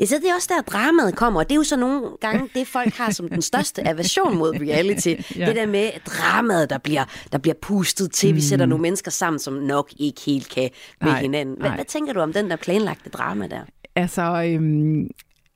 Ja, 0.00 0.04
så 0.04 0.14
det 0.22 0.30
er 0.30 0.34
også 0.34 0.48
der, 0.56 0.62
dramaet 0.62 1.16
kommer, 1.16 1.40
og 1.40 1.48
det 1.48 1.52
er 1.52 1.56
jo 1.56 1.64
så 1.64 1.76
nogle 1.76 2.02
gange 2.20 2.48
det, 2.54 2.66
folk 2.66 2.94
har 2.94 3.10
som 3.10 3.28
den 3.28 3.42
største 3.42 3.88
aversion 3.88 4.38
mod 4.38 4.54
reality. 4.60 5.14
Ja. 5.36 5.46
Det 5.46 5.56
der 5.56 5.66
med 5.66 5.90
dramaet, 6.06 6.70
der 6.70 6.78
bliver, 6.78 7.04
der 7.32 7.38
bliver 7.38 7.54
pustet 7.62 8.12
til. 8.12 8.30
Mm. 8.30 8.36
Vi 8.36 8.40
sætter 8.40 8.66
nogle 8.66 8.82
mennesker 8.82 9.10
sammen, 9.10 9.40
som 9.40 9.54
nok 9.54 9.90
ikke 9.96 10.20
helt 10.26 10.48
kan 10.48 10.70
med 11.00 11.10
Nej, 11.10 11.20
hinanden. 11.20 11.56
Hvad, 11.58 11.68
nej. 11.68 11.76
hvad 11.76 11.84
tænker 11.84 12.12
du 12.12 12.20
om 12.20 12.32
den 12.32 12.50
der 12.50 12.56
planlagte 12.56 13.10
drama 13.10 13.46
der? 13.46 13.60
Altså, 13.96 14.22
øhm, 14.22 15.08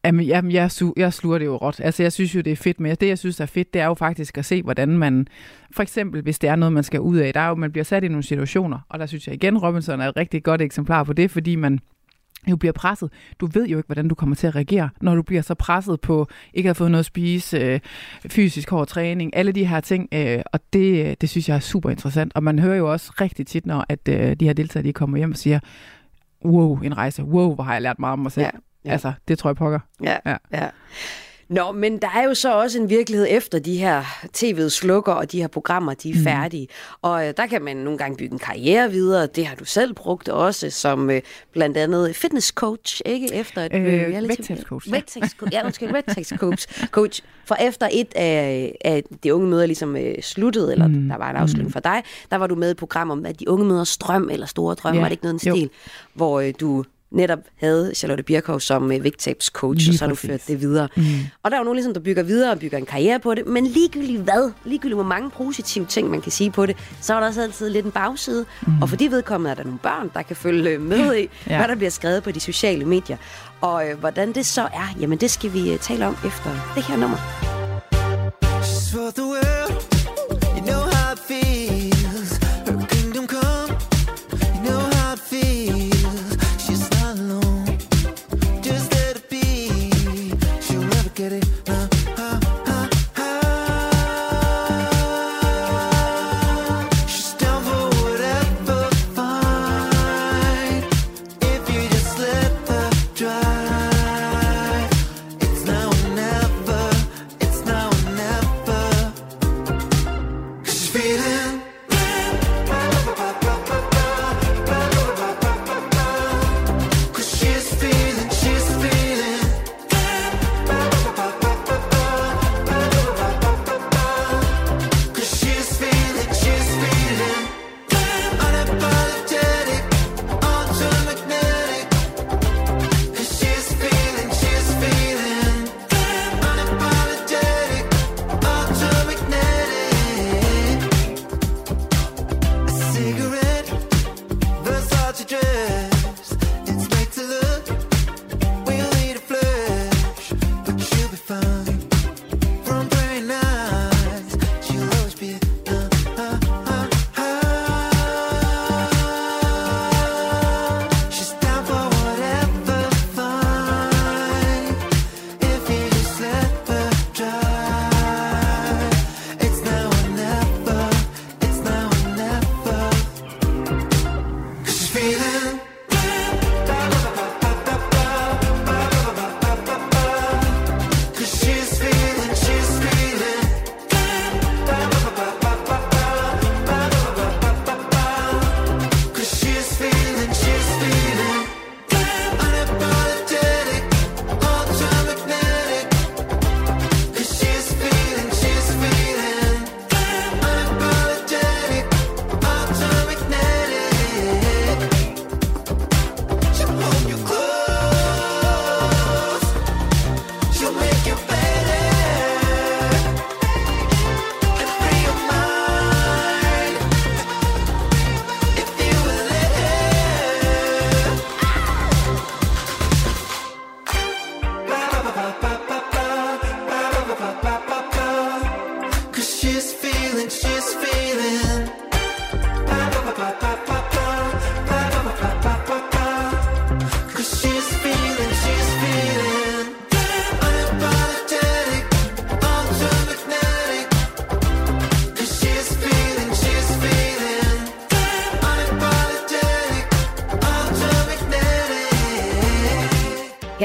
jamen, 0.05 0.27
jamen, 0.27 0.53
jeg, 0.53 0.67
su- 0.73 0.93
jeg 0.97 1.13
sluger 1.13 1.39
det 1.39 1.45
jo 1.47 1.57
råt. 1.57 1.81
Altså, 1.81 2.03
jeg 2.03 2.13
synes 2.13 2.35
jo, 2.35 2.41
det 2.41 2.53
er 2.53 2.57
fedt, 2.57 2.81
men 2.81 2.97
det, 3.01 3.09
jeg 3.09 3.19
synes 3.19 3.41
er 3.41 3.47
fedt, 3.47 3.75
det 3.75 3.83
er 3.83 3.87
jo 3.87 3.95
faktisk 3.95 4.39
at 4.39 4.45
se, 4.45 4.63
hvordan 4.63 4.89
man, 4.89 5.27
for 5.75 5.83
eksempel, 5.83 6.23
hvis 6.23 6.39
det 6.39 6.51
er 6.51 6.57
noget, 6.57 6.73
man 6.73 6.85
skal 6.85 7.01
ud 7.01 7.17
af, 7.17 7.35
der 7.35 7.41
er 7.41 7.49
jo, 7.49 7.55
man 7.55 7.73
bliver 7.73 7.85
sat 7.85 8.05
i 8.05 8.09
nogle 8.09 8.23
situationer, 8.23 8.79
og 8.89 8.99
der 8.99 9.07
synes 9.07 9.27
jeg 9.27 9.35
igen, 9.35 9.59
Robinson 9.59 10.01
er 10.01 10.09
et 10.09 10.17
rigtig 10.17 10.43
godt 10.45 10.63
eksemplar 10.63 11.05
på 11.05 11.13
det, 11.13 11.31
fordi 11.31 11.57
man 11.57 11.79
jo 12.51 12.57
bliver 12.57 12.73
presset. 12.73 13.11
Du 13.41 13.47
ved 13.47 13.67
jo 13.69 13.77
ikke, 13.77 13.87
hvordan 13.87 14.09
du 14.09 14.15
kommer 14.15 14.37
til 14.37 14.47
at 14.47 14.55
reagere, 14.57 14.89
når 15.01 15.15
du 15.15 15.23
bliver 15.23 15.43
så 15.43 15.55
presset 15.55 16.01
på 16.01 16.29
ikke 16.55 16.67
at 16.67 16.69
have 16.69 16.75
fået 16.75 16.91
noget 16.91 17.01
at 17.03 17.07
spise, 17.07 17.59
øh, 17.59 17.81
fysisk 18.29 18.71
hård 18.71 18.87
træning, 18.87 19.37
alle 19.37 19.53
de 19.53 19.65
her 19.67 19.81
ting, 19.81 20.09
øh, 20.13 20.43
og 20.53 20.61
det, 20.73 21.21
det 21.21 21.29
synes 21.29 21.49
jeg 21.49 21.55
er 21.55 21.61
super 21.61 21.91
interessant. 21.91 22.33
Og 22.35 22.43
man 22.43 22.59
hører 22.59 22.77
jo 22.77 22.93
også 22.93 23.13
rigtig 23.21 23.47
tit, 23.47 23.67
når 23.67 23.85
at, 23.89 24.09
øh, 24.09 24.37
de 24.41 24.45
her 24.45 24.53
deltagere 24.53 24.87
de 24.87 24.93
kommer 24.93 25.17
hjem 25.19 25.31
og 25.31 25.37
siger, 25.37 25.61
wow, 26.45 26.77
en 26.81 26.97
rejse, 26.97 27.25
wow, 27.25 27.55
hvor 27.55 27.65
har 27.65 27.73
jeg 27.73 27.83
lært 27.83 27.99
meget 27.99 28.13
om 28.13 28.19
mig 28.19 28.33
selv. 28.33 28.45
Ja, 28.45 28.51
ja. 28.85 28.91
Altså, 28.93 29.13
det 29.29 29.39
tror 29.39 29.51
jeg 29.51 29.57
pokker. 29.57 29.79
Ja, 30.03 30.17
Ja. 30.27 30.37
ja. 30.53 30.69
Nå, 31.49 31.73
men 31.73 31.99
der 31.99 32.09
er 32.17 32.23
jo 32.25 32.35
så 32.35 32.55
også 32.55 32.79
en 32.79 32.91
virkelighed 32.91 33.27
efter 33.31 33.59
de 33.59 33.77
her 33.77 34.03
tv'et 34.37 34.69
slukker, 34.69 35.13
og 35.13 35.33
de 35.33 35.41
her 35.41 35.49
programmer, 35.49 35.95
de 35.95 36.11
er 36.11 36.15
Mm. 36.15 36.25
færdige. 36.25 36.69
Og 37.03 37.29
øh, 37.29 37.35
der 37.37 37.47
kan 37.47 37.63
man 37.63 37.77
nogle 37.77 37.99
gange 37.99 38.17
bygge 38.17 38.33
en 38.33 38.39
karriere 38.39 38.91
videre. 38.91 39.27
Det 39.27 39.47
har 39.47 39.57
du 39.57 39.65
selv 39.65 39.95
brugt 39.95 40.29
også, 40.29 40.71
som 40.71 41.11
øh, 41.11 41.23
blandt 41.53 41.77
andet 41.77 42.17
fitness 42.17 42.49
coach, 42.49 43.01
ikke? 43.07 43.35
Efter 43.35 43.63
et 43.65 43.73
Øh, 43.75 44.03
reality- 44.09 44.27
vægttabscoach, 44.29 44.89
ja. 44.89 44.93
Vægttabscoach, 44.93 45.53
ja, 45.55 45.65
undskyld, 45.65 45.93
vægttabscoach. 45.93 46.87
Coach. 46.91 47.23
For 47.47 47.55
efter 47.61 47.89
et 47.93 48.13
af, 48.17 48.77
af 48.85 49.03
de 49.25 49.35
unge 49.35 49.49
møder 49.49 49.67
ligesom 49.67 49.97
øh, 49.97 50.15
sluttede, 50.23 50.73
eller 50.73 50.87
mm. 50.87 51.09
der 51.09 51.17
var 51.17 51.31
en 51.31 51.37
afslutning 51.37 51.73
for 51.73 51.81
dig, 51.81 52.03
der 52.31 52.37
var 52.37 52.47
du 52.47 52.55
med 52.55 52.69
i 52.69 52.71
et 52.71 52.77
program 52.77 53.11
om, 53.11 53.27
at 53.27 53.41
de 53.41 53.49
unge 53.49 53.67
møders 53.67 53.97
drøm, 53.97 54.29
eller 54.31 54.47
store 54.47 54.75
drømme, 54.75 54.97
Ja, 54.97 55.01
var 55.03 55.09
det 55.09 55.13
ikke 55.13 55.25
noget 55.25 55.43
i 55.43 55.45
den 55.45 55.49
jo. 55.49 55.57
stil, 55.57 55.71
hvor 56.15 56.41
øh, 56.41 56.55
du 56.61 56.85
netop 57.15 57.39
havde 57.61 57.93
Charlotte 57.95 58.23
Birkhoff 58.25 58.63
som 58.63 58.93
øh, 58.93 59.05
vægttabscoach, 59.05 59.89
og 59.89 59.95
så 59.95 60.05
har 60.05 60.09
du 60.09 60.15
ført 60.15 60.41
det 60.49 60.61
videre. 60.61 60.89
Mm. 60.97 61.03
Og 61.43 61.51
der 61.51 61.57
er 61.57 61.61
jo 61.61 61.65
nogen, 61.65 61.77
ligesom, 61.77 61.95
der 61.95 62.01
bygger 62.01 62.23
videre 62.23 62.51
og 62.53 62.59
bygger 62.59 62.79
en 62.79 62.87
karriere 62.87 63.21
på 63.21 63.35
det, 63.35 63.47
men 63.47 63.67
ligegyldigt 63.67 64.23
hvad, 64.23 64.51
ligegyldigt 64.65 64.97
hvor 64.97 65.05
mange 65.05 65.31
positive 65.31 65.87
ting, 65.87 66.11
man 66.11 66.21
kan 66.21 66.33
sige 66.33 66.51
på 66.51 66.67
det, 66.67 66.77
så 67.01 67.15
er 67.15 67.21
der 67.21 67.27
også 67.27 67.43
altid 67.43 67.71
lidt 67.71 67.87
en 67.87 67.93
bagside. 67.93 68.45
Mm. 68.67 68.83
Og 68.83 68.89
for 68.89 68.97
de 68.97 69.11
vedkommende 69.11 69.51
er 69.51 69.55
der 69.55 69.65
nogle 69.65 69.79
børn, 69.79 70.11
der 70.15 70.23
kan 70.23 70.37
følge 70.37 70.71
øh, 70.71 70.81
med 70.81 71.17
i, 71.17 71.29
Ja. 71.51 71.57
hvad 71.59 71.69
der 71.69 71.75
bliver 71.75 71.91
skrevet 71.91 72.23
på 72.23 72.31
de 72.31 72.41
sociale 72.41 72.85
medier. 72.85 73.17
Og 73.61 73.89
øh, 73.89 73.99
hvordan 73.99 74.33
det 74.33 74.47
så 74.47 74.63
er, 74.63 74.95
jamen 75.01 75.19
det 75.19 75.31
skal 75.31 75.53
vi 75.53 75.73
øh, 75.73 75.79
tale 75.79 76.07
om 76.07 76.17
efter 76.27 76.51
det 76.75 76.85
her 76.85 76.97
nummer. 76.97 77.17
She's 78.63 78.93
for 78.97 79.11
the 79.11 79.25
world. 79.25 79.94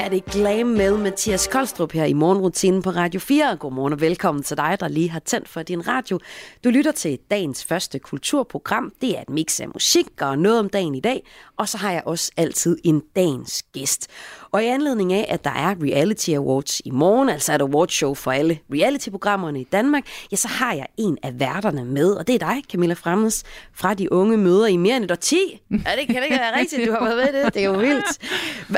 Det 0.09 0.25
Glam 0.25 0.67
med 0.67 0.97
Mathias 0.97 1.47
Koldstrup 1.47 1.91
her 1.91 2.05
i 2.05 2.13
morgenrutinen 2.13 2.81
på 2.81 2.89
Radio 2.89 3.19
4. 3.19 3.57
Godmorgen 3.57 3.93
og 3.93 4.01
velkommen 4.01 4.43
til 4.43 4.57
dig, 4.57 4.77
der 4.79 4.87
lige 4.87 5.09
har 5.09 5.19
tændt 5.19 5.49
for 5.49 5.63
din 5.63 5.87
radio. 5.87 6.19
Du 6.63 6.69
lytter 6.69 6.91
til 6.91 7.19
dagens 7.31 7.65
første 7.65 7.99
kulturprogram. 7.99 8.93
Det 9.01 9.17
er 9.17 9.21
et 9.21 9.29
mix 9.29 9.59
af 9.59 9.67
musik 9.73 10.21
og 10.21 10.39
noget 10.39 10.59
om 10.59 10.69
dagen 10.69 10.95
i 10.95 10.99
dag. 10.99 11.25
Og 11.57 11.69
så 11.69 11.77
har 11.77 11.91
jeg 11.91 12.03
også 12.05 12.31
altid 12.37 12.77
en 12.83 13.01
dagens 13.15 13.63
gæst. 13.73 14.07
Og 14.51 14.63
i 14.63 14.65
anledning 14.65 15.13
af, 15.13 15.25
at 15.29 15.43
der 15.43 15.49
er 15.49 15.75
Reality 15.83 16.29
Awards 16.29 16.79
i 16.85 16.91
morgen, 16.91 17.29
altså 17.29 17.53
et 17.53 17.61
awardshow 17.61 18.13
for 18.13 18.31
alle 18.31 18.59
reality-programmerne 18.73 19.61
i 19.61 19.63
Danmark, 19.63 20.03
ja, 20.31 20.35
så 20.35 20.47
har 20.47 20.73
jeg 20.73 20.85
en 20.97 21.17
af 21.23 21.39
værterne 21.39 21.85
med, 21.85 22.11
og 22.11 22.27
det 22.27 22.35
er 22.35 22.39
dig, 22.39 22.63
Camilla 22.71 22.93
Fremmes, 22.93 23.43
fra 23.73 23.93
De 23.93 24.11
Unge 24.11 24.37
Møder 24.37 24.67
i 24.67 24.77
mere 24.77 24.95
end 24.95 25.05
et 25.05 25.11
årti. 25.11 25.61
Ja, 25.71 25.75
det 25.75 26.07
kan 26.07 26.15
det 26.15 26.23
ikke 26.23 26.37
være 26.37 26.59
rigtigt, 26.59 26.87
du 26.87 26.91
har 26.91 27.03
været 27.03 27.17
med 27.17 27.41
i 27.41 27.45
det. 27.45 27.53
Det 27.53 27.61
er 27.61 27.65
jo 27.65 27.73
vildt. 27.73 28.17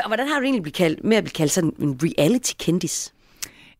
Hvordan 0.06 0.28
har 0.28 0.38
du 0.38 0.44
egentlig 0.44 0.62
blivet 0.62 0.76
kaldt, 0.76 1.04
med 1.04 1.16
at 1.16 1.24
blive 1.24 1.32
kaldt 1.32 1.52
sådan 1.52 1.72
en 1.78 2.00
reality-kendis? 2.02 3.12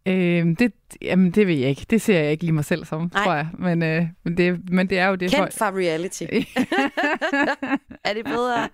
Øh, 0.06 0.46
det, 0.58 0.72
jamen, 1.02 1.30
det 1.30 1.46
ved 1.46 1.54
jeg 1.54 1.68
ikke. 1.68 1.86
Det 1.90 2.02
ser 2.02 2.18
jeg 2.20 2.30
ikke 2.30 2.44
lige 2.44 2.52
mig 2.52 2.64
selv 2.64 2.84
som, 2.84 3.10
Nej. 3.14 3.24
tror 3.24 3.34
jeg. 3.34 3.48
Men, 3.58 3.82
øh, 3.82 4.06
men, 4.24 4.36
det, 4.36 4.70
men 4.70 4.90
det 4.90 4.98
er 4.98 5.06
jo 5.06 5.14
det... 5.14 5.30
Kendt 5.30 5.54
fra 5.54 5.70
reality. 5.70 6.22
er 8.04 8.14
det 8.14 8.24
bedre? 8.24 8.68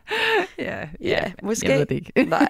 Ja, 0.58 0.78
ja 1.00 1.32
måske. 1.42 1.68
Jeg 1.70 1.78
ved 1.78 1.86
det 1.86 1.94
ikke. 1.94 2.12
Nej. 2.30 2.48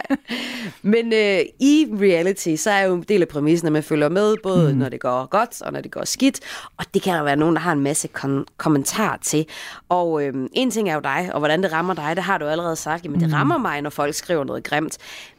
Men 0.83 1.13
øh, 1.13 1.41
i 1.61 1.87
reality, 1.93 2.55
så 2.57 2.71
er 2.71 2.83
jo 2.83 2.95
en 2.95 3.03
del 3.03 3.23
af 3.23 3.29
præmissen, 3.29 3.67
at 3.67 3.73
man 3.73 3.83
følger 3.83 4.09
med, 4.09 4.37
både 4.43 4.73
mm. 4.73 4.79
når 4.79 4.89
det 4.89 5.01
går 5.01 5.27
godt 5.27 5.63
og 5.63 5.73
når 5.73 5.81
det 5.81 5.91
går 5.91 6.05
skidt. 6.05 6.41
Og 6.77 6.85
det 6.95 7.03
kan 7.03 7.15
der 7.15 7.23
være 7.23 7.37
nogen, 7.37 7.55
der 7.55 7.61
har 7.61 7.73
en 7.73 7.81
masse 7.81 8.09
kon- 8.19 8.45
kommentarer 8.57 9.17
til. 9.23 9.47
Og 9.89 10.25
øh, 10.25 10.49
en 10.53 10.71
ting 10.71 10.91
er 10.91 10.95
jo 10.95 11.01
dig, 11.01 11.31
og 11.33 11.39
hvordan 11.39 11.63
det 11.63 11.73
rammer 11.73 11.95
dig, 11.95 12.17
det 12.17 12.25
har 12.25 12.39
du 12.39 12.45
allerede 12.45 12.77
sagt. 12.77 13.05
Jamen, 13.05 13.21
det 13.21 13.33
rammer 13.33 13.59
mig, 13.59 13.83
når 13.83 13.91
folk 13.91 14.15
skriver 14.15 14.45
noget 14.45 14.65
grimt. 14.65 14.99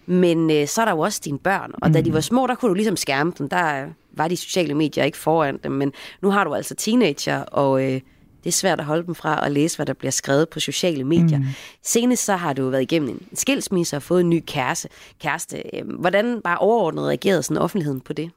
Men 0.09 0.51
øh, 0.51 0.67
så 0.67 0.81
er 0.81 0.85
der 0.85 0.91
jo 0.91 0.99
også 0.99 1.21
dine 1.25 1.39
børn. 1.39 1.71
Og 1.81 1.93
da 1.93 2.01
de 2.01 2.13
var 2.13 2.19
små, 2.19 2.47
der 2.47 2.55
kunne 2.55 2.69
du 2.69 2.73
ligesom 2.73 2.95
skærme 2.95 3.33
dem. 3.37 3.49
Der 3.49 3.83
øh, 3.83 3.87
var 4.11 4.27
de 4.27 4.37
sociale 4.37 4.73
medier 4.73 5.03
ikke 5.03 5.17
foran 5.17 5.59
dem. 5.63 5.71
Men 5.71 5.91
nu 6.21 6.31
har 6.31 6.43
du 6.43 6.53
altså 6.53 6.75
teenager, 6.75 7.39
og... 7.41 7.83
Øh, 7.83 8.01
det 8.43 8.47
er 8.49 8.51
svært 8.51 8.79
at 8.79 8.85
holde 8.85 9.05
dem 9.05 9.15
fra 9.15 9.45
at 9.45 9.51
læse, 9.51 9.77
hvad 9.77 9.85
der 9.85 9.93
bliver 9.93 10.11
skrevet 10.11 10.49
på 10.49 10.59
sociale 10.59 11.03
medier. 11.03 11.37
Mm. 11.37 11.45
Senest 11.83 12.25
så 12.25 12.35
har 12.35 12.53
du 12.53 12.69
været 12.69 12.81
igennem 12.81 13.09
en 13.09 13.21
skilsmisse 13.33 13.95
og 13.95 14.03
fået 14.03 14.21
en 14.21 14.29
ny 14.29 14.43
kæreste. 14.47 14.89
kæreste. 15.21 15.77
Øhm, 15.77 15.89
Hvordan 15.89 16.41
bare 16.43 16.57
overordnet 16.57 17.07
reagerede 17.07 17.43
sådan 17.43 17.61
offentligheden 17.61 18.01
på 18.01 18.13
det? 18.13 18.31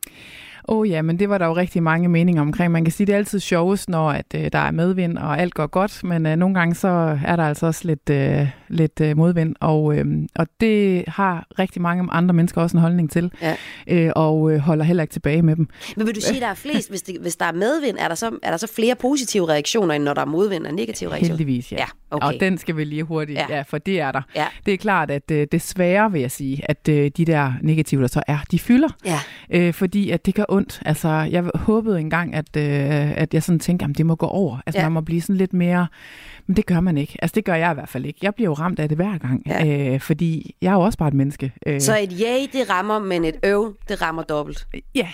Åh 0.69 0.79
oh, 0.79 0.91
ja, 0.91 1.03
men 1.03 1.19
det 1.19 1.29
var 1.29 1.39
der 1.39 1.47
jo 1.47 1.57
rigtig 1.57 1.83
mange 1.83 2.09
meninger 2.09 2.43
omkring. 2.43 2.73
Man 2.73 2.85
kan 2.85 2.93
sige, 2.93 3.07
det 3.07 3.13
er 3.13 3.17
altid 3.17 3.41
sjovest, 3.41 3.89
når 3.89 4.11
at, 4.11 4.27
øh, 4.35 4.53
der 4.53 4.59
er 4.59 4.71
medvind, 4.71 5.19
og 5.19 5.39
alt 5.39 5.55
går 5.55 5.67
godt, 5.67 6.05
men 6.05 6.27
øh, 6.27 6.37
nogle 6.37 6.55
gange 6.55 6.75
så 6.75 7.19
er 7.25 7.37
der 7.37 7.45
altså 7.45 7.67
også 7.67 7.81
lidt, 7.85 8.11
øh, 8.11 8.49
lidt 8.73 9.01
øh, 9.01 9.17
modvind, 9.17 9.55
og, 9.61 9.97
øh, 9.99 10.07
og 10.35 10.47
det 10.61 11.05
har 11.09 11.47
rigtig 11.59 11.83
mange 11.83 12.09
andre 12.13 12.35
mennesker 12.35 12.61
også 12.61 12.77
en 12.77 12.81
holdning 12.81 13.11
til, 13.11 13.33
Ja. 13.43 13.57
øh, 13.87 14.13
og 14.17 14.53
øh, 14.53 14.59
holder 14.59 14.85
heller 14.85 15.03
ikke 15.03 15.13
tilbage 15.13 15.43
med 15.43 15.57
dem. 15.57 15.69
Men 15.97 16.07
vil 16.07 16.15
du 16.15 16.21
sige, 16.21 16.37
at 16.37 16.43
der 16.43 16.49
er 16.49 16.55
flest, 16.55 16.91
hvis, 16.91 17.03
det, 17.03 17.17
hvis 17.21 17.37
der 17.37 17.47
er 17.47 17.53
medvind, 17.53 17.97
er 18.01 18.09
der, 18.09 18.15
så, 18.15 18.31
er 18.43 18.51
der 18.51 18.57
så 18.57 18.67
flere 18.75 18.95
positive 18.95 19.49
reaktioner, 19.49 19.95
end 19.95 20.05
når 20.05 20.15
der 20.15 20.21
er 20.21 20.27
modvind 20.27 20.67
og 20.67 20.75
negative 20.75 21.11
reaktioner? 21.11 21.37
Heldigvis, 21.37 21.73
ja. 21.73 21.77
Ja, 21.77 21.85
okay. 22.11 22.27
Og 22.27 22.35
den 22.41 22.59
skal 22.59 22.77
vi 22.77 22.85
lige 22.85 23.03
hurtigt, 23.03 23.39
Ja. 23.39 23.57
ja, 23.57 23.63
for 23.63 23.79
det 23.79 24.01
er 24.01 24.13
der. 24.13 24.23
Ja. 24.37 24.47
Det 24.67 24.75
er 24.75 24.79
klart, 24.79 25.11
at 25.11 25.31
øh, 25.31 25.47
desværre 25.53 26.13
vil 26.13 26.21
jeg 26.21 26.31
sige, 26.31 26.61
at 26.71 26.89
øh, 26.89 27.11
de 27.17 27.25
der 27.25 27.53
negative, 27.63 28.03
der 28.03 28.09
så 28.09 28.23
er, 28.27 28.39
de 28.51 28.59
fylder. 28.59 28.89
Ja. 29.05 29.19
Øh, 29.51 29.75
fordi 29.75 30.11
at 30.11 30.27
det 30.27 30.35
gør 30.35 30.45
ondt. 30.49 30.83
Altså, 30.87 31.09
jeg 31.09 31.45
håbede 31.55 32.01
engang, 32.01 32.35
at, 32.35 32.57
øh, 32.57 33.19
at 33.19 33.35
jeg 33.35 33.43
sådan 33.43 33.59
tænkte, 33.61 33.85
at 33.91 33.99
det 33.99 34.07
må 34.07 34.15
gå 34.15 34.27
over. 34.27 34.59
Altså, 34.67 34.81
ja. 34.81 34.85
man 34.87 34.93
må 34.93 35.01
blive 35.01 35.21
sådan 35.21 35.37
lidt 35.37 35.53
mere... 35.53 35.87
Men 36.47 36.57
det 36.57 36.67
gør 36.67 36.81
man 36.81 36.99
ikke. 36.99 37.17
Altså, 37.23 37.35
det 37.35 37.45
gør 37.45 37.55
jeg 37.55 37.71
i 37.71 37.75
hvert 37.75 37.89
fald 37.89 38.05
ikke. 38.07 38.19
Jeg 38.23 38.35
bliver 38.35 38.51
jo 38.51 38.55
ramt 38.63 38.79
af 38.79 38.89
det 38.89 38.99
hver 38.99 39.19
gang. 39.19 39.43
Ja. 39.47 39.93
Øh, 39.95 40.01
fordi 40.01 40.55
jeg 40.63 40.69
er 40.71 40.75
jo 40.75 40.81
også 40.81 40.99
bare 40.99 41.09
et 41.09 41.15
menneske. 41.15 41.53
Øh, 41.67 41.81
Så 41.81 41.99
et 41.99 42.21
ja, 42.21 42.37
det 42.53 42.71
rammer, 42.71 42.99
men 42.99 43.25
et 43.25 43.37
øv, 43.45 43.75
det 43.89 44.03
rammer 44.03 44.23
dobbelt. 44.23 44.67
Ja. 44.95 45.09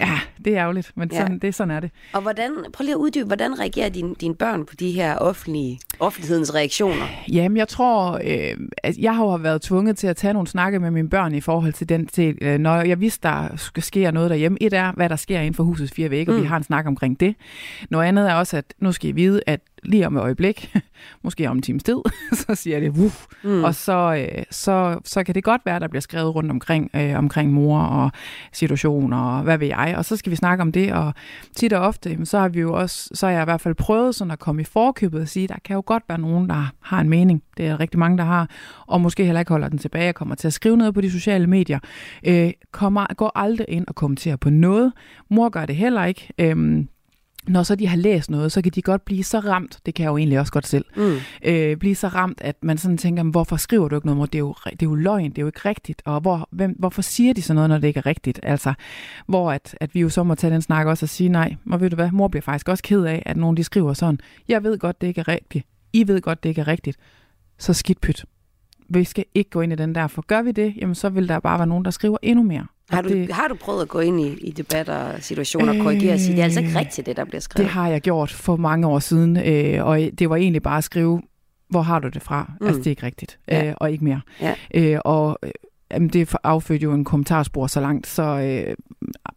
Ja, 0.00 0.20
det 0.44 0.52
er 0.56 0.60
ærgerligt, 0.62 0.92
men 0.96 1.08
Ja. 1.12 1.18
sådan, 1.18 1.38
det, 1.38 1.54
sådan 1.54 1.70
er 1.70 1.80
det. 1.80 1.90
Og 2.12 2.22
hvordan, 2.22 2.50
prøv 2.72 2.82
lige 2.84 2.92
at 2.94 2.98
uddybe, 2.98 3.26
hvordan 3.26 3.60
reagerer 3.60 3.88
dine, 3.88 4.14
dine 4.20 4.34
børn 4.34 4.66
på 4.66 4.74
de 4.74 4.90
her 4.90 5.16
offentlige, 5.16 5.80
offentlighedens 6.00 6.54
reaktioner? 6.54 7.06
Jamen, 7.32 7.56
jeg 7.56 7.68
tror, 7.68 8.20
øh, 8.24 8.56
at 8.82 8.96
jeg 8.98 9.16
har 9.16 9.36
været 9.36 9.62
tvunget 9.62 9.96
til 9.96 10.06
at 10.06 10.16
tage 10.16 10.32
nogle 10.32 10.48
snakke 10.48 10.78
med 10.78 10.90
mine 10.90 11.08
børn 11.10 11.34
i 11.34 11.40
forhold 11.40 11.72
til 11.72 11.88
den 11.88 12.06
til, 12.06 12.38
øh, 12.40 12.58
når 12.58 12.76
jeg 12.80 13.00
vidste, 13.00 13.28
der 13.28 13.48
skal 13.56 13.82
ske 13.82 14.10
noget 14.12 14.30
derhjemme. 14.30 14.58
Et 14.62 14.72
er, 14.72 14.92
hvad 14.92 15.08
der 15.08 15.16
sker 15.16 15.38
inden 15.40 15.54
for 15.54 15.64
husets 15.64 15.92
fire 15.92 16.10
vægge, 16.10 16.32
og 16.32 16.36
Mm. 16.36 16.42
vi 16.42 16.46
har 16.48 16.56
en 16.56 16.62
snak 16.64 16.86
omkring 16.86 17.20
det. 17.20 17.34
Noget 17.90 18.06
andet 18.08 18.30
er 18.30 18.34
også, 18.34 18.56
at 18.56 18.64
nu 18.78 18.92
skal 18.92 19.08
I 19.10 19.12
vide, 19.12 19.40
at 19.46 19.60
lige 19.82 20.06
om 20.06 20.16
et 20.16 20.20
øjeblik, 20.20 20.76
måske 21.24 21.48
om 21.50 21.56
en 21.56 21.62
times 21.62 21.82
tid, 21.82 21.96
så 22.46 22.54
siger 22.54 22.80
det 22.80 22.90
wuff, 22.90 23.24
Mm. 23.42 23.64
og 23.64 23.74
så, 23.74 24.26
øh, 24.36 24.42
så, 24.50 24.98
så 25.04 25.24
kan 25.24 25.34
det 25.34 25.44
godt 25.44 25.62
være, 25.64 25.80
der 25.80 25.88
bliver 25.88 26.00
skrevet 26.00 26.34
rundt 26.34 26.50
omkring, 26.50 26.90
øh, 26.94 27.18
omkring 27.18 27.52
mor 27.52 27.80
og 27.80 28.10
situation 28.52 29.12
og 29.12 29.42
hvad 29.42 29.58
ved 29.58 29.66
jeg, 29.66 29.94
og 29.96 30.04
så 30.04 30.16
skal 30.16 30.30
vi 30.30 30.36
snakke 30.36 30.62
om 30.62 30.72
det, 30.72 30.92
og 30.92 31.14
tit 31.56 31.72
og 31.72 31.86
ofte, 31.86 32.26
så 32.26 32.38
har 32.38 32.48
vi 32.48 32.60
jo 32.60 32.72
også, 32.74 33.10
så 33.14 33.26
har 33.26 33.32
jeg 33.32 33.42
i 33.42 33.44
hvert 33.44 33.60
fald 33.60 33.74
prøvet 33.74 34.14
sådan 34.14 34.30
at 34.30 34.38
komme 34.38 34.62
i 34.62 34.64
forkøbet 34.64 35.20
og 35.20 35.28
sige, 35.28 35.48
der 35.48 35.54
kan 35.64 35.74
jo 35.74 35.82
godt 35.86 36.02
være 36.08 36.18
nogen, 36.18 36.48
der 36.48 36.72
har 36.80 37.00
en 37.00 37.08
mening, 37.08 37.42
det 37.56 37.66
er 37.66 37.80
rigtig 37.80 37.98
mange, 37.98 38.18
der 38.18 38.24
har, 38.24 38.50
og 38.86 39.00
måske 39.00 39.24
heller 39.24 39.40
ikke 39.40 39.52
holder 39.52 39.68
den 39.68 39.78
tilbage 39.78 40.08
og 40.08 40.14
kommer 40.14 40.34
til 40.34 40.46
at 40.46 40.52
skrive 40.52 40.76
noget 40.76 40.94
på 40.94 41.00
de 41.00 41.10
sociale 41.10 41.46
medier, 41.46 41.78
øh, 42.26 42.50
kommer, 42.72 43.06
går 43.14 43.32
aldrig 43.34 43.66
ind 43.68 43.84
og 43.88 43.94
kommenterer 43.94 44.36
på 44.36 44.50
noget, 44.50 44.92
mor 45.30 45.48
gør 45.48 45.66
det 45.66 45.76
heller 45.76 46.04
ikke, 46.04 46.28
øhm, 46.38 46.88
når 47.48 47.62
så 47.62 47.74
de 47.74 47.86
har 47.86 47.96
læst 47.96 48.30
noget, 48.30 48.52
så 48.52 48.62
kan 48.62 48.72
de 48.74 48.82
godt 48.82 49.04
blive 49.04 49.24
så 49.24 49.38
ramt, 49.38 49.78
det 49.86 49.94
kan 49.94 50.02
jeg 50.02 50.10
jo 50.10 50.16
egentlig 50.16 50.40
også 50.40 50.52
godt 50.52 50.66
selv, 50.66 50.84
Mm. 50.96 51.14
øh, 51.44 51.76
blive 51.76 51.94
så 51.94 52.08
ramt, 52.08 52.40
at 52.40 52.56
man 52.62 52.78
sådan 52.78 52.98
tænker, 52.98 53.22
"Men 53.22 53.30
hvorfor 53.30 53.56
skriver 53.56 53.88
du 53.88 53.94
ikke 53.96 54.06
noget, 54.06 54.16
mor? 54.16 54.26
Det 54.26 54.34
er 54.34 54.38
jo, 54.38 54.54
det 54.64 54.82
er 54.82 54.86
jo 54.86 54.94
løgn, 54.94 55.30
det 55.30 55.38
er 55.38 55.42
jo 55.42 55.46
ikke 55.46 55.68
rigtigt, 55.68 56.02
og 56.04 56.20
hvor, 56.20 56.48
hvem, 56.50 56.76
hvorfor 56.78 57.02
siger 57.02 57.34
de 57.34 57.42
så 57.42 57.54
noget, 57.54 57.70
når 57.70 57.78
det 57.78 57.88
ikke 57.88 57.98
er 57.98 58.06
rigtigt? 58.06 58.40
Altså, 58.42 58.74
hvor 59.26 59.52
at, 59.52 59.76
at 59.80 59.94
vi 59.94 60.00
jo 60.00 60.08
så 60.08 60.22
må 60.22 60.34
tage 60.34 60.52
den 60.52 60.62
snak 60.62 60.86
også 60.86 61.04
og 61.04 61.08
sige, 61.08 61.28
nej, 61.28 61.54
og 61.70 61.80
ved 61.80 61.90
du 61.90 61.96
hvad, 61.96 62.10
mor 62.10 62.28
bliver 62.28 62.42
faktisk 62.42 62.68
også 62.68 62.82
ked 62.82 63.04
af, 63.04 63.22
at 63.26 63.36
nogen 63.36 63.56
de 63.56 63.64
skriver 63.64 63.92
sådan, 63.92 64.18
jeg 64.48 64.62
ved 64.64 64.78
godt, 64.78 65.00
det 65.00 65.06
ikke 65.06 65.20
er 65.20 65.28
rigtigt, 65.28 65.66
I 65.92 66.08
ved 66.08 66.20
godt, 66.20 66.42
det 66.42 66.48
ikke 66.48 66.60
er 66.60 66.68
rigtigt, 66.68 66.96
så 67.58 67.72
skidt 67.72 68.00
pyt. 68.00 68.24
Vi 68.88 69.04
skal 69.04 69.24
ikke 69.34 69.50
gå 69.50 69.60
ind 69.60 69.72
i 69.72 69.76
den 69.76 69.94
der, 69.94 70.06
for 70.06 70.22
gør 70.26 70.42
vi 70.42 70.52
det, 70.52 70.74
jamen 70.80 70.94
så 70.94 71.08
vil 71.08 71.28
der 71.28 71.40
bare 71.40 71.58
være 71.58 71.66
nogen, 71.66 71.84
der 71.84 71.90
skriver 71.90 72.16
endnu 72.22 72.42
mere. 72.44 72.66
Har 72.90 73.02
du, 73.02 73.08
det, 73.08 73.32
har 73.32 73.48
du 73.48 73.54
prøvet 73.54 73.82
at 73.82 73.88
gå 73.88 73.98
ind 74.00 74.20
i, 74.20 74.28
i 74.32 74.50
debatter 74.50 74.94
og 74.96 75.22
situationer 75.22 75.78
og 75.78 75.82
korrigere 75.84 76.12
og 76.14 76.20
sige, 76.20 76.32
det 76.32 76.40
er 76.40 76.44
altså 76.44 76.60
ikke 76.60 76.78
rigtigt, 76.78 77.06
det 77.06 77.16
der 77.16 77.24
bliver 77.24 77.40
skrevet? 77.40 77.64
Det 77.66 77.72
har 77.74 77.88
jeg 77.88 78.00
gjort 78.00 78.30
for 78.30 78.56
mange 78.56 78.86
år 78.86 78.98
siden, 78.98 79.36
øh, 79.36 79.86
og 79.86 80.00
det 80.18 80.30
var 80.30 80.36
egentlig 80.36 80.62
bare 80.62 80.78
at 80.78 80.84
skrive, 80.84 81.22
hvor 81.70 81.80
har 81.82 81.98
du 81.98 82.08
det 82.08 82.22
fra? 82.22 82.52
Mm. 82.60 82.66
Altså, 82.66 82.78
det 82.78 82.86
er 82.86 82.90
ikke 82.90 83.06
rigtigt, 83.06 83.38
Ja. 83.48 83.68
øh, 83.68 83.74
og 83.76 83.92
ikke 83.92 84.04
mere. 84.04 84.20
Ja. 84.40 84.54
Øh, 84.74 84.98
og 85.04 85.38
øh, 85.42 85.50
jamen, 85.90 86.08
det 86.08 86.34
affødte 86.44 86.84
jo 86.84 86.92
en 86.92 87.04
kommentarspor 87.04 87.66
så 87.66 87.80
langt, 87.80 88.06
så 88.06 88.22
øh, 88.22 88.74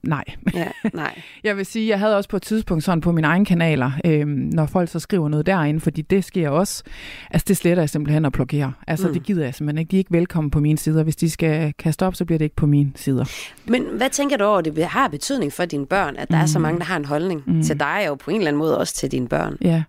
nej. 0.03 0.23
Ja, 0.53 0.67
nej. 0.93 1.21
Jeg 1.43 1.57
vil 1.57 1.65
sige, 1.65 1.87
jeg 1.89 1.99
havde 1.99 2.17
også 2.17 2.29
på 2.29 2.37
et 2.37 2.41
tidspunkt 2.41 2.83
sådan 2.83 3.01
på 3.01 3.11
mine 3.11 3.27
egne 3.27 3.45
kanaler, 3.45 3.91
øh, 4.05 4.27
når 4.27 4.65
folk 4.65 4.89
så 4.89 4.99
skriver 4.99 5.29
noget 5.29 5.45
derinde, 5.45 5.79
fordi 5.79 6.01
det 6.01 6.23
sker 6.23 6.49
også, 6.49 6.83
altså 7.31 7.45
det 7.47 7.57
sletter 7.57 7.83
jeg 7.83 7.89
simpelthen 7.89 8.25
og 8.25 8.31
blokerer. 8.31 8.71
Altså 8.87 9.07
Mm. 9.07 9.11
mm. 9.11 9.13
det 9.13 9.23
gider 9.23 9.43
jeg 9.43 9.55
simpelthen 9.55 9.79
ikke. 9.79 9.91
De 9.91 9.95
er 9.95 9.99
ikke 9.99 10.11
velkommen 10.13 10.51
på 10.51 10.59
mine 10.59 10.77
sider. 10.77 11.03
Hvis 11.03 11.15
de 11.15 11.29
skal 11.29 11.73
kaste 11.79 12.05
op, 12.05 12.15
så 12.15 12.25
bliver 12.25 12.37
det 12.37 12.45
ikke 12.45 12.55
på 12.55 12.65
mine 12.65 12.91
sider. 12.95 13.25
Men 13.65 13.83
hvad 13.97 14.09
tænker 14.09 14.37
du 14.37 14.43
over, 14.43 14.61
det 14.61 14.85
har 14.85 15.07
betydning 15.07 15.53
for 15.53 15.65
dine 15.65 15.85
børn, 15.85 16.15
at 16.17 16.29
der 16.29 16.35
mm. 16.37 16.41
er 16.41 16.45
så 16.45 16.59
mange, 16.59 16.79
der 16.79 16.85
har 16.85 16.97
en 16.97 17.05
holdning 17.05 17.43
mm. 17.47 17.63
til 17.63 17.79
dig, 17.79 18.07
og 18.09 18.19
på 18.19 18.31
en 18.31 18.37
eller 18.37 18.47
anden 18.47 18.57
måde 18.59 18.77
også 18.77 18.95
til 18.95 19.11
dine 19.11 19.27
børn? 19.27 19.57
Ja. 19.61 19.83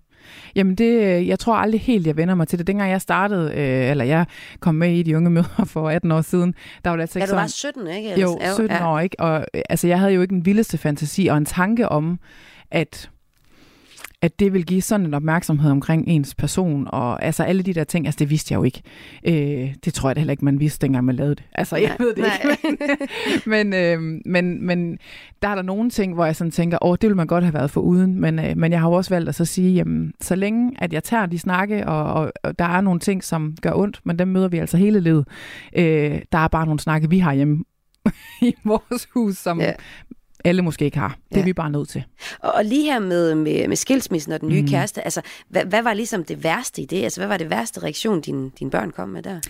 Jamen 0.56 0.74
det, 0.74 1.26
jeg 1.26 1.38
tror 1.38 1.54
aldrig 1.54 1.80
helt, 1.80 2.06
jeg 2.06 2.16
vender 2.16 2.34
mig 2.34 2.48
til 2.48 2.58
det. 2.58 2.66
Dengang 2.66 2.90
jeg 2.90 3.00
startede, 3.00 3.52
øh, 3.54 3.90
eller 3.90 4.04
jeg 4.04 4.26
kom 4.60 4.74
med 4.74 4.92
i 4.92 5.02
de 5.02 5.16
unge 5.16 5.30
møder 5.30 5.64
for 5.66 5.90
18 5.90 6.12
år 6.12 6.20
siden, 6.20 6.54
der 6.84 6.90
var 6.90 6.96
det 6.96 7.02
altså 7.02 7.18
Ja, 7.18 7.24
ikke 7.24 7.30
du 7.30 7.36
var 7.36 7.46
sådan- 7.46 7.82
17, 7.84 7.86
ikke? 7.88 8.20
Jo, 8.20 8.38
Ja, 8.40 8.54
17 8.54 8.76
ja. 8.76 8.92
år, 8.92 8.98
ikke? 9.00 9.16
Og 9.20 9.46
øh, 9.54 9.62
altså, 9.70 9.86
jeg 9.88 9.98
havde 9.98 10.12
jo 10.12 10.20
ikke 10.22 10.34
en 10.34 10.46
vildeste 10.46 10.78
fantasi 10.78 11.26
og 11.26 11.36
en 11.36 11.44
tanke 11.44 11.88
om, 11.88 12.18
at 12.70 13.10
at 14.22 14.40
det 14.40 14.52
vil 14.52 14.66
give 14.66 14.82
sådan 14.82 15.06
en 15.06 15.14
opmærksomhed 15.14 15.70
omkring 15.70 16.08
ens 16.08 16.34
person, 16.34 16.88
og 16.88 17.24
altså 17.24 17.42
alle 17.42 17.62
de 17.62 17.74
der 17.74 17.84
ting, 17.84 18.06
altså 18.06 18.18
det 18.18 18.30
vidste 18.30 18.52
jeg 18.52 18.58
jo 18.58 18.64
ikke. 18.64 18.82
Øh, 19.24 19.74
det 19.84 19.94
tror 19.94 20.08
jeg 20.08 20.16
da 20.16 20.20
heller 20.20 20.30
ikke, 20.32 20.44
man 20.44 20.60
vidste, 20.60 20.86
dengang 20.86 21.04
man 21.04 21.16
lavede 21.16 21.34
det. 21.34 21.44
Altså, 21.54 21.76
jeg 21.76 21.88
Nej, 21.88 21.96
ved 22.06 22.14
det 22.14 22.24
ikke. 22.24 23.08
men, 23.46 23.74
øh, 23.82 24.20
men, 24.26 24.66
men 24.66 24.98
der 25.42 25.48
er 25.48 25.54
der 25.54 25.62
nogle 25.62 25.90
ting, 25.90 26.14
hvor 26.14 26.24
jeg 26.24 26.36
sådan 26.36 26.50
tænker, 26.50 26.78
åh, 26.84 26.92
det 27.00 27.02
ville 27.02 27.16
man 27.16 27.26
godt 27.26 27.44
have 27.44 27.54
været 27.54 27.70
for 27.70 27.80
uden, 27.80 28.20
men, 28.20 28.38
øh, 28.38 28.56
men 28.56 28.72
jeg 28.72 28.80
har 28.80 28.88
jo 28.88 28.94
også 28.94 29.10
valgt 29.10 29.28
at 29.28 29.34
så 29.34 29.44
sige, 29.44 29.74
jamen, 29.74 30.12
så 30.20 30.34
længe 30.34 30.72
at 30.78 30.92
jeg 30.92 31.04
tager 31.04 31.26
de 31.26 31.38
snakke, 31.38 31.88
og, 31.88 32.04
og, 32.04 32.32
og 32.42 32.58
der 32.58 32.64
er 32.64 32.80
nogle 32.80 33.00
ting, 33.00 33.24
som 33.24 33.56
gør 33.62 33.72
ondt, 33.74 34.00
men 34.04 34.18
dem 34.18 34.28
møder 34.28 34.48
vi 34.48 34.58
altså 34.58 34.76
hele 34.76 35.00
livet. 35.00 35.28
Øh, 35.76 36.20
der 36.32 36.38
er 36.38 36.48
bare 36.48 36.66
nogle 36.66 36.80
snakke, 36.80 37.10
vi 37.10 37.18
har 37.18 37.32
hjemme 37.32 37.64
i 38.42 38.54
vores 38.64 39.08
hus, 39.14 39.36
som 39.36 39.60
Ja. 39.60 39.72
Alle 40.44 40.62
måske 40.62 40.84
ikke 40.84 40.98
har. 40.98 41.16
Det 41.28 41.36
er 41.36 41.40
Ja. 41.40 41.44
vi 41.44 41.52
bare 41.52 41.70
nødt 41.70 41.88
til. 41.88 42.02
Og, 42.40 42.52
og 42.54 42.64
lige 42.64 42.84
her 42.84 42.98
med, 43.00 43.34
med, 43.34 43.68
med 43.68 43.76
skilsmissen 43.76 44.32
og 44.32 44.40
den 44.40 44.48
nye 44.48 44.60
mm. 44.62 44.68
Kæreste, 44.68 45.04
altså, 45.04 45.20
hvad, 45.48 45.64
hvad 45.64 45.82
var 45.82 45.94
ligesom 45.94 46.24
det 46.24 46.44
værste 46.44 46.82
i 46.82 46.84
det? 46.86 47.02
Altså, 47.04 47.20
hvad 47.20 47.28
var 47.28 47.36
det 47.36 47.50
værste 47.50 47.82
reaktion, 47.82 48.20
dine, 48.20 48.50
dine 48.58 48.70
børn 48.70 48.90
kom 48.90 49.08
med 49.08 49.22
der? 49.22 49.40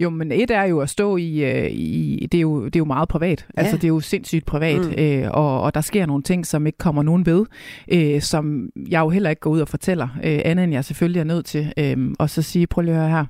Jo, 0.00 0.10
men 0.10 0.32
et 0.32 0.50
er 0.50 0.62
jo 0.64 0.80
at 0.80 0.90
stå 0.90 1.16
i, 1.16 1.44
øh, 1.44 1.70
i 1.70 2.28
det, 2.32 2.38
er 2.38 2.42
jo, 2.42 2.64
det 2.64 2.76
er 2.76 2.80
jo 2.80 2.84
meget 2.84 3.08
privat. 3.08 3.46
Ja. 3.56 3.60
Altså, 3.62 3.76
det 3.76 3.84
er 3.84 3.88
jo 3.88 4.00
sindssygt 4.00 4.46
privat, 4.46 4.80
Mm. 4.80 4.94
øh, 4.98 5.28
og, 5.30 5.60
og 5.62 5.74
der 5.74 5.80
sker 5.80 6.06
nogle 6.06 6.22
ting, 6.22 6.46
som 6.46 6.66
ikke 6.66 6.78
kommer 6.78 7.02
nogen 7.02 7.26
ved, 7.26 7.46
øh, 7.88 8.20
som 8.22 8.70
jeg 8.88 9.00
jo 9.00 9.08
heller 9.08 9.30
ikke 9.30 9.40
går 9.40 9.50
ud 9.50 9.60
og 9.60 9.68
fortæller, 9.68 10.08
øh, 10.24 10.40
andet 10.44 10.62
end 10.64 10.72
jeg 10.72 10.84
selvfølgelig 10.84 11.20
er 11.20 11.24
nødt 11.24 11.46
til, 11.46 11.72
øh, 11.76 11.96
og 12.18 12.30
så 12.30 12.42
sige, 12.42 12.66
prøv 12.66 12.82
lige 12.82 12.94
at 12.94 13.00
høre 13.00 13.10
her, 13.10 13.24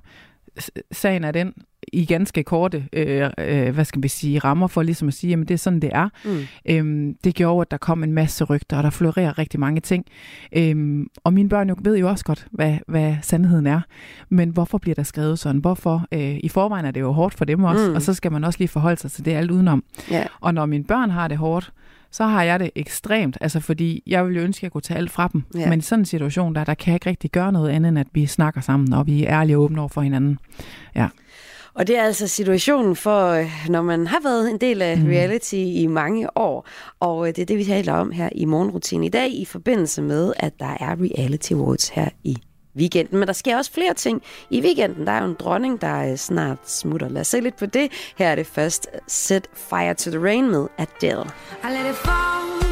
sagen 0.93 1.25
er 1.25 1.31
den, 1.33 1.53
i 1.93 2.05
ganske 2.05 2.43
korte, 2.43 2.85
øh, 2.93 3.31
øh, 3.39 3.75
hvad 3.75 3.85
skal 3.85 4.03
vi 4.03 4.09
sige, 4.09 4.39
rammer 4.39 4.67
for 4.67 4.83
ligesom 4.83 5.09
at 5.09 5.15
sige, 5.15 5.33
at 5.33 5.39
det 5.39 5.51
er 5.51 5.59
sådan, 5.59 5.81
det 5.81 5.91
er. 5.93 6.09
Mm. 6.25 6.39
Øhm, 6.69 7.15
det 7.25 7.35
gjorde, 7.35 7.61
at 7.61 7.71
der 7.71 7.77
kom 7.77 8.03
en 8.05 8.13
masse 8.13 8.45
rygter, 8.45 8.77
og 8.77 8.83
der 8.83 8.91
florerer 8.91 9.39
rigtig 9.39 9.61
mange 9.61 9.81
ting. 9.81 10.05
Øhm, 10.57 11.07
og 11.25 11.33
mine 11.33 11.49
børn 11.49 11.69
jo, 11.69 11.77
ved 11.83 11.99
jo 11.99 12.09
også 12.09 12.25
godt, 12.25 12.47
hvad, 12.51 12.77
hvad 12.89 13.15
sandheden 13.23 13.67
er. 13.67 13.81
Men 14.29 14.51
hvorfor 14.51 14.79
bliver 14.79 14.95
der 14.95 15.03
skrevet 15.03 15.39
sådan? 15.39 15.61
Hvorfor? 15.61 16.07
Øh, 16.13 16.37
I 16.43 16.49
forvejen 16.49 16.85
er 16.87 16.91
det 16.91 17.01
jo 17.01 17.13
hårdt 17.13 17.35
for 17.35 17.45
dem 17.45 17.65
også, 17.65 17.89
Mm. 17.89 17.95
og 17.95 18.03
så 18.03 18.15
skal 18.15 18.33
man 18.33 18.45
også 18.45 18.59
lige 18.59 18.69
forholde 18.69 19.01
sig 19.01 19.11
til 19.11 19.25
det 19.25 19.31
alt 19.33 19.51
udenom. 19.51 19.85
Ja. 20.11 20.25
Og 20.41 20.55
når 20.55 20.67
mine 20.67 20.85
børn 20.85 21.11
har 21.11 21.29
det 21.29 21.37
hårdt, 21.39 21.73
så 22.13 22.25
har 22.25 22.43
jeg 22.43 22.61
det 22.61 22.71
ekstremt, 22.75 23.39
altså 23.41 23.61
fordi 23.61 24.03
jeg 24.07 24.27
vil 24.27 24.37
jo 24.37 24.43
ønske, 24.43 24.59
at 24.59 24.63
jeg 24.63 24.73
kunne 24.73 24.81
tage 24.83 24.99
alt 24.99 25.11
fra 25.11 25.29
dem. 25.33 25.43
Ja. 25.55 25.69
Men 25.69 25.79
i 25.79 25.83
sådan 25.83 26.01
en 26.01 26.07
situation, 26.07 26.55
der, 26.55 26.65
der 26.65 26.75
kan 26.75 26.91
jeg 26.91 26.97
ikke 26.97 27.11
rigtig 27.11 27.31
gøre 27.31 27.53
noget 27.53 27.71
andet, 27.71 27.89
end 27.89 27.99
at 27.99 28.07
vi 28.13 28.27
snakker 28.27 28.61
sammen, 28.61 28.93
og 28.93 29.07
vi 29.07 29.25
er 29.25 29.41
ærlige 29.41 29.57
og 29.57 29.63
åbne 29.63 29.81
over 29.81 29.89
for 29.89 30.01
hinanden. 30.01 30.39
Ja. 30.95 31.09
Og 31.75 31.87
det 31.87 31.99
er 31.99 32.03
altså 32.03 32.27
situationen 32.29 32.97
for, 32.97 33.29
øh, 33.31 33.47
når 33.69 33.83
man 33.83 34.07
har 34.07 34.19
været 34.23 34.51
en 34.51 34.59
del 34.59 34.83
af 34.83 34.99
Mm. 34.99 35.07
reality 35.07 35.55
i 35.55 35.87
mange 35.87 36.37
år. 36.39 36.69
Og 37.01 37.29
øh, 37.29 37.35
det 37.37 37.43
er 37.43 37.47
det, 37.47 37.59
vi 37.59 37.65
taler 37.65 37.93
om 37.93 38.11
her 38.11 38.29
i 38.35 38.45
morgenrutinen 38.45 39.05
i 39.05 39.09
dag, 39.09 39.31
i 39.33 39.45
forbindelse 39.45 40.03
med, 40.03 40.33
at 40.37 40.53
der 40.61 40.77
er 40.81 40.97
Reality 41.01 41.53
Awards 41.53 41.89
her 41.89 42.09
i 42.25 42.37
weekenden. 42.77 43.19
Men 43.19 43.27
der 43.27 43.33
sker 43.33 43.57
også 43.57 43.73
flere 43.73 43.95
ting 43.95 44.23
i 44.51 44.61
weekenden. 44.61 45.07
Der 45.07 45.13
er 45.13 45.23
jo 45.23 45.29
en 45.29 45.37
dronning, 45.39 45.81
der 45.81 46.11
øh, 46.11 46.17
snart 46.17 46.59
smutter. 46.71 47.09
Lad 47.09 47.21
os 47.21 47.27
se 47.27 47.41
lidt 47.41 47.57
på 47.57 47.67
det. 47.67 47.93
Her 48.17 48.29
er 48.29 48.35
det 48.35 48.47
først 48.47 48.87
Set 49.07 49.47
Fire 49.55 49.95
to 49.95 50.11
the 50.11 50.21
Rain 50.25 50.51
med 50.51 50.67
Adele. 50.79 51.25
I 51.65 51.67
let 51.67 51.91
it 51.91 51.97
fall, 51.97 52.70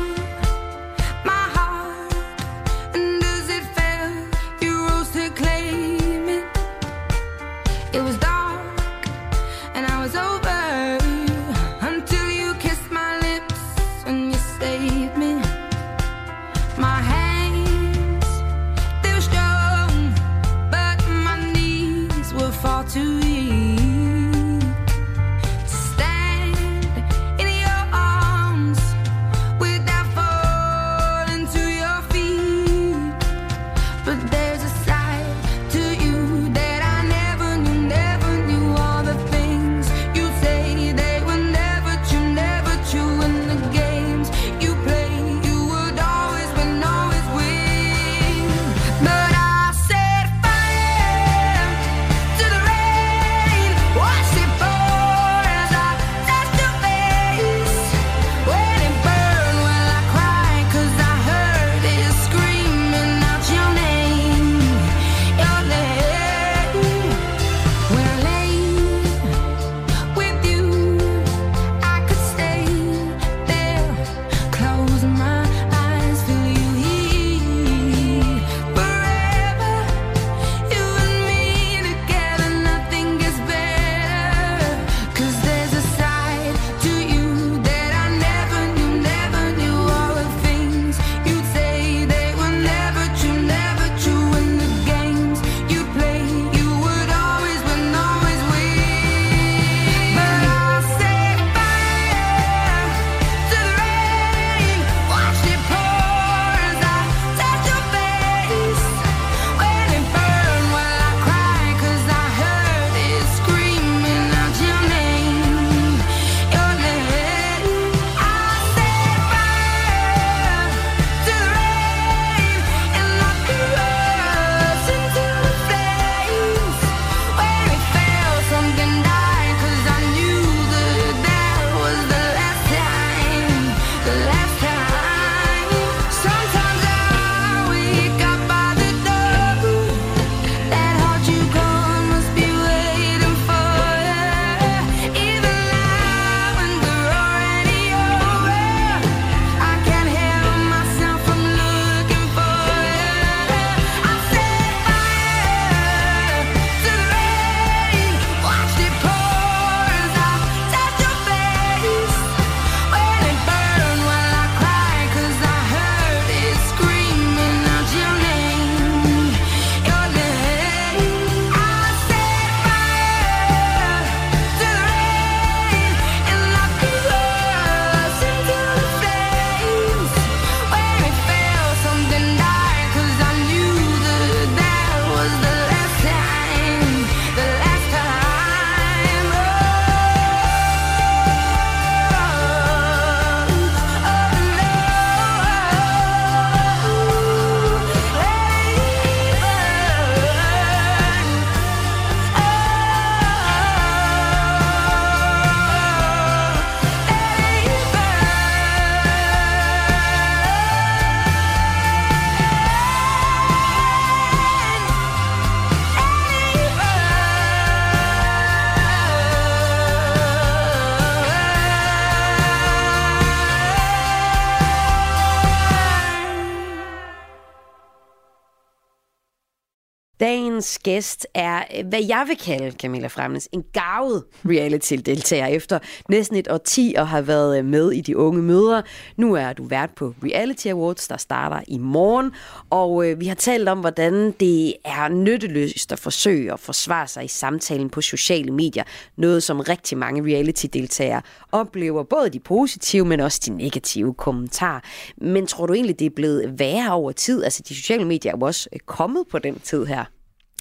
Dagens 230.69 230.79
gæst 230.79 231.27
er, 231.35 231.63
øh, 231.77 231.87
hvad 231.87 232.05
jeg 232.09 232.25
vil 232.29 232.37
kalde, 232.37 232.77
Camilla 232.77 233.07
Fremnes, 233.07 233.49
en 233.53 233.65
gavet 233.73 234.25
reality-deltager 234.45 235.47
efter 235.47 235.79
næsten 236.09 236.37
et 236.37 236.49
årti 236.51 236.95
og 236.99 237.09
har 237.09 237.21
været 237.21 237.59
øh, 237.59 237.65
med 237.65 237.93
i 237.93 238.01
de 238.01 238.17
unge 238.17 238.43
møder. 238.43 238.83
Nu 239.17 239.35
er 239.35 239.53
du 239.53 239.65
vært 239.65 239.91
på 239.97 240.15
Reality 240.25 240.67
Awards, 240.67 241.09
der 241.09 241.17
starter 241.17 241.61
i 241.69 241.79
morgen, 241.79 242.33
og 242.71 243.07
øh, 243.07 243.21
vi 243.21 243.27
har 243.27 243.35
talt 243.35 243.69
om, 243.69 243.81
hvordan 243.81 244.35
det 244.41 244.75
er 244.85 245.09
nytteløst 245.09 245.93
at 245.93 245.99
forsøge 245.99 246.53
at 246.53 246.61
forsvare 246.61 247.09
sig 247.09 247.25
i 247.25 247.29
samtalen 247.29 247.91
på 247.91 248.01
sociale 248.01 248.53
medier. 248.53 248.85
Noget, 249.17 249.43
som 249.43 249.61
rigtig 249.61 249.99
mange 249.99 250.23
reality-deltagere 250.23 251.23
oplever, 251.53 252.03
både 252.03 252.31
de 252.31 252.41
positive, 252.41 253.05
men 253.05 253.21
også 253.21 253.41
de 253.47 253.51
negative 253.51 254.15
kommentarer. 254.15 254.81
Men 255.17 255.47
tror 255.47 255.67
du 255.67 255.73
egentlig, 255.73 255.99
det 255.99 256.07
er 256.07 256.15
blevet 256.17 256.59
værre 256.59 256.93
over 256.93 257.13
tid? 257.13 257.45
Altså, 257.45 257.63
de 257.69 257.75
sociale 257.75 258.05
medier 258.05 258.33
er 258.33 258.37
jo 258.41 258.47
også 258.47 258.69
kommet 258.87 259.25
på 259.31 259.39
den 259.39 259.59
tid 259.61 259.85
her. 259.85 260.05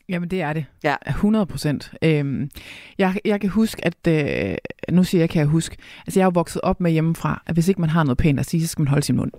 Jamen, 0.09 0.29
det 0.29 0.41
er 0.41 0.53
det. 0.53 0.65
Ja. 0.83 0.95
100 1.07 1.45
procent. 1.45 1.93
Øhm, 2.01 2.49
jeg, 2.97 3.15
jeg 3.25 3.41
kan 3.41 3.49
huske, 3.49 3.85
at... 3.85 4.07
Øh, 4.07 4.55
nu 4.91 5.03
siger 5.03 5.21
jeg, 5.21 5.29
kan 5.29 5.39
jeg 5.39 5.47
huske. 5.47 5.77
Altså, 6.07 6.19
jeg 6.19 6.23
er 6.23 6.27
jo 6.27 6.31
vokset 6.33 6.61
op 6.61 6.81
med 6.81 6.91
hjemmefra, 6.91 7.43
at 7.45 7.53
hvis 7.53 7.67
ikke 7.67 7.81
man 7.81 7.89
har 7.89 8.03
noget 8.03 8.17
pænt 8.17 8.39
at 8.39 8.45
sige, 8.45 8.61
så 8.61 8.67
skal 8.67 8.81
man 8.81 8.87
holde 8.87 9.05
sin 9.05 9.15
mund. 9.15 9.31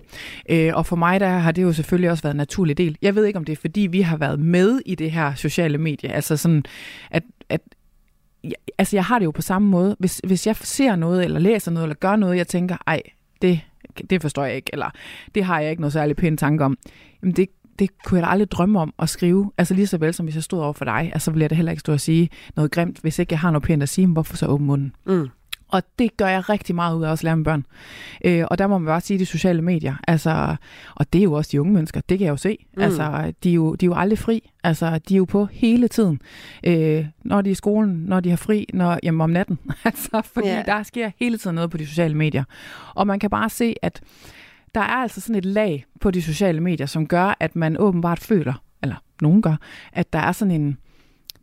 Øh, 0.49 0.71
og 0.75 0.85
for 0.85 0.95
mig, 0.95 1.19
der 1.19 1.29
har 1.29 1.51
det 1.51 1.61
jo 1.61 1.73
selvfølgelig 1.73 2.11
også 2.11 2.23
været 2.23 2.33
en 2.33 2.37
naturlig 2.37 2.77
del. 2.77 2.97
Jeg 3.01 3.15
ved 3.15 3.25
ikke, 3.25 3.39
om 3.39 3.45
det 3.45 3.53
er, 3.53 3.61
fordi 3.61 3.81
vi 3.81 4.01
har 4.01 4.17
været 4.17 4.39
med 4.39 4.81
i 4.85 4.95
det 4.95 5.11
her 5.11 5.35
sociale 5.35 5.77
medie. 5.77 6.11
Altså 6.11 6.37
sådan, 6.37 6.63
at, 7.11 7.23
at 7.49 7.61
altså 8.77 8.97
jeg 8.97 9.05
har 9.05 9.19
det 9.19 9.25
jo 9.25 9.31
på 9.31 9.41
samme 9.41 9.67
måde. 9.67 9.95
Hvis, 9.99 10.21
hvis 10.23 10.47
jeg 10.47 10.55
ser 10.55 10.95
noget, 10.95 11.25
eller 11.25 11.39
læser 11.39 11.71
noget, 11.71 11.85
eller 11.85 11.95
gør 11.95 12.15
noget, 12.15 12.37
jeg 12.37 12.47
tænker, 12.47 12.77
ej, 12.87 13.01
det, 13.41 13.61
det 14.09 14.21
forstår 14.21 14.45
jeg 14.45 14.55
ikke, 14.55 14.69
eller 14.73 14.89
det 15.35 15.43
har 15.43 15.59
jeg 15.59 15.69
ikke 15.69 15.81
noget 15.81 15.93
særlig 15.93 16.15
pænt 16.15 16.39
tanke 16.39 16.65
om. 16.65 16.77
Jamen 17.21 17.35
det, 17.35 17.49
det 17.79 18.03
kunne 18.03 18.19
jeg 18.19 18.27
da 18.27 18.31
aldrig 18.31 18.51
drømme 18.51 18.79
om 18.79 18.93
at 18.99 19.09
skrive. 19.09 19.51
Altså 19.57 19.73
lige 19.73 19.87
så 19.87 19.97
vel 19.97 20.13
som 20.13 20.25
hvis 20.25 20.35
jeg 20.35 20.43
stod 20.43 20.59
over 20.59 20.73
for 20.73 20.85
dig, 20.85 21.11
altså 21.13 21.31
ville 21.31 21.43
jeg 21.43 21.49
da 21.49 21.55
heller 21.55 21.71
ikke 21.71 21.79
stå 21.79 21.93
og 21.93 21.99
sige 21.99 22.29
noget 22.55 22.71
grimt, 22.71 22.99
hvis 23.01 23.19
ikke 23.19 23.33
jeg 23.33 23.39
har 23.39 23.51
noget 23.51 23.63
pænt 23.63 23.83
at 23.83 23.89
sige, 23.89 24.07
men 24.07 24.13
hvorfor 24.13 24.37
så 24.37 24.45
åbne 24.45 24.67
munden? 24.67 24.95
Mm. 25.05 25.29
Og 25.71 25.83
det 25.99 26.17
gør 26.17 26.27
jeg 26.27 26.49
rigtig 26.49 26.75
meget 26.75 26.97
ud 26.97 27.03
af 27.03 27.11
at 27.11 27.23
lære 27.23 27.37
med 27.37 27.45
børn. 27.45 27.65
Øh, 28.25 28.45
og 28.47 28.57
der 28.57 28.67
må 28.67 28.77
man 28.77 28.85
bare 28.85 29.01
sige, 29.01 29.19
de 29.19 29.25
sociale 29.25 29.61
medier, 29.61 29.95
altså, 30.07 30.55
og 30.95 31.13
det 31.13 31.19
er 31.19 31.23
jo 31.23 31.33
også 31.33 31.49
de 31.51 31.61
unge 31.61 31.73
mennesker, 31.73 32.01
det 32.09 32.17
kan 32.17 32.25
jeg 32.25 32.31
jo 32.31 32.37
se. 32.37 32.57
Mm. 32.75 32.81
Altså, 32.81 33.33
de 33.43 33.49
er, 33.49 33.53
jo, 33.53 33.75
de 33.75 33.85
er 33.85 33.87
jo 33.87 33.95
aldrig 33.95 34.19
fri. 34.19 34.49
Altså, 34.63 34.99
de 35.09 35.13
er 35.13 35.17
jo 35.17 35.25
på 35.25 35.45
hele 35.45 35.87
tiden. 35.87 36.21
Øh, 36.63 37.05
når 37.23 37.41
de 37.41 37.49
er 37.49 37.51
i 37.51 37.55
skolen, 37.55 38.03
når 38.07 38.19
de 38.19 38.29
har 38.29 38.37
fri, 38.37 38.65
når, 38.73 38.99
jamen 39.03 39.21
om 39.21 39.29
natten. 39.29 39.59
altså, 39.85 40.21
fordi 40.33 40.47
yeah. 40.47 40.65
der 40.65 40.83
sker 40.83 41.11
hele 41.19 41.37
tiden 41.37 41.55
noget 41.55 41.71
på 41.71 41.77
de 41.77 41.87
sociale 41.87 42.15
medier. 42.15 42.43
Og 42.95 43.07
man 43.07 43.19
kan 43.19 43.29
bare 43.29 43.49
se, 43.49 43.75
at 43.81 44.01
der 44.75 44.81
er 44.81 44.95
altså 44.95 45.21
sådan 45.21 45.35
et 45.35 45.45
lag 45.45 45.85
på 46.01 46.11
de 46.11 46.21
sociale 46.21 46.59
medier, 46.61 46.85
som 46.87 47.07
gør, 47.07 47.35
at 47.39 47.55
man 47.55 47.77
åbenbart 47.77 48.19
føler, 48.19 48.53
eller 48.83 48.95
nogen 49.21 49.41
gør, 49.41 49.55
at 49.93 50.13
der 50.13 50.19
er 50.19 50.31
sådan 50.31 50.51
en, 50.51 50.77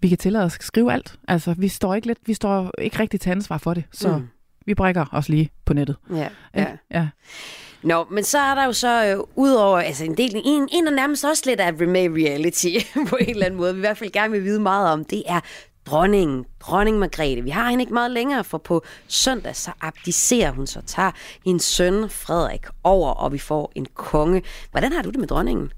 vi 0.00 0.08
kan 0.08 0.18
tillade 0.18 0.44
os 0.44 0.56
at 0.56 0.62
skrive 0.62 0.92
alt. 0.92 1.18
Altså, 1.28 1.54
vi 1.58 1.68
står 1.68 1.94
ikke, 1.94 2.06
lidt, 2.06 2.18
vi 2.26 2.34
står 2.34 2.70
ikke 2.78 2.98
rigtig 2.98 3.20
til 3.20 3.30
ansvar 3.30 3.58
for 3.58 3.74
det, 3.74 3.84
så 3.92 4.16
Mm. 4.18 4.28
vi 4.66 4.74
brækker 4.74 5.04
os 5.12 5.28
lige 5.28 5.50
på 5.64 5.74
nettet. 5.74 5.96
Ja, 6.10 6.28
ja. 6.54 6.66
Ja. 6.90 7.08
Nå, 7.82 8.06
men 8.10 8.24
så 8.24 8.38
er 8.38 8.54
der 8.54 8.64
jo 8.64 8.72
så 8.72 9.06
øh, 9.06 9.24
udover, 9.34 9.78
altså 9.78 10.04
en 10.04 10.16
del, 10.16 10.36
en, 10.44 10.68
en 10.72 10.86
og 10.86 10.92
nærmest 10.92 11.24
også 11.24 11.42
lidt 11.46 11.60
af 11.60 11.72
reality 11.72 12.68
på 13.10 13.16
en 13.16 13.30
eller 13.30 13.46
anden 13.46 13.58
måde, 13.58 13.74
vi 13.74 13.78
i 13.78 13.80
hvert 13.80 13.98
fald 13.98 14.12
gerne 14.12 14.32
vil 14.32 14.44
vide 14.44 14.60
meget 14.60 14.90
om, 14.92 15.04
det 15.04 15.22
er 15.26 15.40
dronningen, 15.86 16.44
dronning 16.60 16.98
Margrethe. 16.98 17.42
Vi 17.42 17.50
har 17.50 17.70
hende 17.70 17.82
ikke 17.82 17.94
meget 17.94 18.10
længere, 18.10 18.44
for 18.44 18.58
på 18.58 18.84
søndag 19.08 19.56
så 19.56 19.70
abdicerer 19.80 20.50
hun, 20.50 20.66
så 20.66 20.80
tager 20.86 21.10
hendes 21.44 21.64
søn 21.64 22.10
Frederik 22.10 22.66
over, 22.84 23.10
og 23.10 23.32
vi 23.32 23.38
får 23.38 23.72
en 23.74 23.86
konge. 23.94 24.42
Hvordan 24.70 24.92
har 24.92 25.02
du 25.02 25.10
det 25.10 25.20
med 25.20 25.28
dronningen? 25.28 25.72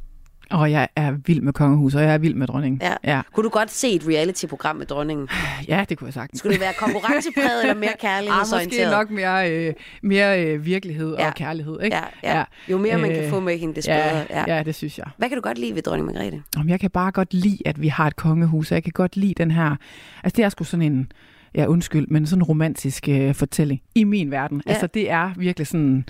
Og 0.51 0.71
jeg 0.71 0.89
er 0.97 1.13
vild 1.27 1.41
med 1.41 1.53
kongehus, 1.53 1.95
og 1.95 2.03
jeg 2.03 2.15
er 2.15 2.19
vild 2.19 2.35
med 2.35 2.47
dronningen. 2.47 2.81
Ja. 2.83 2.95
ja. 3.17 3.21
Kunne 3.33 3.45
du 3.45 3.49
godt 3.49 3.71
se 3.71 3.89
et 3.91 4.03
reality-program 4.09 4.77
med 4.77 4.87
dronningen? 4.87 5.29
Ja, 5.69 5.85
det 5.89 5.99
kunne 5.99 6.07
jeg 6.07 6.15
sagtens. 6.15 6.39
Skulle 6.39 6.53
det 6.53 6.61
være 6.61 6.73
konkurrencepræget 6.79 7.63
eller 7.63 7.75
mere 7.75 7.91
Ah, 7.99 7.99
kærlighedsorienteret? 8.01 8.87
måske 8.89 8.97
nok 8.97 9.11
mere, 9.11 9.53
øh, 9.53 9.75
mere 10.03 10.45
øh, 10.45 10.65
virkelighed 10.65 11.17
Ja. 11.19 11.27
og 11.29 11.35
kærlighed. 11.35 11.81
Ikke? 11.83 11.97
Ja, 12.23 12.39
ja. 12.39 12.45
Jo 12.71 12.79
mere 12.79 12.99
man 12.99 13.11
kan 13.11 13.31
få 13.31 13.41
med 13.41 13.59
hende, 13.59 13.75
des 13.75 13.87
ja, 13.89 14.09
bedre. 14.11 14.25
Ja. 14.31 14.57
Ja, 14.57 14.63
det 14.63 14.75
synes 14.75 14.99
jeg. 14.99 15.07
Hvad 15.17 15.29
kan 15.29 15.37
du 15.37 15.43
godt 15.43 15.59
lide 15.59 15.75
ved 15.75 15.83
dronning 15.83 16.07
Margrethe? 16.07 16.43
Om 16.57 16.69
jeg 16.69 16.81
kan 16.81 16.91
bare 16.91 17.11
godt 17.13 17.35
lide, 17.35 17.59
at 17.67 17.83
vi 17.83 17.89
har 17.89 18.07
et 18.07 18.17
kongehus, 18.17 18.71
og 18.71 18.75
jeg 18.75 18.83
kan 18.85 18.93
godt 18.93 19.17
lide 19.17 19.35
den 19.35 19.51
her... 19.51 19.77
Altså, 20.25 20.37
det 20.37 20.45
er 20.45 20.49
sgu 20.49 20.65
sådan 20.65 20.93
en... 20.93 21.13
Ja, 21.55 21.67
undskyld, 21.67 22.07
men 22.09 22.27
sådan 22.27 22.41
en 22.41 22.45
romantisk 22.45 23.09
øh, 23.09 23.35
fortælling 23.35 23.81
i 23.95 24.05
min 24.05 24.31
verden. 24.31 24.57
Ja. 24.67 24.71
Ja. 24.71 24.73
Altså, 24.75 24.87
det 24.87 25.11
er 25.11 25.31
virkelig 25.37 25.67
sådan... 25.67 26.05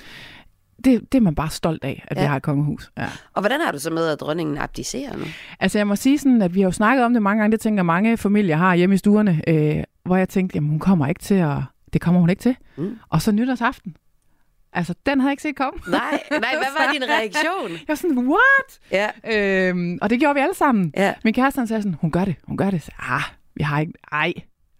Det, 0.84 1.12
det 1.12 1.18
er 1.18 1.22
man 1.22 1.34
bare 1.34 1.50
stolt 1.50 1.84
af, 1.84 2.04
at 2.08 2.16
ja. 2.16 2.22
Vi 2.22 2.26
har 2.26 2.36
et 2.36 2.42
kongehus. 2.42 2.90
Ja. 2.98 3.06
Og 3.34 3.42
hvordan 3.42 3.60
har 3.60 3.72
du 3.72 3.78
så 3.78 3.90
med, 3.90 4.08
at 4.08 4.20
dronningen 4.20 4.58
abdicerer 4.58 5.16
nu? 5.16 5.24
Altså, 5.60 5.78
jeg 5.78 5.86
må 5.86 5.96
sige 5.96 6.18
sådan, 6.18 6.42
at 6.42 6.54
vi 6.54 6.60
har 6.60 6.66
jo 6.68 6.72
snakket 6.72 7.04
om 7.04 7.12
det 7.12 7.22
mange 7.22 7.40
gange. 7.42 7.52
Det 7.52 7.60
tænker 7.60 7.82
mange 7.82 8.16
familier 8.16 8.56
har 8.56 8.74
hjemme 8.74 8.94
i 8.94 8.98
stuerne, 8.98 9.42
øh, 9.48 9.84
hvor 10.04 10.16
jeg 10.16 10.28
tænkte, 10.28 10.56
jamen 10.56 10.70
hun 10.70 10.78
kommer 10.78 11.06
ikke 11.06 11.22
til 11.22 11.34
at... 11.34 11.56
Det 11.92 12.00
kommer 12.00 12.20
hun 12.20 12.30
ikke 12.30 12.42
til. 12.42 12.56
Mm. 12.76 12.98
Og 13.08 13.22
så 13.22 13.32
nytårsaften. 13.32 13.96
Altså, 14.72 14.94
den 15.06 15.20
havde 15.20 15.28
jeg 15.28 15.32
ikke 15.32 15.42
set 15.42 15.56
komme. 15.56 15.80
Nej, 15.88 16.00
nej, 16.30 16.38
hvad 16.38 16.68
var 16.78 16.92
din 16.94 17.02
reaktion? 17.08 17.70
Jeg 17.70 17.78
var 17.88 17.94
sådan, 17.94 18.18
what? 18.18 18.80
Ja. 18.92 19.68
Øhm, 19.68 19.98
og 20.02 20.10
det 20.10 20.18
gjorde 20.20 20.34
vi 20.34 20.40
alle 20.40 20.54
sammen. 20.54 20.92
Ja. 20.96 21.14
Min 21.24 21.34
kæreste 21.34 21.58
han 21.58 21.66
sagde 21.66 21.82
sådan, 21.82 21.96
hun 22.00 22.10
gør 22.10 22.24
det, 22.24 22.34
hun 22.44 22.56
gør 22.56 22.70
det. 22.70 22.82
Så, 22.82 22.90
ah, 22.98 23.22
vi 23.54 23.62
har 23.62 23.80
ikke, 23.80 23.92
ej. 24.12 24.32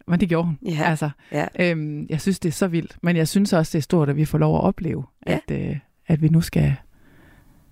Men 0.07 0.21
det 0.21 0.29
gjorde 0.29 0.45
hun. 0.47 0.59
Ja. 0.67 0.83
Altså, 0.85 1.11
Ja. 1.33 1.47
øhm, 1.61 2.07
jeg 2.11 2.21
synes, 2.21 2.39
det 2.39 2.49
er 2.49 2.53
så 2.53 2.67
vildt. 2.67 2.97
Men 3.03 3.17
jeg 3.17 3.29
synes 3.29 3.53
også, 3.53 3.71
det 3.73 3.79
er 3.79 3.83
stort, 3.83 4.09
at 4.09 4.17
vi 4.17 4.25
får 4.25 4.39
lov 4.39 4.57
at 4.57 4.63
opleve, 4.63 5.05
Ja. 5.27 5.33
at, 5.49 5.51
øh, 5.61 5.77
at 6.09 6.23
vi 6.23 6.29
nu 6.29 6.41
skal, 6.41 6.75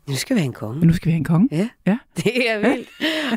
Nu 0.09 0.15
skal 0.17 0.37
vi 0.37 0.41
have 0.41 0.47
en 0.47 0.53
konge. 0.53 0.87
nu 0.87 0.93
skal 0.93 1.07
vi 1.07 1.13
have 1.13 1.19
en 1.19 1.25
konge. 1.25 1.49
Ja. 1.53 1.69
ja. 1.87 1.99
Det 2.25 2.51
er 2.51 2.59
vildt. 2.59 2.89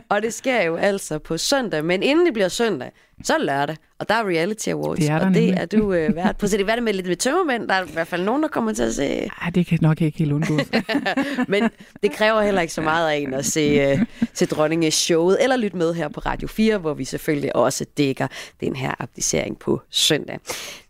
Og 0.10 0.22
det 0.22 0.34
sker 0.34 0.62
jo 0.62 0.76
altså 0.76 1.20
på 1.20 1.38
søndag. 1.38 1.86
Men 1.86 2.04
inden 2.04 2.26
det 2.26 2.34
bliver 2.34 2.50
søndag, 2.50 2.92
så 3.24 3.34
er 3.34 3.38
det 3.38 3.46
lørdag. 3.46 3.76
Og 4.00 4.10
der 4.10 4.16
er 4.16 4.24
Reality 4.24 4.70
Awards. 4.70 5.00
Det 5.00 5.10
er 5.10 5.16
og 5.16 5.22
det 5.22 5.32
nemlig. 5.32 5.54
er 5.58 5.66
du 5.66 5.94
øh, 5.94 6.16
vært 6.16 6.38
på. 6.38 6.48
Så 6.48 6.58
det 6.58 6.70
er 6.70 6.76
det 6.76 6.84
med 6.84 6.94
lidt 6.94 7.08
med 7.08 7.16
tømmermænd. 7.16 7.68
Der 7.68 7.74
er 7.76 7.86
i 7.86 7.90
hvert 7.94 8.08
fald 8.08 8.24
nogen, 8.24 8.44
der 8.44 8.50
kommer 8.50 8.74
til 8.74 8.84
at 8.84 8.96
se. 8.96 9.06
Ej, 9.42 9.50
det 9.56 9.66
kan 9.66 9.78
nok 9.82 10.02
ikke 10.02 10.18
helt 10.18 10.32
undgås. 10.32 10.62
Men 11.48 11.70
det 12.04 12.12
kræver 12.12 12.42
heller 12.42 12.62
ikke 12.62 12.74
så 12.74 12.82
meget 12.82 13.10
af 13.12 13.16
en 13.16 13.34
at 13.34 13.46
se, 13.46 13.94
uh, 13.94 14.00
se 14.34 14.46
dronninge 14.46 14.92
showet. 14.92 15.38
Eller 15.44 15.58
lytte 15.58 15.78
med 15.78 15.94
her 15.94 16.08
på 16.08 16.20
Radio 16.20 16.48
4, 16.48 16.78
hvor 16.78 16.94
vi 16.94 17.06
selvfølgelig 17.06 17.56
også 17.56 17.86
dækker 17.98 18.28
den 18.62 18.76
her 18.76 18.92
abdicering 19.00 19.60
på 19.60 19.82
søndag. 19.90 20.40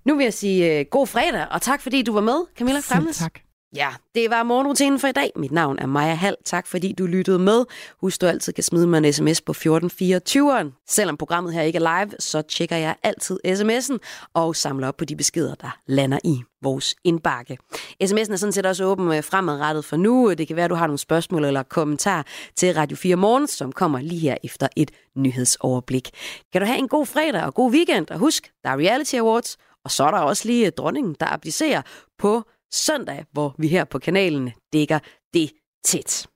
Nu 0.05 0.15
vil 0.15 0.23
jeg 0.23 0.33
sige 0.33 0.79
uh, 0.79 0.85
god 0.91 1.07
fredag, 1.07 1.45
og 1.51 1.61
tak 1.61 1.81
fordi 1.81 2.01
du 2.01 2.13
var 2.13 2.21
med, 2.21 2.45
Camilla 2.57 2.79
Selv 2.81 2.93
Fremnes. 2.95 3.17
tak. 3.17 3.39
Ja, 3.75 3.89
det 4.15 4.29
var 4.29 4.43
morgenrutinen 4.43 4.99
for 4.99 5.07
i 5.07 5.11
dag. 5.11 5.31
Mit 5.35 5.51
navn 5.51 5.79
er 5.79 5.85
Maja 5.85 6.13
Hall. 6.13 6.35
Tak 6.45 6.67
fordi 6.67 6.93
du 6.93 7.05
lyttede 7.05 7.39
med. 7.39 7.65
Husk, 8.01 8.21
du 8.21 8.25
altid 8.25 8.53
kan 8.53 8.63
smide 8.63 8.87
mig 8.87 8.97
en 8.97 9.13
sms 9.13 9.41
på 9.41 9.51
1424'eren. 9.51 10.83
Selvom 10.87 11.17
programmet 11.17 11.53
her 11.53 11.61
ikke 11.61 11.77
er 11.77 12.03
live, 12.05 12.15
så 12.19 12.41
tjekker 12.41 12.75
jeg 12.75 12.95
altid 13.03 13.39
sms'en 13.45 13.97
og 14.33 14.55
samler 14.55 14.87
op 14.87 14.97
på 14.97 15.05
de 15.05 15.15
beskeder, 15.15 15.55
der 15.55 15.77
lander 15.87 16.19
i 16.23 16.41
vores 16.61 16.95
indbakke. 17.03 17.57
SMS'en 18.03 18.31
er 18.31 18.35
sådan 18.35 18.53
set 18.53 18.65
også 18.65 18.85
åben 18.85 19.11
øh, 19.11 19.23
fremadrettet 19.23 19.85
for 19.85 19.97
nu. 19.97 20.33
Det 20.33 20.47
kan 20.47 20.55
være, 20.55 20.65
at 20.65 20.69
du 20.71 20.75
har 20.75 20.87
nogle 20.87 20.99
spørgsmål 20.99 21.45
eller 21.45 21.63
kommentarer 21.63 22.23
til 22.55 22.73
Radio 22.73 22.97
4 22.97 23.15
Morgen, 23.15 23.47
som 23.47 23.71
kommer 23.71 23.99
lige 23.99 24.19
her 24.19 24.37
efter 24.43 24.67
et 24.75 24.91
nyhedsoverblik. 25.15 26.09
Kan 26.51 26.61
du 26.61 26.67
have 26.67 26.79
en 26.79 26.87
god 26.87 27.05
fredag 27.05 27.43
og 27.43 27.53
god 27.53 27.71
weekend, 27.71 28.09
og 28.11 28.19
husk, 28.19 28.51
der 28.63 28.69
er 28.69 28.77
Reality 28.77 29.15
Awards, 29.15 29.57
og 29.85 29.91
så 29.91 30.03
er 30.03 30.11
der 30.11 30.19
også 30.19 30.47
lige 30.47 30.65
øh, 30.65 30.71
dronningen, 30.77 31.15
der 31.19 31.33
applicerer 31.33 31.81
på 32.17 32.43
søndag, 32.71 33.25
hvor 33.31 33.55
vi 33.57 33.67
her 33.67 33.83
på 33.83 33.99
kanalen 33.99 34.51
dækker 34.73 34.99
det 35.33 35.51
tæt. 35.83 36.27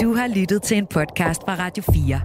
Du 0.00 0.14
har 0.14 0.26
lyttet 0.36 0.62
til 0.62 0.76
en 0.76 0.86
podcast 0.86 1.42
fra 1.42 1.56
Radio 1.58 1.82
4. 1.82 2.20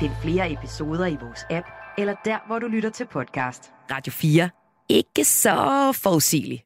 Find 0.00 0.12
flere 0.22 0.52
episoder 0.52 1.06
i 1.06 1.16
vores 1.22 1.40
app, 1.50 1.66
eller 1.98 2.14
der, 2.24 2.38
hvor 2.46 2.58
du 2.58 2.66
lytter 2.66 2.90
til 2.90 3.06
podcast. 3.06 3.70
Radio 3.90 4.12
4. 4.12 4.50
Ikke 4.88 5.24
så 5.24 5.92
forudsigeligt. 6.02 6.62